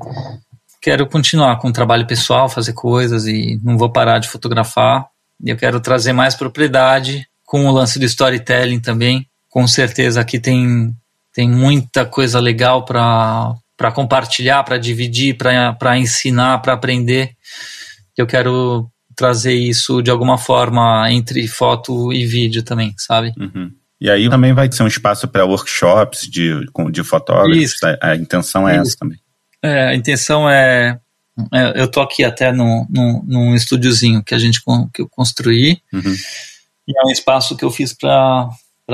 Quero 0.81 1.05
continuar 1.05 1.57
com 1.57 1.67
o 1.67 1.73
trabalho 1.73 2.07
pessoal, 2.07 2.47
fazer 2.47 2.73
coisas 2.73 3.27
e 3.27 3.59
não 3.61 3.77
vou 3.77 3.91
parar 3.91 4.19
de 4.19 4.29
fotografar. 4.29 5.07
E 5.43 5.49
eu 5.49 5.57
quero 5.57 5.79
trazer 5.81 6.13
mais 6.13 6.35
propriedade 6.35 7.27
com 7.45 7.65
o 7.65 7.71
lance 7.71 7.99
do 7.99 8.05
storytelling 8.05 8.79
também. 8.79 9.27
Com 9.49 9.67
certeza 9.67 10.21
aqui 10.21 10.39
tem, 10.39 10.93
tem 11.33 11.49
muita 11.49 12.05
coisa 12.05 12.39
legal 12.39 12.85
para 12.85 13.53
para 13.79 13.93
compartilhar, 13.93 14.61
para 14.65 14.77
dividir, 14.77 15.37
para 15.37 15.97
ensinar, 15.97 16.57
para 16.57 16.73
aprender. 16.73 17.31
Eu 18.17 18.27
quero 18.27 18.91
trazer 19.15 19.53
isso 19.53 20.01
de 20.01 20.11
alguma 20.11 20.37
forma 20.37 21.09
entre 21.09 21.47
foto 21.47 22.11
e 22.11 22.25
vídeo 22.25 22.61
também, 22.61 22.93
sabe? 22.97 23.33
Uhum. 23.39 23.71
E 24.01 24.09
aí 24.09 24.29
também 24.29 24.51
vai 24.51 24.69
ser 24.69 24.83
um 24.83 24.87
espaço 24.87 25.29
para 25.29 25.45
workshops 25.45 26.27
de, 26.29 26.59
de 26.91 27.03
fotógrafos. 27.05 27.55
Isso. 27.55 27.85
A, 27.85 28.09
a 28.09 28.15
intenção 28.17 28.67
é 28.67 28.73
isso. 28.73 28.81
essa 28.81 28.97
também. 28.97 29.17
É, 29.63 29.87
a 29.87 29.95
intenção 29.95 30.49
é, 30.49 30.99
é, 31.53 31.81
eu 31.81 31.89
tô 31.89 32.01
aqui 32.01 32.25
até 32.25 32.51
no, 32.51 32.85
no, 32.89 33.23
num 33.25 33.55
estúdiozinho 33.55 34.21
que 34.21 34.35
a 34.35 34.39
gente 34.39 34.61
que 34.93 35.01
eu 35.01 35.07
construí. 35.07 35.81
Uhum. 35.93 36.15
E 36.85 36.91
é 36.97 37.07
um 37.07 37.11
espaço 37.11 37.55
que 37.55 37.63
eu 37.63 37.71
fiz 37.71 37.93
para 37.93 38.49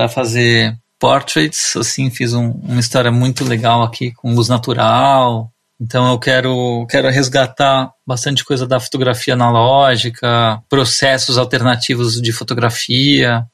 fazer 0.10 0.78
portraits, 1.06 1.76
assim, 1.76 2.10
fiz 2.10 2.34
um, 2.34 2.50
uma 2.64 2.80
história 2.80 3.12
muito 3.12 3.46
legal 3.46 3.84
aqui 3.84 4.12
com 4.14 4.34
luz 4.34 4.50
natural. 4.50 5.52
Então 5.80 6.10
eu 6.10 6.18
quero, 6.18 6.88
quero 6.90 7.08
resgatar 7.12 7.92
bastante 8.08 8.44
coisa 8.44 8.66
da 8.66 8.80
fotografia 8.80 9.36
analógica, 9.36 10.60
processos 10.68 11.38
alternativos 11.38 12.20
de 12.20 12.32
fotografia. 12.32 13.46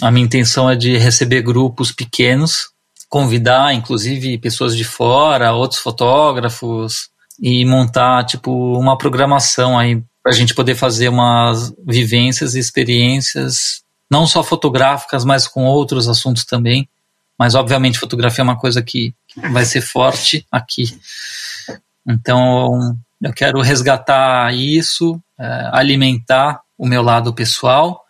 A 0.00 0.10
minha 0.10 0.24
intenção 0.24 0.70
é 0.70 0.74
de 0.74 0.96
receber 0.96 1.42
grupos 1.42 1.92
pequenos, 1.92 2.70
convidar 3.10 3.74
inclusive 3.74 4.38
pessoas 4.38 4.74
de 4.74 4.84
fora, 4.84 5.52
outros 5.52 5.82
fotógrafos 5.82 7.10
e 7.38 7.66
montar 7.66 8.24
tipo 8.24 8.50
uma 8.78 8.96
programação 8.96 9.78
aí 9.78 10.02
para 10.22 10.32
a 10.32 10.34
gente 10.34 10.54
poder 10.54 10.74
fazer 10.74 11.10
umas 11.10 11.70
vivências 11.86 12.54
e 12.54 12.58
experiências 12.58 13.84
não 14.10 14.26
só 14.26 14.42
fotográficas, 14.42 15.22
mas 15.22 15.46
com 15.46 15.64
outros 15.64 16.08
assuntos 16.08 16.46
também. 16.46 16.88
Mas, 17.38 17.54
obviamente, 17.54 17.98
fotografia 17.98 18.42
é 18.42 18.44
uma 18.44 18.58
coisa 18.58 18.82
que 18.82 19.14
vai 19.50 19.64
ser 19.64 19.80
forte 19.80 20.46
aqui. 20.50 20.84
Então, 22.06 22.96
eu 23.20 23.32
quero 23.32 23.60
resgatar 23.60 24.54
isso, 24.54 25.20
é, 25.38 25.70
alimentar 25.72 26.60
o 26.78 26.86
meu 26.86 27.02
lado 27.02 27.32
pessoal, 27.32 28.02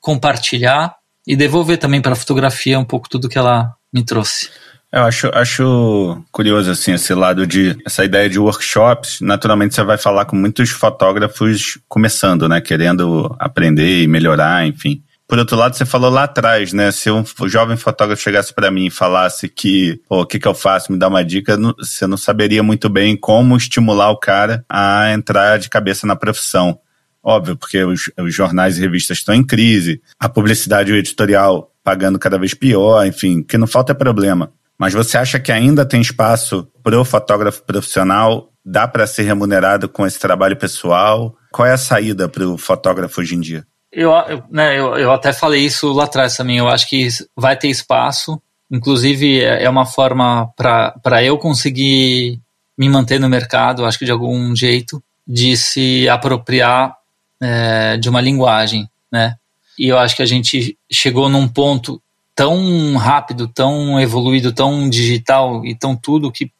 compartilhar 0.00 0.94
e 1.26 1.34
devolver 1.36 1.78
também 1.78 2.00
para 2.00 2.12
a 2.12 2.16
fotografia 2.16 2.78
um 2.78 2.84
pouco 2.84 3.08
tudo 3.08 3.28
que 3.28 3.38
ela 3.38 3.74
me 3.92 4.04
trouxe. 4.04 4.50
Eu 4.92 5.02
acho, 5.02 5.28
acho 5.34 6.22
curioso, 6.30 6.70
assim, 6.70 6.92
esse 6.92 7.12
lado 7.14 7.44
de, 7.44 7.76
essa 7.84 8.04
ideia 8.04 8.30
de 8.30 8.38
workshops. 8.38 9.20
Naturalmente, 9.20 9.74
você 9.74 9.82
vai 9.82 9.98
falar 9.98 10.24
com 10.24 10.36
muitos 10.36 10.70
fotógrafos 10.70 11.78
começando, 11.88 12.48
né? 12.48 12.60
Querendo 12.60 13.34
aprender 13.40 14.04
e 14.04 14.06
melhorar, 14.06 14.64
enfim. 14.64 15.02
Por 15.26 15.38
outro 15.38 15.56
lado, 15.56 15.74
você 15.74 15.86
falou 15.86 16.10
lá 16.10 16.24
atrás, 16.24 16.72
né? 16.72 16.92
Se 16.92 17.10
um 17.10 17.24
jovem 17.46 17.76
fotógrafo 17.76 18.22
chegasse 18.22 18.52
para 18.52 18.70
mim 18.70 18.86
e 18.86 18.90
falasse 18.90 19.48
que, 19.48 20.00
pô, 20.06 20.20
o 20.20 20.26
que, 20.26 20.38
que 20.38 20.46
eu 20.46 20.54
faço, 20.54 20.92
me 20.92 20.98
dá 20.98 21.08
uma 21.08 21.24
dica, 21.24 21.58
você 21.78 22.06
não 22.06 22.16
saberia 22.16 22.62
muito 22.62 22.88
bem 22.90 23.16
como 23.16 23.56
estimular 23.56 24.10
o 24.10 24.18
cara 24.18 24.64
a 24.68 25.12
entrar 25.12 25.58
de 25.58 25.70
cabeça 25.70 26.06
na 26.06 26.14
profissão. 26.14 26.78
Óbvio, 27.22 27.56
porque 27.56 27.82
os, 27.82 28.10
os 28.18 28.34
jornais 28.34 28.76
e 28.76 28.82
revistas 28.82 29.18
estão 29.18 29.34
em 29.34 29.42
crise, 29.42 30.02
a 30.20 30.28
publicidade 30.28 30.90
e 30.90 30.94
o 30.94 30.96
editorial 30.96 31.72
pagando 31.82 32.18
cada 32.18 32.38
vez 32.38 32.52
pior, 32.52 33.06
enfim, 33.06 33.42
que 33.42 33.56
não 33.56 33.66
falta 33.66 33.92
é 33.92 33.94
problema. 33.94 34.52
Mas 34.78 34.92
você 34.92 35.16
acha 35.16 35.40
que 35.40 35.50
ainda 35.50 35.86
tem 35.86 36.00
espaço 36.00 36.68
para 36.82 37.00
o 37.00 37.04
fotógrafo 37.04 37.62
profissional? 37.62 38.50
Dá 38.64 38.86
para 38.86 39.06
ser 39.06 39.22
remunerado 39.22 39.88
com 39.88 40.06
esse 40.06 40.18
trabalho 40.18 40.56
pessoal? 40.56 41.34
Qual 41.50 41.66
é 41.66 41.72
a 41.72 41.78
saída 41.78 42.28
para 42.28 42.46
o 42.46 42.58
fotógrafo 42.58 43.20
hoje 43.20 43.36
em 43.36 43.40
dia? 43.40 43.66
Eu, 43.94 44.12
né, 44.50 44.78
eu, 44.78 44.96
eu 44.96 45.12
até 45.12 45.32
falei 45.32 45.64
isso 45.64 45.92
lá 45.92 46.04
atrás 46.04 46.36
também. 46.36 46.58
Eu 46.58 46.68
acho 46.68 46.88
que 46.88 47.08
vai 47.36 47.56
ter 47.56 47.68
espaço. 47.68 48.40
Inclusive, 48.70 49.40
é, 49.40 49.64
é 49.64 49.70
uma 49.70 49.86
forma 49.86 50.52
para 50.56 51.22
eu 51.22 51.38
conseguir 51.38 52.40
me 52.76 52.88
manter 52.88 53.20
no 53.20 53.28
mercado, 53.28 53.84
acho 53.84 53.98
que 53.98 54.04
de 54.04 54.10
algum 54.10 54.54
jeito, 54.54 55.02
de 55.26 55.56
se 55.56 56.08
apropriar 56.08 56.96
é, 57.40 57.96
de 57.96 58.08
uma 58.08 58.20
linguagem, 58.20 58.88
né? 59.12 59.36
E 59.78 59.88
eu 59.88 59.98
acho 59.98 60.16
que 60.16 60.22
a 60.22 60.26
gente 60.26 60.76
chegou 60.90 61.28
num 61.28 61.48
ponto 61.48 62.02
tão 62.34 62.96
rápido, 62.96 63.46
tão 63.46 64.00
evoluído, 64.00 64.52
tão 64.52 64.88
digital 64.88 65.64
e 65.64 65.74
tão 65.74 65.94
tudo 65.94 66.32
que 66.32 66.50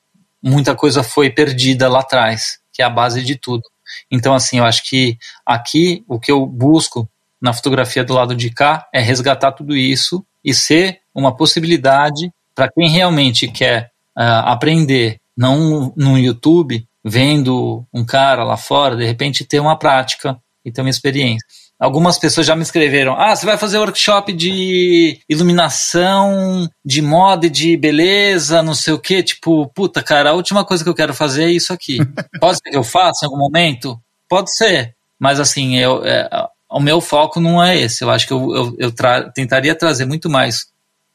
muita 0.42 0.74
coisa 0.74 1.02
foi 1.02 1.30
perdida 1.30 1.88
lá 1.88 2.00
atrás, 2.00 2.58
que 2.72 2.82
é 2.82 2.84
a 2.84 2.90
base 2.90 3.22
de 3.22 3.36
tudo. 3.36 3.62
Então, 4.10 4.34
assim, 4.34 4.58
eu 4.58 4.64
acho 4.64 4.88
que 4.88 5.18
aqui 5.44 6.04
o 6.08 6.18
que 6.18 6.30
eu 6.30 6.46
busco 6.46 7.08
na 7.44 7.52
fotografia 7.52 8.02
do 8.02 8.14
lado 8.14 8.34
de 8.34 8.48
cá 8.48 8.88
é 8.90 9.02
resgatar 9.02 9.52
tudo 9.52 9.76
isso 9.76 10.24
e 10.42 10.54
ser 10.54 11.00
uma 11.14 11.36
possibilidade 11.36 12.32
para 12.54 12.70
quem 12.72 12.88
realmente 12.88 13.46
quer 13.46 13.90
uh, 14.16 14.46
aprender, 14.46 15.18
não 15.36 15.92
no 15.94 16.18
YouTube, 16.18 16.88
vendo 17.04 17.84
um 17.92 18.02
cara 18.02 18.44
lá 18.44 18.56
fora, 18.56 18.96
de 18.96 19.04
repente 19.04 19.44
ter 19.44 19.60
uma 19.60 19.78
prática 19.78 20.38
e 20.64 20.72
ter 20.72 20.80
uma 20.80 20.88
experiência. 20.88 21.46
Algumas 21.78 22.16
pessoas 22.18 22.46
já 22.46 22.56
me 22.56 22.62
escreveram: 22.62 23.14
Ah, 23.20 23.36
você 23.36 23.44
vai 23.44 23.58
fazer 23.58 23.76
workshop 23.76 24.32
de 24.32 25.20
iluminação, 25.28 26.66
de 26.82 27.02
moda 27.02 27.44
e 27.46 27.50
de 27.50 27.76
beleza, 27.76 28.62
não 28.62 28.74
sei 28.74 28.94
o 28.94 28.98
quê. 28.98 29.22
Tipo, 29.22 29.68
puta, 29.74 30.02
cara, 30.02 30.30
a 30.30 30.34
última 30.34 30.64
coisa 30.64 30.82
que 30.82 30.88
eu 30.88 30.94
quero 30.94 31.12
fazer 31.12 31.44
é 31.44 31.50
isso 31.50 31.74
aqui. 31.74 31.98
Pode 32.40 32.56
ser 32.56 32.70
que 32.70 32.76
eu 32.76 32.84
faça 32.84 33.26
em 33.26 33.28
algum 33.28 33.38
momento? 33.38 34.00
Pode 34.30 34.56
ser. 34.56 34.94
Mas 35.20 35.38
assim, 35.38 35.76
eu, 35.76 36.02
é, 36.04 36.28
o 36.74 36.80
meu 36.80 37.00
foco 37.00 37.40
não 37.40 37.62
é 37.62 37.78
esse. 37.78 38.02
Eu 38.02 38.10
acho 38.10 38.26
que 38.26 38.32
eu, 38.32 38.54
eu, 38.54 38.76
eu 38.78 38.92
tra 38.92 39.30
tentaria 39.30 39.74
trazer 39.74 40.04
muito 40.04 40.28
mais 40.28 40.66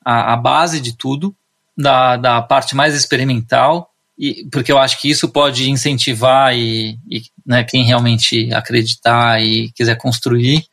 a, 0.03 0.33
a 0.33 0.37
base 0.37 0.79
de 0.79 0.95
tudo, 0.95 1.35
da, 1.77 2.15
da 2.15 2.41
parte 2.41 2.75
mais 2.75 2.95
experimental, 2.95 3.91
e, 4.17 4.47
porque 4.51 4.71
eu 4.71 4.77
acho 4.77 5.01
que 5.01 5.09
isso 5.09 5.27
pode 5.29 5.69
incentivar 5.69 6.55
e, 6.55 6.97
e 7.09 7.23
né, 7.45 7.63
quem 7.63 7.83
realmente 7.83 8.53
acreditar 8.53 9.41
e 9.41 9.69
quiser 9.71 9.95
construir 9.95 10.65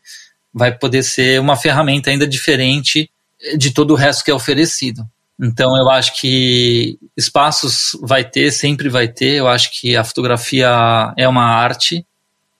vai 0.54 0.72
poder 0.72 1.02
ser 1.02 1.40
uma 1.40 1.56
ferramenta 1.56 2.10
ainda 2.10 2.26
diferente 2.26 3.10
de 3.58 3.72
todo 3.72 3.90
o 3.92 3.96
resto 3.96 4.24
que 4.24 4.30
é 4.30 4.34
oferecido. 4.34 5.04
Então 5.38 5.76
eu 5.76 5.90
acho 5.90 6.18
que 6.18 6.98
espaços 7.16 7.90
vai 8.02 8.24
ter, 8.24 8.50
sempre 8.52 8.88
vai 8.88 9.06
ter. 9.06 9.34
Eu 9.34 9.48
acho 9.48 9.78
que 9.78 9.96
a 9.96 10.02
fotografia 10.02 11.12
é 11.16 11.28
uma 11.28 11.44
arte, 11.44 12.06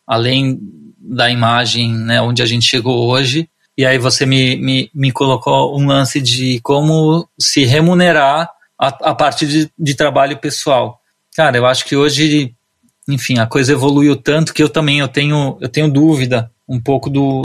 além 0.06 0.60
da 1.08 1.30
imagem, 1.30 1.94
né, 1.94 2.20
onde 2.20 2.42
a 2.42 2.46
gente 2.46 2.66
chegou 2.66 3.08
hoje. 3.08 3.48
E 3.78 3.84
aí 3.84 3.98
você 3.98 4.24
me, 4.24 4.56
me, 4.56 4.90
me 4.94 5.12
colocou 5.12 5.78
um 5.78 5.86
lance 5.86 6.20
de 6.20 6.60
como 6.60 7.28
se 7.38 7.64
remunerar 7.64 8.50
a, 8.78 8.88
a 8.88 9.14
partir 9.14 9.46
de, 9.46 9.70
de 9.78 9.94
trabalho 9.94 10.38
pessoal. 10.38 10.98
Cara, 11.34 11.56
eu 11.56 11.66
acho 11.66 11.84
que 11.84 11.94
hoje, 11.94 12.54
enfim, 13.08 13.38
a 13.38 13.46
coisa 13.46 13.72
evoluiu 13.72 14.16
tanto 14.16 14.54
que 14.54 14.62
eu 14.62 14.68
também 14.68 15.00
eu 15.00 15.08
tenho, 15.08 15.58
eu 15.60 15.68
tenho 15.68 15.92
dúvida 15.92 16.50
um 16.66 16.80
pouco 16.80 17.10
do, 17.10 17.42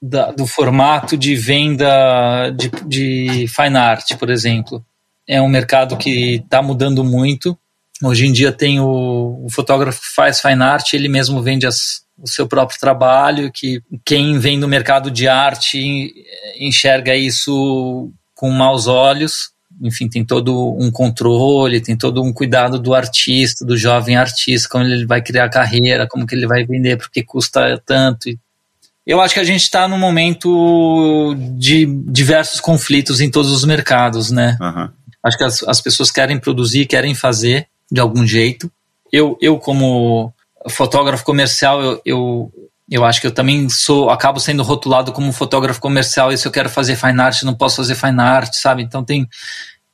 da, 0.00 0.30
do 0.32 0.46
formato 0.46 1.16
de 1.16 1.34
venda 1.36 2.50
de, 2.50 2.70
de 2.86 3.46
fine 3.48 3.76
art, 3.76 4.16
por 4.16 4.30
exemplo. 4.30 4.84
É 5.26 5.40
um 5.40 5.48
mercado 5.48 5.96
que 5.96 6.36
está 6.36 6.62
mudando 6.62 7.04
muito. 7.04 7.58
Hoje 8.02 8.26
em 8.26 8.32
dia 8.32 8.52
tem 8.52 8.80
o, 8.80 9.44
o, 9.44 9.50
fotógrafo 9.50 10.00
que 10.00 10.14
faz 10.14 10.40
fine 10.40 10.62
art, 10.62 10.92
ele 10.92 11.08
mesmo 11.08 11.42
vende 11.42 11.66
as, 11.66 12.03
o 12.18 12.28
seu 12.28 12.46
próprio 12.46 12.78
trabalho, 12.78 13.50
que 13.52 13.82
quem 14.04 14.38
vem 14.38 14.58
do 14.58 14.68
mercado 14.68 15.10
de 15.10 15.26
arte 15.26 16.12
enxerga 16.58 17.14
isso 17.14 18.12
com 18.34 18.50
maus 18.50 18.86
olhos 18.86 19.54
enfim, 19.80 20.08
tem 20.08 20.24
todo 20.24 20.76
um 20.78 20.90
controle, 20.90 21.80
tem 21.80 21.96
todo 21.96 22.22
um 22.22 22.32
cuidado 22.32 22.78
do 22.78 22.94
artista, 22.94 23.64
do 23.64 23.76
jovem 23.76 24.16
artista, 24.16 24.68
como 24.68 24.84
ele 24.84 25.06
vai 25.06 25.22
criar 25.22 25.48
carreira, 25.48 26.06
como 26.08 26.26
que 26.26 26.34
ele 26.34 26.46
vai 26.46 26.64
vender, 26.64 26.96
porque 26.96 27.22
custa 27.22 27.80
tanto. 27.84 28.30
Eu 29.06 29.20
acho 29.20 29.34
que 29.34 29.40
a 29.40 29.44
gente 29.44 29.62
está 29.62 29.86
num 29.86 29.98
momento 29.98 31.34
de 31.56 31.86
diversos 32.06 32.60
conflitos 32.60 33.20
em 33.20 33.30
todos 33.30 33.50
os 33.50 33.64
mercados, 33.64 34.30
né? 34.30 34.56
Uhum. 34.60 34.88
Acho 35.22 35.38
que 35.38 35.44
as, 35.44 35.62
as 35.64 35.80
pessoas 35.80 36.10
querem 36.10 36.38
produzir, 36.38 36.86
querem 36.86 37.14
fazer 37.14 37.66
de 37.90 38.00
algum 38.00 38.26
jeito. 38.26 38.70
Eu, 39.12 39.36
eu 39.40 39.58
como 39.58 40.32
fotógrafo 40.70 41.24
comercial, 41.24 41.82
eu, 41.82 42.02
eu, 42.04 42.52
eu 42.90 43.04
acho 43.04 43.20
que 43.20 43.26
eu 43.26 43.34
também 43.34 43.68
sou, 43.68 44.10
acabo 44.10 44.40
sendo 44.40 44.62
rotulado 44.62 45.12
como 45.12 45.32
fotógrafo 45.32 45.80
comercial 45.80 46.32
e 46.32 46.38
se 46.38 46.46
eu 46.46 46.52
quero 46.52 46.68
fazer 46.68 46.96
fine 46.96 47.20
art, 47.20 47.42
não 47.42 47.54
posso 47.54 47.76
fazer 47.76 47.94
fine 47.94 48.20
art, 48.20 48.52
sabe? 48.54 48.82
Então 48.82 49.04
tem 49.04 49.28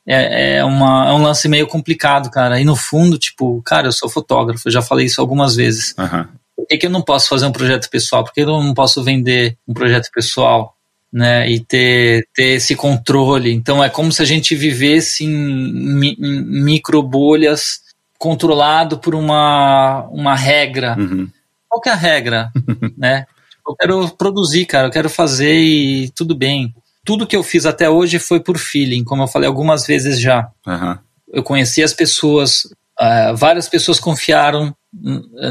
é, 0.07 0.57
é, 0.57 0.65
uma, 0.65 1.09
é 1.09 1.13
um 1.13 1.23
lance 1.23 1.49
meio 1.49 1.67
complicado, 1.67 2.31
cara. 2.31 2.61
E 2.61 2.65
no 2.65 2.77
fundo, 2.77 3.19
tipo, 3.19 3.63
cara, 3.63 3.89
eu 3.89 3.93
sou 3.93 4.09
fotógrafo, 4.09 4.69
eu 4.69 4.73
já 4.73 4.83
falei 4.83 5.07
isso 5.07 5.21
algumas 5.21 5.55
vezes. 5.55 5.95
Uhum. 5.99 6.27
Por 6.57 6.67
que, 6.67 6.79
que 6.79 6.87
eu 6.87 6.91
não 6.91 7.03
posso 7.03 7.29
fazer 7.29 7.47
um 7.47 7.53
projeto 7.53 7.89
pessoal? 7.89 8.25
Por 8.25 8.33
que 8.33 8.41
eu 8.41 8.47
não 8.47 8.75
posso 8.75 9.03
vender 9.03 9.57
um 9.67 9.75
projeto 9.75 10.11
pessoal? 10.13 10.75
Né, 11.13 11.51
e 11.51 11.59
ter, 11.59 12.25
ter 12.33 12.51
esse 12.55 12.77
controle. 12.77 13.53
Então 13.53 13.83
é 13.83 13.89
como 13.89 14.13
se 14.13 14.23
a 14.23 14.25
gente 14.25 14.55
vivesse 14.55 15.25
em, 15.25 16.07
em 16.07 16.63
micro 16.63 17.03
bolhas 17.03 17.81
controlado 18.21 18.99
por 18.99 19.17
uma, 19.17 20.07
uma 20.13 20.37
regra. 20.37 20.95
Uhum 20.97 21.29
qual 21.71 21.81
que 21.81 21.89
é 21.89 21.93
a 21.93 21.97
regra, 21.97 22.51
né? 22.99 23.25
Eu 23.67 23.77
quero 23.77 24.09
produzir, 24.17 24.67
cara, 24.67 24.89
eu 24.89 24.91
quero 24.91 25.09
fazer 25.09 25.55
e 25.55 26.11
tudo 26.11 26.35
bem. 26.35 26.75
Tudo 27.05 27.27
que 27.27 27.37
eu 27.37 27.45
fiz 27.45 27.65
até 27.65 27.89
hoje 27.89 28.19
foi 28.19 28.41
por 28.41 28.59
feeling, 28.59 29.05
como 29.05 29.23
eu 29.23 29.29
falei 29.29 29.47
algumas 29.47 29.87
vezes 29.87 30.21
já. 30.21 30.51
Uhum. 30.67 30.99
Eu 31.33 31.43
conheci 31.45 31.83
as 31.83 31.95
pessoas, 31.95 32.65
uh, 33.01 33.37
várias 33.37 33.69
pessoas 33.69 34.01
confiaram 34.01 34.75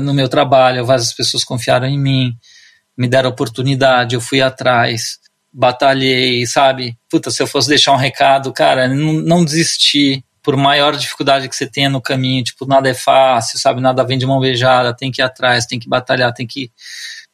no 0.01 0.13
meu 0.13 0.27
trabalho, 0.27 0.85
várias 0.85 1.13
pessoas 1.13 1.45
confiaram 1.45 1.87
em 1.87 1.97
mim, 1.97 2.33
me 2.97 3.07
deram 3.07 3.29
oportunidade, 3.29 4.15
eu 4.15 4.19
fui 4.19 4.41
atrás, 4.41 5.17
batalhei, 5.53 6.45
sabe? 6.45 6.97
Puta, 7.09 7.31
se 7.31 7.41
eu 7.41 7.47
fosse 7.47 7.69
deixar 7.69 7.93
um 7.93 7.97
recado, 7.97 8.51
cara, 8.51 8.89
não, 8.89 9.13
não 9.13 9.45
desisti, 9.45 10.25
por 10.41 10.55
maior 10.55 10.95
dificuldade 10.95 11.47
que 11.49 11.55
você 11.55 11.67
tenha 11.67 11.89
no 11.89 12.01
caminho, 12.01 12.43
tipo, 12.43 12.65
nada 12.65 12.89
é 12.89 12.93
fácil, 12.93 13.59
sabe? 13.59 13.81
Nada 13.81 14.03
vem 14.03 14.17
de 14.17 14.25
mão 14.25 14.39
beijada, 14.39 14.95
tem 14.95 15.11
que 15.11 15.21
ir 15.21 15.23
atrás, 15.23 15.65
tem 15.65 15.79
que 15.79 15.89
batalhar, 15.89 16.33
tem 16.33 16.47
que, 16.47 16.71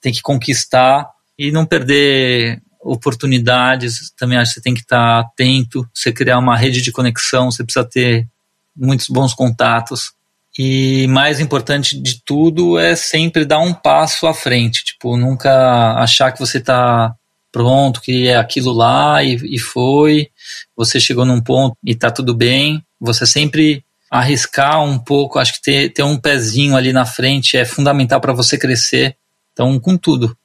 tem 0.01 0.11
que 0.11 0.21
conquistar 0.21 1.09
e 1.37 1.51
não 1.51 1.65
perder 1.65 2.61
oportunidades. 2.81 4.11
Também 4.17 4.37
acho 4.37 4.51
que 4.51 4.55
você 4.55 4.61
tem 4.61 4.73
que 4.73 4.81
estar 4.81 5.19
atento, 5.19 5.87
você 5.93 6.11
criar 6.11 6.39
uma 6.39 6.57
rede 6.57 6.81
de 6.81 6.91
conexão, 6.91 7.51
você 7.51 7.63
precisa 7.63 7.85
ter 7.85 8.27
muitos 8.75 9.07
bons 9.07 9.33
contatos. 9.33 10.13
E 10.57 11.05
mais 11.07 11.39
importante 11.39 11.99
de 12.01 12.21
tudo 12.23 12.79
é 12.79 12.95
sempre 12.95 13.43
dar 13.43 13.59
um 13.59 13.73
passo 13.73 14.25
à 14.25 14.33
frente, 14.33 14.85
tipo, 14.85 15.17
nunca 15.17 15.93
achar 15.95 16.31
que 16.31 16.39
você 16.39 16.59
está 16.59 17.13
pronto, 17.55 18.01
que 18.01 18.27
é 18.27 18.35
aquilo 18.35 18.73
lá 18.73 19.23
e, 19.23 19.35
e 19.55 19.57
foi, 19.57 20.27
você 20.75 20.99
chegou 20.99 21.25
num 21.25 21.39
ponto 21.39 21.77
e 21.85 21.91
está 21.91 22.11
tudo 22.11 22.35
bem 22.35 22.83
você 22.99 23.25
sempre 23.25 23.81
arriscar 24.11 24.83
um 24.83 24.99
pouco, 24.99 25.39
acho 25.39 25.53
que 25.53 25.61
ter, 25.61 25.89
ter 25.93 26.03
um 26.03 26.17
pezinho 26.17 26.75
ali 26.75 26.91
na 26.91 27.05
frente 27.05 27.55
é 27.55 27.63
fundamental 27.63 28.19
para 28.19 28.33
você 28.33 28.57
crescer. 28.57 29.15
Então, 29.53 29.79
com 29.79 29.97
tudo. 29.97 30.35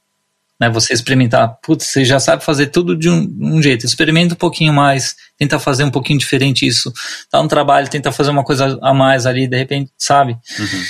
Né, 0.60 0.70
você 0.70 0.92
experimentar, 0.92 1.58
putz, 1.62 1.86
você 1.86 2.04
já 2.04 2.20
sabe 2.20 2.44
fazer 2.44 2.66
tudo 2.66 2.94
de 2.94 3.08
um, 3.08 3.26
um, 3.40 3.62
jeito, 3.62 3.86
experimenta 3.86 4.34
um 4.34 4.36
pouquinho 4.36 4.72
mais, 4.72 5.16
tenta 5.36 5.58
fazer 5.58 5.82
um 5.82 5.90
pouquinho 5.90 6.18
diferente 6.18 6.66
isso, 6.66 6.92
tá 7.30 7.42
no 7.42 7.48
trabalho, 7.48 7.88
tenta 7.88 8.12
fazer 8.12 8.30
uma 8.30 8.44
coisa 8.44 8.78
a 8.82 8.92
mais 8.92 9.24
ali, 9.24 9.48
de 9.48 9.56
repente, 9.56 9.90
sabe? 9.96 10.34
Uhum. 10.58 10.82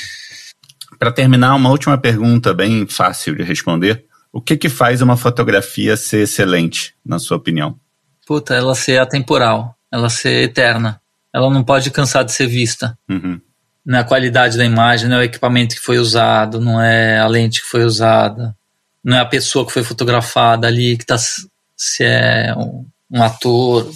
Para 0.99 1.13
terminar, 1.13 1.55
uma 1.55 1.71
última 1.71 1.97
pergunta 1.97 2.53
bem 2.53 2.85
fácil 2.87 3.37
de 3.37 3.45
responder. 3.45 4.10
O 4.32 4.40
que 4.40 4.57
que 4.57 4.69
faz 4.69 5.02
uma 5.02 5.16
fotografia 5.16 5.97
ser 5.97 6.23
excelente, 6.23 6.94
na 7.05 7.19
sua 7.19 7.36
opinião? 7.36 7.78
Puta, 8.27 8.55
ela 8.55 8.74
ser 8.74 9.01
atemporal, 9.01 9.77
ela 9.90 10.09
ser 10.09 10.44
eterna 10.44 11.01
ela 11.32 11.51
não 11.51 11.62
pode 11.62 11.90
cansar 11.90 12.24
de 12.24 12.32
ser 12.32 12.47
vista. 12.47 12.98
Uhum. 13.09 13.40
Não 13.85 13.98
é 13.98 14.01
a 14.02 14.05
qualidade 14.05 14.59
da 14.59 14.65
imagem, 14.65 15.09
não 15.09 15.16
é 15.16 15.20
o 15.20 15.24
equipamento 15.24 15.74
que 15.74 15.81
foi 15.81 15.98
usado, 15.98 16.61
não 16.61 16.81
é 16.81 17.19
a 17.19 17.27
lente 17.27 17.62
que 17.62 17.69
foi 17.69 17.85
usada, 17.85 18.55
não 19.02 19.16
é 19.16 19.20
a 19.20 19.27
pessoa 19.27 19.65
que 19.65 19.73
foi 19.73 19.82
fotografada 19.82 20.66
ali, 20.66 20.97
que 20.97 21.05
está 21.05 21.16
se 21.19 22.05
é 22.05 22.55
um, 22.57 22.86
um 23.11 23.23
ator, 23.23 23.90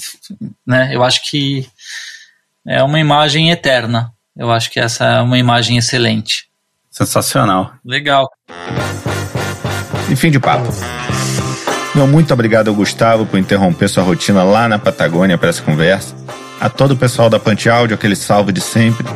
né? 0.67 0.91
Eu 0.95 1.03
acho 1.03 1.29
que 1.29 1.69
é 2.67 2.83
uma 2.83 2.99
imagem 2.99 3.51
eterna. 3.51 4.13
Eu 4.35 4.51
acho 4.51 4.71
que 4.71 4.81
essa 4.81 5.05
é 5.05 5.21
uma 5.21 5.39
imagem 5.39 5.77
excelente. 5.77 6.49
Sensacional. 6.91 7.75
Legal. 7.85 8.29
E 10.11 10.17
fim 10.17 10.31
de 10.31 10.39
papo. 10.39 10.73
Meu 11.95 12.07
muito 12.07 12.35
obrigado 12.35 12.69
ao 12.69 12.75
Gustavo 12.75 13.25
por 13.25 13.39
interromper 13.39 13.89
sua 13.89 14.03
rotina 14.03 14.43
lá 14.43 14.69
na 14.69 14.79
Patagônia 14.79 15.39
para 15.39 15.49
essa 15.49 15.63
conversa. 15.63 16.15
A 16.61 16.69
todo 16.69 16.93
o 16.93 16.97
pessoal 16.97 17.31
da 17.31 17.39
Pante 17.39 17.69
Áudio, 17.69 17.95
aquele 17.95 18.17
salve 18.17 18.53
de 18.53 18.61
sempre. 18.61 19.07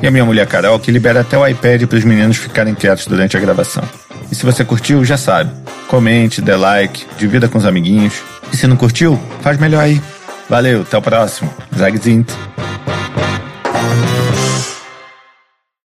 E 0.00 0.06
a 0.06 0.10
minha 0.10 0.24
mulher 0.24 0.46
Carol, 0.46 0.78
que 0.78 0.90
libera 0.90 1.20
até 1.20 1.36
o 1.36 1.46
iPad 1.46 1.84
para 1.84 1.98
os 1.98 2.04
meninos 2.04 2.36
ficarem 2.36 2.74
quietos 2.74 3.06
durante 3.06 3.36
a 3.36 3.40
gravação. 3.40 3.82
E 4.30 4.34
se 4.34 4.44
você 4.44 4.64
curtiu, 4.64 5.04
já 5.04 5.16
sabe. 5.16 5.50
Comente, 5.88 6.40
dê 6.40 6.54
like, 6.54 7.06
divida 7.18 7.48
com 7.48 7.58
os 7.58 7.66
amiguinhos. 7.66 8.22
E 8.52 8.56
se 8.56 8.66
não 8.66 8.76
curtiu, 8.76 9.18
faz 9.42 9.58
melhor 9.58 9.82
aí. 9.82 10.00
Valeu, 10.48 10.82
até 10.82 10.96
o 10.96 11.02
próximo. 11.02 11.52
Zag 11.76 11.98
Zint. 11.98 12.30